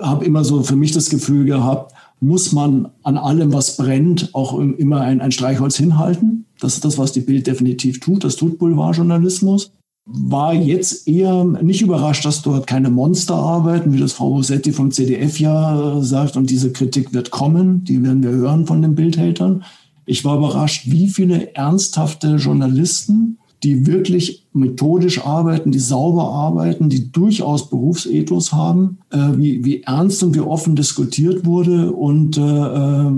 [0.02, 4.58] habe immer so für mich das Gefühl gehabt, muss man an allem, was brennt, auch
[4.58, 6.46] immer ein, ein Streichholz hinhalten.
[6.60, 8.24] Das ist das, was die Bild definitiv tut.
[8.24, 9.72] Das tut Boulevardjournalismus.
[10.06, 14.92] War jetzt eher nicht überrascht, dass dort keine Monster arbeiten, wie das Frau Rossetti vom
[14.92, 16.38] CDF ja sagt.
[16.38, 17.84] Und diese Kritik wird kommen.
[17.86, 19.64] Die werden wir hören von den Bildhatern.
[20.06, 27.12] Ich war überrascht, wie viele ernsthafte Journalisten die wirklich methodisch arbeiten, die sauber arbeiten, die
[27.12, 33.12] durchaus Berufsethos haben, äh, wie, wie ernst und wie offen diskutiert wurde und äh, äh,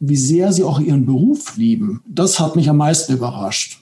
[0.00, 2.00] wie sehr sie auch ihren Beruf lieben.
[2.06, 3.80] Das hat mich am meisten überrascht,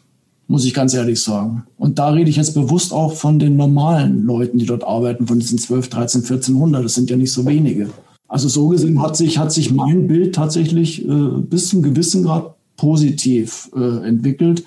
[0.49, 1.65] muss ich ganz ehrlich sagen.
[1.77, 5.39] Und da rede ich jetzt bewusst auch von den normalen Leuten, die dort arbeiten, von
[5.39, 6.85] diesen 12, 13, 1400.
[6.85, 7.91] Das sind ja nicht so wenige.
[8.29, 12.55] Also so gesehen hat sich, hat sich mein Bild tatsächlich äh, bis zum gewissen Grad
[12.77, 14.65] positiv äh, entwickelt.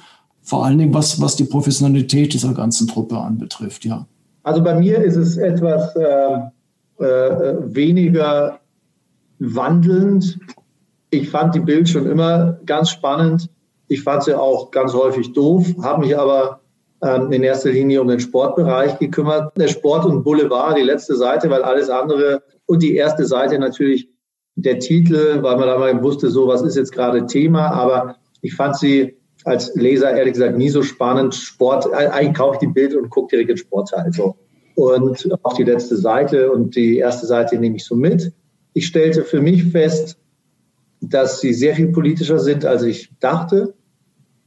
[0.49, 4.07] Vor allen Dingen, was, was die Professionalität dieser ganzen Truppe anbetrifft, ja.
[4.41, 8.59] Also bei mir ist es etwas äh, äh, weniger
[9.37, 10.39] wandelnd.
[11.11, 13.47] Ich fand die Bild schon immer ganz spannend.
[13.89, 16.61] Ich fand sie auch ganz häufig doof, habe mich aber
[17.03, 19.55] ähm, in erster Linie um den Sportbereich gekümmert.
[19.55, 24.09] Der Sport und Boulevard, die letzte Seite, weil alles andere und die erste Seite natürlich
[24.55, 27.67] der Titel, weil man da mal wusste, so was ist jetzt gerade Thema.
[27.67, 31.35] Aber ich fand sie als Leser ehrlich gesagt nie so spannend.
[31.35, 34.11] Sport, eigentlich kaufe ich die Bild und gucke direkt den Sportteil.
[34.11, 34.35] So.
[34.75, 38.31] Und auch die letzte Seite und die erste Seite nehme ich so mit.
[38.73, 40.17] Ich stellte für mich fest,
[41.01, 43.73] dass sie sehr viel politischer sind, als ich dachte,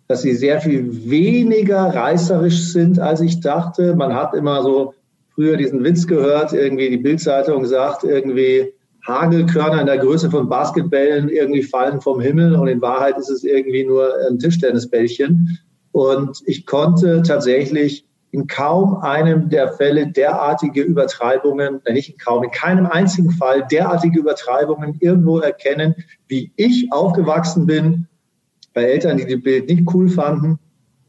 [0.09, 3.95] dass sie sehr viel weniger reißerisch sind, als ich dachte.
[3.97, 4.95] Man hat immer so
[5.35, 8.75] früher diesen Witz gehört, irgendwie die Bildzeitung sagt irgendwie,
[9.07, 13.43] Hagelkörner in der Größe von Basketballen irgendwie fallen vom Himmel und in Wahrheit ist es
[13.43, 15.59] irgendwie nur ein Tischtennisbällchen.
[15.91, 22.51] Und ich konnte tatsächlich in kaum einem der Fälle derartige Übertreibungen, nicht in kaum, in
[22.51, 25.95] keinem einzigen Fall derartige Übertreibungen irgendwo erkennen,
[26.29, 28.07] wie ich aufgewachsen bin,
[28.73, 30.59] bei Eltern, die die Bild nicht cool fanden,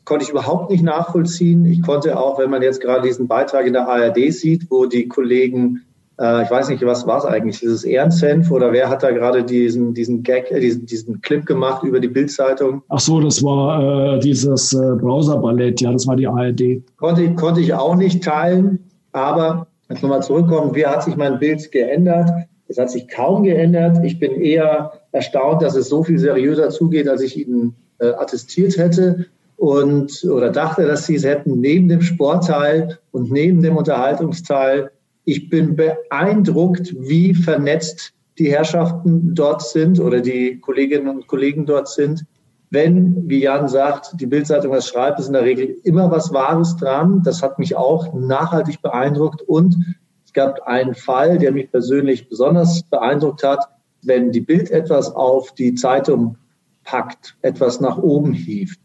[0.04, 1.66] konnte ich überhaupt nicht nachvollziehen.
[1.66, 5.08] Ich konnte auch, wenn man jetzt gerade diesen Beitrag in der ARD sieht, wo die
[5.08, 5.84] Kollegen
[6.16, 7.60] ich weiß nicht, was war es eigentlich?
[7.60, 11.84] Dieses Ehrensenf oder wer hat da gerade diesen, diesen Gag, äh, diesen, diesen Clip gemacht
[11.84, 12.84] über die Bildzeitung?
[12.90, 16.84] Ach so, das war äh, dieses äh, Browser-Ballett, ja, das war die ARD.
[16.98, 18.80] Konnte, konnte ich auch nicht teilen,
[19.12, 22.30] aber jetzt nochmal zurückkommen, wie hat sich mein Bild geändert?
[22.68, 24.04] Es hat sich kaum geändert.
[24.04, 28.78] Ich bin eher erstaunt, dass es so viel seriöser zugeht, als ich Ihnen äh, attestiert
[28.78, 29.26] hätte
[29.58, 34.92] und oder dachte, dass Sie es hätten neben dem Sportteil und neben dem Unterhaltungsteil
[35.26, 41.88] ich bin beeindruckt, wie vernetzt die Herrschaften dort sind oder die Kolleginnen und Kollegen dort
[41.88, 42.26] sind.
[42.70, 46.76] Wenn, wie Jan sagt, die Bildzeitung was schreibt, ist in der Regel immer was Wahres
[46.78, 47.22] dran.
[47.24, 49.44] Das hat mich auch nachhaltig beeindruckt.
[49.44, 49.78] Und
[50.26, 53.68] es gab einen Fall, der mich persönlich besonders beeindruckt hat.
[54.02, 56.38] Wenn die Bild etwas auf die Zeitung
[56.84, 58.80] packt, etwas nach oben hieft,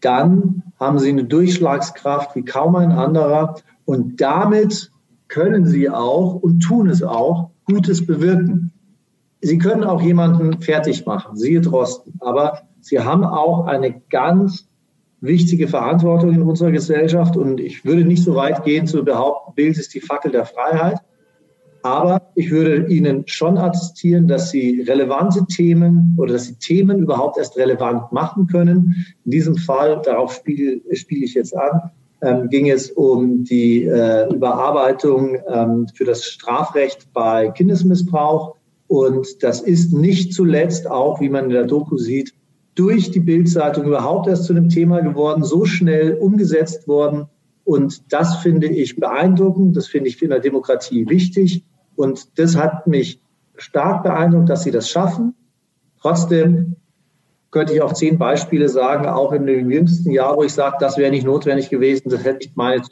[0.00, 3.56] dann haben sie eine Durchschlagskraft wie kaum ein anderer.
[3.84, 4.92] Und damit
[5.28, 8.72] können sie auch und tun es auch, Gutes bewirken.
[9.40, 14.68] Sie können auch jemanden fertig machen, siehe Drosten, aber sie haben auch eine ganz
[15.20, 19.78] wichtige Verantwortung in unserer Gesellschaft und ich würde nicht so weit gehen zu behaupten, Bild
[19.78, 21.00] ist die Fackel der Freiheit,
[21.86, 27.38] aber ich würde Ihnen schon attestieren, dass Sie relevante Themen oder dass Sie Themen überhaupt
[27.38, 29.06] erst relevant machen können.
[29.24, 31.92] In diesem Fall, darauf spiele, spiele ich jetzt an,
[32.22, 38.56] ähm, ging es um die äh, Überarbeitung ähm, für das Strafrecht bei Kindesmissbrauch.
[38.88, 42.32] Und das ist nicht zuletzt auch, wie man in der Doku sieht,
[42.74, 47.26] durch die Bildzeitung überhaupt erst zu einem Thema geworden, so schnell umgesetzt worden.
[47.64, 51.64] Und das finde ich beeindruckend, das finde ich in der Demokratie wichtig.
[51.96, 53.20] Und das hat mich
[53.56, 55.34] stark beeindruckt, dass sie das schaffen.
[56.00, 56.76] Trotzdem
[57.50, 60.96] könnte ich auch zehn Beispiele sagen, auch in dem jüngsten Jahr, wo ich sage, das
[60.96, 62.82] wäre nicht notwendig gewesen, das hätte ich mal.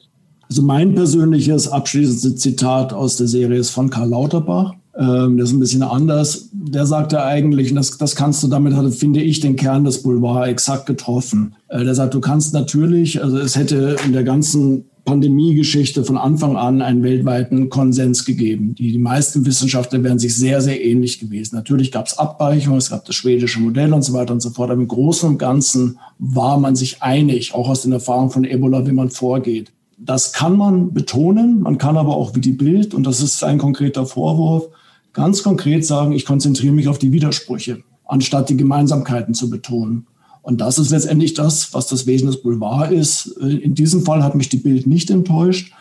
[0.48, 4.74] Also mein persönliches abschließendes Zitat aus der Serie ist von Karl Lauterbach.
[4.96, 6.48] Ähm, das ist ein bisschen anders.
[6.52, 10.48] Der sagte eigentlich, und das, das kannst du damit, finde ich, den Kern des Boulevard
[10.48, 11.56] exakt getroffen.
[11.68, 16.56] Äh, der sagt, du kannst natürlich, also es hätte in der ganzen Pandemiegeschichte von Anfang
[16.56, 18.74] an einen weltweiten Konsens gegeben.
[18.74, 21.56] Die, die meisten Wissenschaftler wären sich sehr, sehr ähnlich gewesen.
[21.56, 24.70] Natürlich gab es Abweichungen, es gab das schwedische Modell und so weiter und so fort.
[24.70, 28.86] Aber im Großen und Ganzen war man sich einig, auch aus den Erfahrungen von Ebola,
[28.86, 29.72] wie man vorgeht.
[29.98, 33.58] Das kann man betonen, man kann aber auch wie die Bild, und das ist ein
[33.58, 34.68] konkreter Vorwurf,
[35.12, 40.06] ganz konkret sagen, ich konzentriere mich auf die Widersprüche, anstatt die Gemeinsamkeiten zu betonen.
[40.44, 43.28] Und das ist letztendlich das, was das Wesen des Boulevard ist.
[43.38, 45.72] In diesem Fall hat mich die Bild nicht enttäuscht,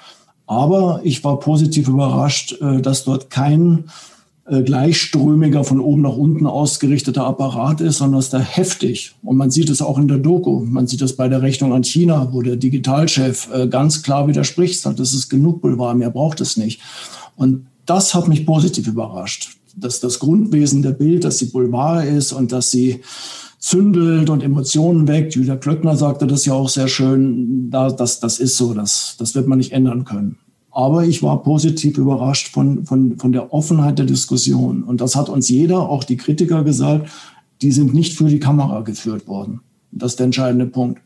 [0.48, 3.85] aber ich war positiv überrascht, äh, dass dort kein
[4.45, 9.52] äh, gleichströmiger, von oben nach unten ausgerichteter Apparat ist, sondern dass da heftig, und man
[9.52, 12.41] sieht es auch in der Doku, man sieht es bei der Rechnung an China, wo
[12.41, 16.80] der Digitalchef äh, ganz klar widerspricht, sagt, das ist genug Boulevard, mehr braucht es nicht.
[17.35, 22.31] Und das hat mich positiv überrascht, dass das Grundwesen der Bild, dass sie Boulevard ist
[22.31, 23.02] und dass sie
[23.64, 25.35] zündelt und Emotionen weckt.
[25.35, 27.69] Julia Klöckner sagte das ja auch sehr schön.
[27.72, 30.38] das, das ist so, das, das wird man nicht ändern können.
[30.69, 34.84] Aber ich war positiv überrascht von, von, von der Offenheit der Diskussion.
[34.84, 37.10] Und das hat uns jeder, auch die Kritiker gesagt,
[37.61, 39.61] die sind nicht für die Kamera geführt worden.
[39.91, 40.99] Das ist der entscheidende Punkt.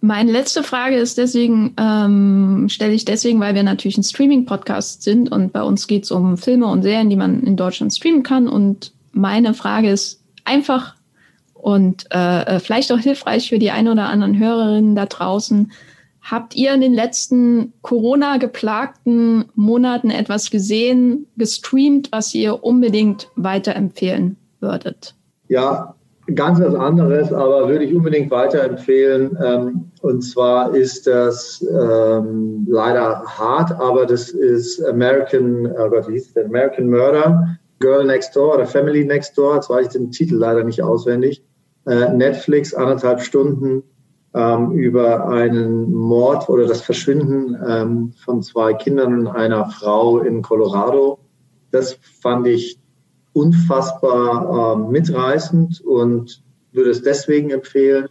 [0.00, 5.30] Meine letzte Frage ist deswegen, ähm, stelle ich deswegen, weil wir natürlich ein Streaming-Podcast sind
[5.30, 8.48] und bei uns geht es um Filme und Serien, die man in Deutschland streamen kann.
[8.48, 10.94] Und meine Frage ist einfach
[11.60, 15.70] und äh, äh vielleicht auch hilfreich für die ein oder anderen Hörerinnen da draußen.
[16.22, 25.14] Habt ihr in den letzten Corona-geplagten Monaten etwas gesehen, gestreamt, was ihr unbedingt weiterempfehlen würdet?
[25.48, 25.94] Ja,
[26.34, 29.36] ganz was anderes, aber würde ich unbedingt weiterempfehlen.
[29.42, 36.12] Ähm, und zwar ist das ähm, leider hart, aber das ist American, oh Gott, wie
[36.12, 36.44] hieß das?
[36.44, 39.56] American Murder, Girl Next Door oder Family Next Door.
[39.56, 41.42] Jetzt weiß ich den Titel leider nicht auswendig.
[41.86, 43.82] Äh, Netflix, anderthalb Stunden
[44.34, 50.42] ähm, über einen Mord oder das Verschwinden ähm, von zwei Kindern und einer Frau in
[50.42, 51.18] Colorado.
[51.70, 52.78] Das fand ich
[53.32, 56.42] unfassbar äh, mitreißend und
[56.72, 58.08] würde es deswegen empfehlen,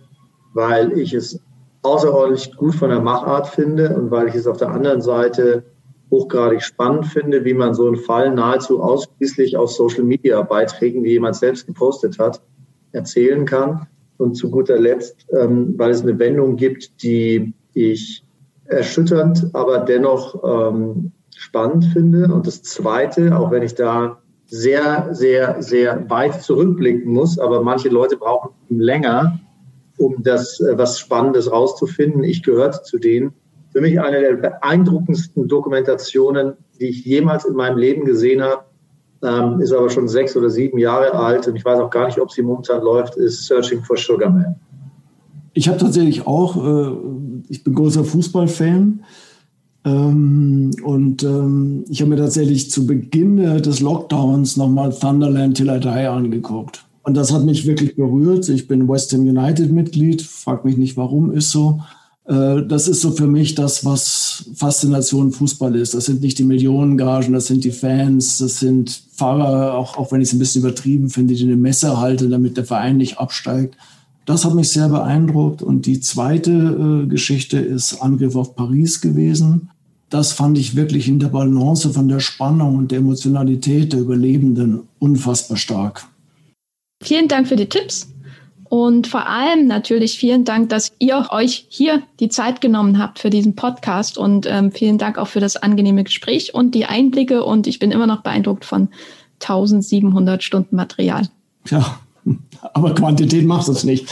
[0.54, 1.40] weil ich es
[1.84, 5.64] außerordentlich gut von der Machart finde und weil ich es auf der anderen Seite
[6.12, 11.12] hochgradig spannend finde, wie man so einen Fall nahezu ausschließlich aus Social Media Beiträgen, die
[11.12, 12.41] jemand selbst gepostet hat,
[12.91, 13.88] erzählen kann.
[14.18, 18.26] Und zu guter Letzt, ähm, weil es eine Wendung gibt, die ich
[18.66, 22.34] erschütternd, aber dennoch ähm, spannend finde.
[22.34, 27.90] Und das Zweite, auch wenn ich da sehr, sehr, sehr weit zurückblicken muss, aber manche
[27.90, 29.40] Leute brauchen länger,
[29.98, 32.24] um das äh, was Spannendes rauszufinden.
[32.24, 33.34] Ich gehörte zu denen.
[33.72, 38.64] Für mich eine der beeindruckendsten Dokumentationen, die ich jemals in meinem Leben gesehen habe,
[39.24, 42.20] ähm, ist aber schon sechs oder sieben Jahre alt und ich weiß auch gar nicht,
[42.20, 44.56] ob sie momentan läuft, ist Searching for Sugar Man.
[45.54, 46.91] Ich habe tatsächlich auch, äh,
[47.50, 49.04] ich bin großer Fußballfan
[49.86, 55.80] ähm, und ähm, ich habe mir tatsächlich zu Beginn des Lockdowns nochmal Thunderland Till I
[55.80, 56.86] Die angeguckt.
[57.04, 58.48] Und das hat mich wirklich berührt.
[58.50, 61.82] Ich bin West Ham United Mitglied, frag mich nicht warum, ist so.
[62.30, 65.95] Äh, das ist so für mich das, was Faszination Fußball ist.
[65.95, 70.22] Das sind nicht die Millionengagen, das sind die Fans, das sind Fahrer, auch, auch wenn
[70.22, 73.76] ich es ein bisschen übertrieben finde, die eine Messe halten, damit der Verein nicht absteigt.
[74.26, 75.64] Das hat mich sehr beeindruckt.
[75.64, 79.72] Und die zweite äh, Geschichte ist Angriff auf Paris gewesen.
[80.11, 84.81] Das fand ich wirklich in der Balance von der Spannung und der Emotionalität der Überlebenden
[84.99, 86.07] unfassbar stark.
[87.01, 88.07] Vielen Dank für die Tipps.
[88.70, 93.32] Und vor allem natürlich vielen Dank, dass ihr euch hier die Zeit genommen habt für
[93.32, 97.44] diesen Podcast und ähm, vielen Dank auch für das angenehme Gespräch und die Einblicke.
[97.44, 98.90] Und ich bin immer noch beeindruckt von
[99.41, 101.28] 1700 Stunden Material.
[101.68, 102.00] Ja,
[102.74, 104.08] aber Quantität macht es nicht.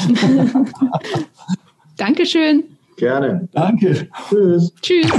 [1.98, 2.64] Dankeschön.
[2.98, 3.48] Gerne.
[3.52, 4.10] Danke.
[4.30, 4.74] Tschüss.
[4.82, 5.12] Tschüss.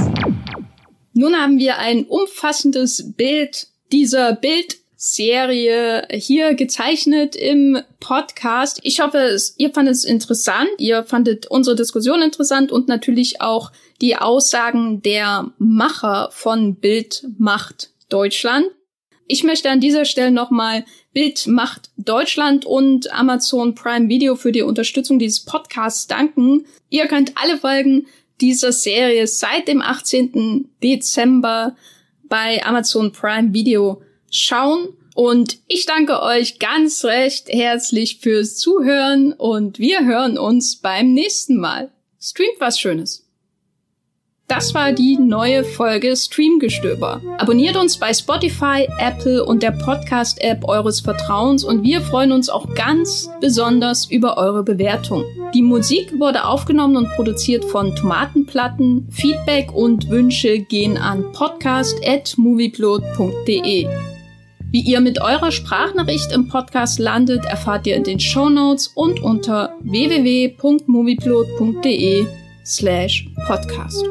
[1.13, 8.81] Nun haben wir ein umfassendes Bild dieser Bild Serie hier gezeichnet im Podcast.
[8.83, 13.71] Ich hoffe, ihr fandet es interessant, ihr fandet unsere Diskussion interessant und natürlich auch
[14.01, 18.65] die Aussagen der Macher von Bild macht Deutschland.
[19.25, 24.63] Ich möchte an dieser Stelle nochmal Bild macht Deutschland und Amazon Prime Video für die
[24.63, 26.65] Unterstützung dieses Podcasts danken.
[26.89, 28.07] Ihr könnt alle Folgen
[28.41, 30.67] dieser Serie seit dem 18.
[30.83, 31.77] Dezember
[32.23, 34.01] bei Amazon Prime Video
[34.31, 34.89] schauen.
[35.15, 41.57] Und ich danke euch ganz recht herzlich fürs Zuhören und wir hören uns beim nächsten
[41.57, 41.91] Mal.
[42.19, 43.29] Streamt was Schönes.
[44.49, 47.21] Das war die neue Folge Streamgestöber.
[47.37, 52.73] Abonniert uns bei Spotify, Apple und der Podcast-App eures Vertrauens und wir freuen uns auch
[52.73, 55.23] ganz besonders über eure Bewertung.
[55.53, 59.07] Die Musik wurde aufgenommen und produziert von Tomatenplatten.
[59.11, 63.87] Feedback und Wünsche gehen an podcast.movieplot.de.
[64.71, 69.19] Wie ihr mit eurer Sprachnachricht im Podcast landet, erfahrt ihr in den Show Notes und
[69.19, 72.27] unter www.movieplot.de
[72.63, 74.05] slash podcast.